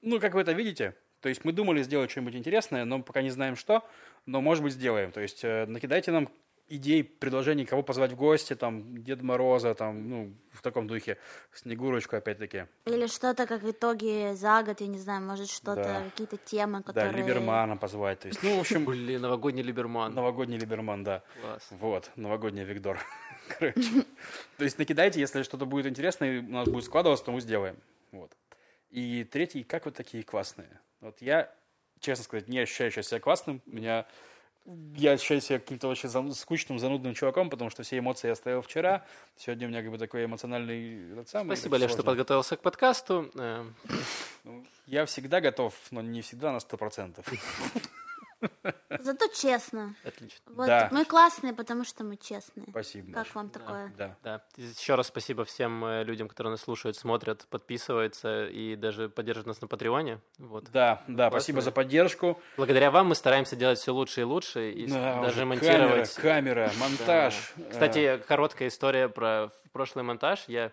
Ну, 0.03 0.21
как 0.21 0.35
вы 0.35 0.43
это 0.43 0.53
видите, 0.53 0.95
то 1.19 1.29
есть 1.29 1.45
мы 1.45 1.51
думали 1.51 1.83
сделать 1.83 2.13
что-нибудь 2.13 2.37
интересное, 2.37 2.85
но 2.85 3.03
пока 3.03 3.21
не 3.21 3.31
знаем 3.31 3.57
что, 3.57 3.85
но, 4.25 4.41
может 4.41 4.63
быть, 4.63 4.75
сделаем. 4.75 5.11
То 5.11 5.21
есть 5.21 5.43
э, 5.43 5.67
накидайте 5.67 6.13
нам 6.13 6.29
идей, 6.69 7.05
предложений, 7.05 7.67
кого 7.67 7.83
позвать 7.83 8.13
в 8.13 8.17
гости, 8.17 8.55
там, 8.55 9.03
Деда 9.03 9.25
Мороза, 9.25 9.75
там, 9.75 10.09
ну, 10.09 10.35
в 10.53 10.63
таком 10.63 10.87
духе, 10.87 11.19
Снегурочку, 11.53 12.17
опять-таки. 12.17 12.67
Или 12.87 13.07
что-то 13.07 13.47
как 13.47 13.65
итоги 13.65 14.35
за 14.35 14.63
год, 14.63 14.81
я 14.81 14.87
не 14.87 14.99
знаю, 14.99 15.23
может 15.23 15.51
что-то, 15.51 15.83
Да. 15.83 16.05
какие-то 16.11 16.37
темы, 16.39 16.79
Да, 16.79 16.85
которые... 16.85 17.23
Либермана 17.23 17.77
позвать, 17.77 18.21
то 18.21 18.29
есть, 18.29 18.43
ну, 18.43 18.57
в 18.57 18.61
общем, 18.61 18.85
Блин, 18.87 19.21
новогодний 19.21 19.63
Либерман. 19.63 20.15
новогодний 20.15 20.59
Либерман, 20.59 21.05
да. 21.05 21.23
Класс. 21.43 21.69
Вот, 21.71 22.11
новогодний 22.17 22.65
Виктор. 22.65 22.99
Короче. 23.59 24.05
То 24.57 24.65
есть 24.65 24.79
накидайте, 24.79 25.21
если 25.21 25.43
что-то 25.43 25.67
будет 25.67 25.87
интересно 25.87 26.25
и 26.25 26.39
у 26.39 26.51
нас 26.51 26.67
будет 26.69 26.85
складываться, 26.85 27.25
то 27.27 27.33
мы 27.33 27.41
сделаем. 27.41 27.77
Вот. 28.11 28.33
И 28.91 29.25
третий, 29.25 29.65
как 29.65 29.85
вы 29.85 29.91
такие 29.91 30.23
классные? 30.23 30.81
Вот 31.01 31.21
я, 31.21 31.53
честно 32.01 32.25
сказать, 32.25 32.49
не 32.49 32.61
ощущаю 32.61 32.91
сейчас 32.91 33.09
себя 33.09 33.21
классным. 33.21 33.61
Меня 33.67 34.07
я 34.97 35.13
ощущаю 35.13 35.41
себя 35.41 35.59
каким-то 35.59 35.89
вообще 35.89 36.09
скучным, 36.33 36.79
занудным 36.79 37.15
чуваком, 37.15 37.51
потому 37.51 37.71
что 37.71 37.83
все 37.83 37.99
эмоции 37.99 38.29
я 38.29 38.33
оставил 38.33 38.63
вчера. 38.63 39.05
Сегодня 39.37 39.67
у 39.67 39.71
меня 39.71 39.83
как 39.83 39.91
бы 39.91 39.99
такой 39.99 40.25
эмоциональный... 40.25 41.13
этот 41.13 41.29
самый, 41.29 41.57
Спасибо, 41.57 41.77
Леш, 41.77 41.91
что 41.91 42.03
подготовился 42.03 42.57
к 42.57 42.63
подкасту. 42.63 43.31
Э, 43.35 43.65
Ну, 44.45 44.65
Я 44.87 45.05
всегда 45.07 45.41
готов, 45.41 45.75
но 45.91 46.01
не 46.01 46.23
всегда 46.23 46.53
на 46.53 46.61
сто 46.61 46.77
процентов. 46.77 47.27
Зато 49.01 49.27
честно. 49.29 49.95
Отлично. 50.05 50.41
Вот 50.47 50.67
Да. 50.67 50.89
мы 50.93 51.05
классные, 51.05 51.53
потому 51.53 51.85
что 51.85 52.05
мы 52.05 52.17
честные. 52.17 52.67
Спасибо. 52.71 53.07
Как 53.09 53.15
большое. 53.17 53.35
вам 53.35 53.51
такое? 53.51 53.93
Да. 53.97 54.17
Да. 54.23 54.43
Еще 54.57 54.95
раз 54.95 55.09
спасибо 55.09 55.45
всем 55.45 55.85
э, 55.85 56.05
людям, 56.05 56.29
которые 56.29 56.53
нас 56.53 56.61
слушают, 56.63 56.97
смотрят, 56.97 57.47
подписываются 57.49 58.47
и 58.47 58.77
даже 58.77 59.09
поддерживают 59.09 59.47
нас 59.49 59.61
на 59.61 59.69
Патреоне. 59.69 60.21
Вот. 60.39 60.71
Да, 60.71 61.03
да, 61.09 61.29
Классно. 61.29 61.41
спасибо 61.41 61.61
за 61.61 61.73
поддержку. 61.73 62.41
Благодаря 62.57 62.91
вам 62.91 63.09
мы 63.09 63.15
стараемся 63.15 63.57
делать 63.57 63.79
все 63.79 63.93
лучше 63.93 64.21
и 64.23 64.25
лучше, 64.25 64.71
и 64.71 64.87
Да, 64.87 65.21
даже 65.23 65.45
монтировать. 65.45 66.15
Камера, 66.15 66.69
камера, 66.69 66.71
Да. 66.73 66.81
монтаж. 66.81 67.53
э, 67.57 67.71
Кстати, 67.71 68.23
короткая 68.29 68.69
история 68.69 69.09
про 69.09 69.51
прошлый 69.73 70.05
монтаж. 70.05 70.45
Я 70.47 70.73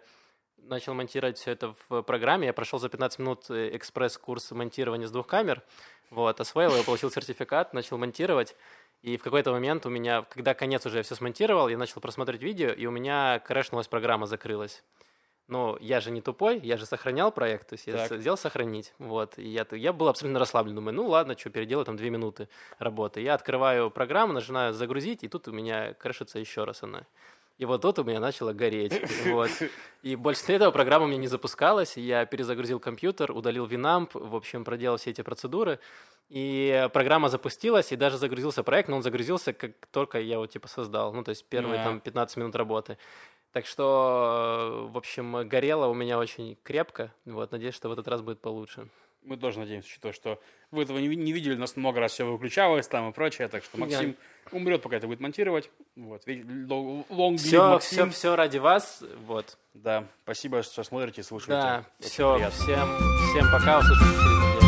начал 0.58 0.94
монтировать 0.94 1.38
все 1.40 1.52
это 1.52 1.76
в 1.90 2.02
программе. 2.04 2.46
Я 2.48 2.54
прошел 2.54 2.78
за 2.80 2.88
15 2.88 3.20
минут 3.20 3.46
э, 3.50 3.76
экспресс-курс 3.76 4.52
монтирования 4.52 5.08
с 5.08 5.12
двух 5.12 5.26
камер. 5.28 5.64
Вот, 6.12 6.42
освоил 6.42 6.74
его, 6.74 6.84
получил 6.84 7.10
сертификат, 7.10 7.74
начал 7.74 7.98
монтировать. 7.98 8.56
И 9.02 9.18
в 9.18 9.24
какой-то 9.24 9.52
момент 9.52 9.86
у 9.86 9.90
меня, 9.90 10.24
когда 10.30 10.54
конец 10.54 10.86
уже 10.86 10.98
я 10.98 11.04
все 11.04 11.16
смонтировал, 11.16 11.70
я 11.70 11.78
начал 11.78 12.02
просматривать 12.02 12.44
видео, 12.44 12.70
и 12.70 12.86
у 12.86 12.92
меня 12.92 13.40
крэшнулась 13.40 13.88
программа, 13.88 14.28
закрылась. 14.28 14.84
Но 15.48 15.78
я 15.82 16.00
же 16.00 16.12
не 16.12 16.22
тупой, 16.22 16.60
я 16.60 16.78
же 16.78 16.86
сохранял 16.86 17.32
проект, 17.32 17.70
то 17.70 17.74
есть 17.74 17.88
я 17.88 17.94
Так. 17.94 18.12
с- 18.12 18.22
сделал 18.22 18.38
сохранить. 18.38 18.94
Вот, 19.00 19.40
и 19.40 19.48
я, 19.48 19.66
я 19.72 19.92
был 19.92 20.08
абсолютно 20.08 20.40
расслаблен, 20.40 20.76
думаю, 20.76 20.94
ну 20.94 21.08
ладно, 21.08 21.38
что, 21.38 21.50
переделаю 21.50 21.86
там 21.86 21.98
две 21.98 22.10
минуты 22.10 22.48
работы. 22.78 23.22
Я 23.22 23.34
открываю 23.34 23.90
программу, 23.90 24.34
нажимаю 24.34 24.74
загрузить, 24.74 25.24
и 25.24 25.28
тут 25.28 25.48
у 25.48 25.52
меня 25.52 25.94
крашится 25.94 26.40
еще 26.40 26.66
раз 26.66 26.84
она. 26.84 27.08
И 27.62 27.66
вот 27.66 27.84
тут 27.84 28.00
у 28.00 28.04
меня 28.04 28.20
начало 28.20 28.54
гореть. 28.54 29.00
Вот. 29.28 29.52
И 30.02 30.16
больше 30.16 30.52
этого 30.52 30.72
программа 30.72 31.06
у 31.06 31.08
меня 31.08 31.20
не 31.20 31.28
запускалась. 31.28 31.96
Я 31.96 32.26
перезагрузил 32.26 32.80
компьютер, 32.80 33.32
удалил 33.32 33.68
Winamp, 33.68 34.10
в 34.14 34.36
общем, 34.36 34.64
проделал 34.64 34.98
все 34.98 35.12
эти 35.12 35.22
процедуры. 35.22 35.78
И 36.30 36.90
программа 36.92 37.30
запустилась, 37.30 37.92
и 37.92 37.96
даже 37.96 38.18
загрузился 38.18 38.64
проект, 38.64 38.90
но 38.90 38.96
он 38.96 39.04
загрузился, 39.04 39.54
как 39.54 39.74
только 39.92 40.20
я 40.20 40.34
его 40.36 40.48
типа 40.48 40.68
создал. 40.68 41.14
Ну, 41.14 41.24
то 41.24 41.30
есть 41.30 41.46
первые 41.46 41.78
Да. 41.78 41.84
там 41.84 42.00
15 42.00 42.38
минут 42.38 42.56
работы. 42.56 42.98
Так 43.52 43.68
что, 43.68 44.90
в 44.92 44.98
общем, 44.98 45.48
горело 45.48 45.86
у 45.86 45.94
меня 45.94 46.18
очень 46.18 46.58
крепко. 46.64 47.14
Вот, 47.26 47.52
надеюсь, 47.52 47.76
что 47.76 47.90
в 47.90 47.92
этот 47.92 48.08
раз 48.08 48.22
будет 48.22 48.42
получше. 48.42 48.88
Мы 49.24 49.38
тоже 49.38 49.60
надеемся, 49.60 49.88
учитывая, 49.88 50.14
что 50.14 50.42
вы 50.72 50.84
этого 50.84 50.98
не, 50.98 51.08
не 51.16 51.32
видели, 51.32 51.54
у 51.56 51.60
нас 51.60 51.76
много 51.76 52.00
раз 52.00 52.14
все 52.14 52.26
выключалось 52.26 52.88
там 52.88 53.10
и 53.10 53.14
прочее, 53.14 53.48
так 53.48 53.64
что 53.64 53.78
Максим 53.80 54.16
умрет, 54.52 54.82
пока 54.82 54.98
это 54.98 55.06
будет 55.08 55.20
монтировать. 55.20 55.70
Вот, 55.96 56.26
long 56.28 57.38
Все, 57.38 57.70
Максим. 57.70 58.10
все, 58.10 58.18
все 58.18 58.36
ради 58.36 58.58
вас. 58.58 59.04
Вот. 59.26 59.58
Да, 59.74 60.06
спасибо, 60.24 60.64
что 60.64 60.84
смотрите 60.84 61.22
и 61.22 61.24
слушаете. 61.24 61.52
Да, 61.54 61.86
Очень 62.00 62.10
все, 62.10 62.36
приятно. 62.36 62.64
всем, 62.64 62.98
всем 63.30 63.52
пока, 63.52 63.80
услышимся 63.80 64.12
через 64.12 64.44
неделю. 64.44 64.61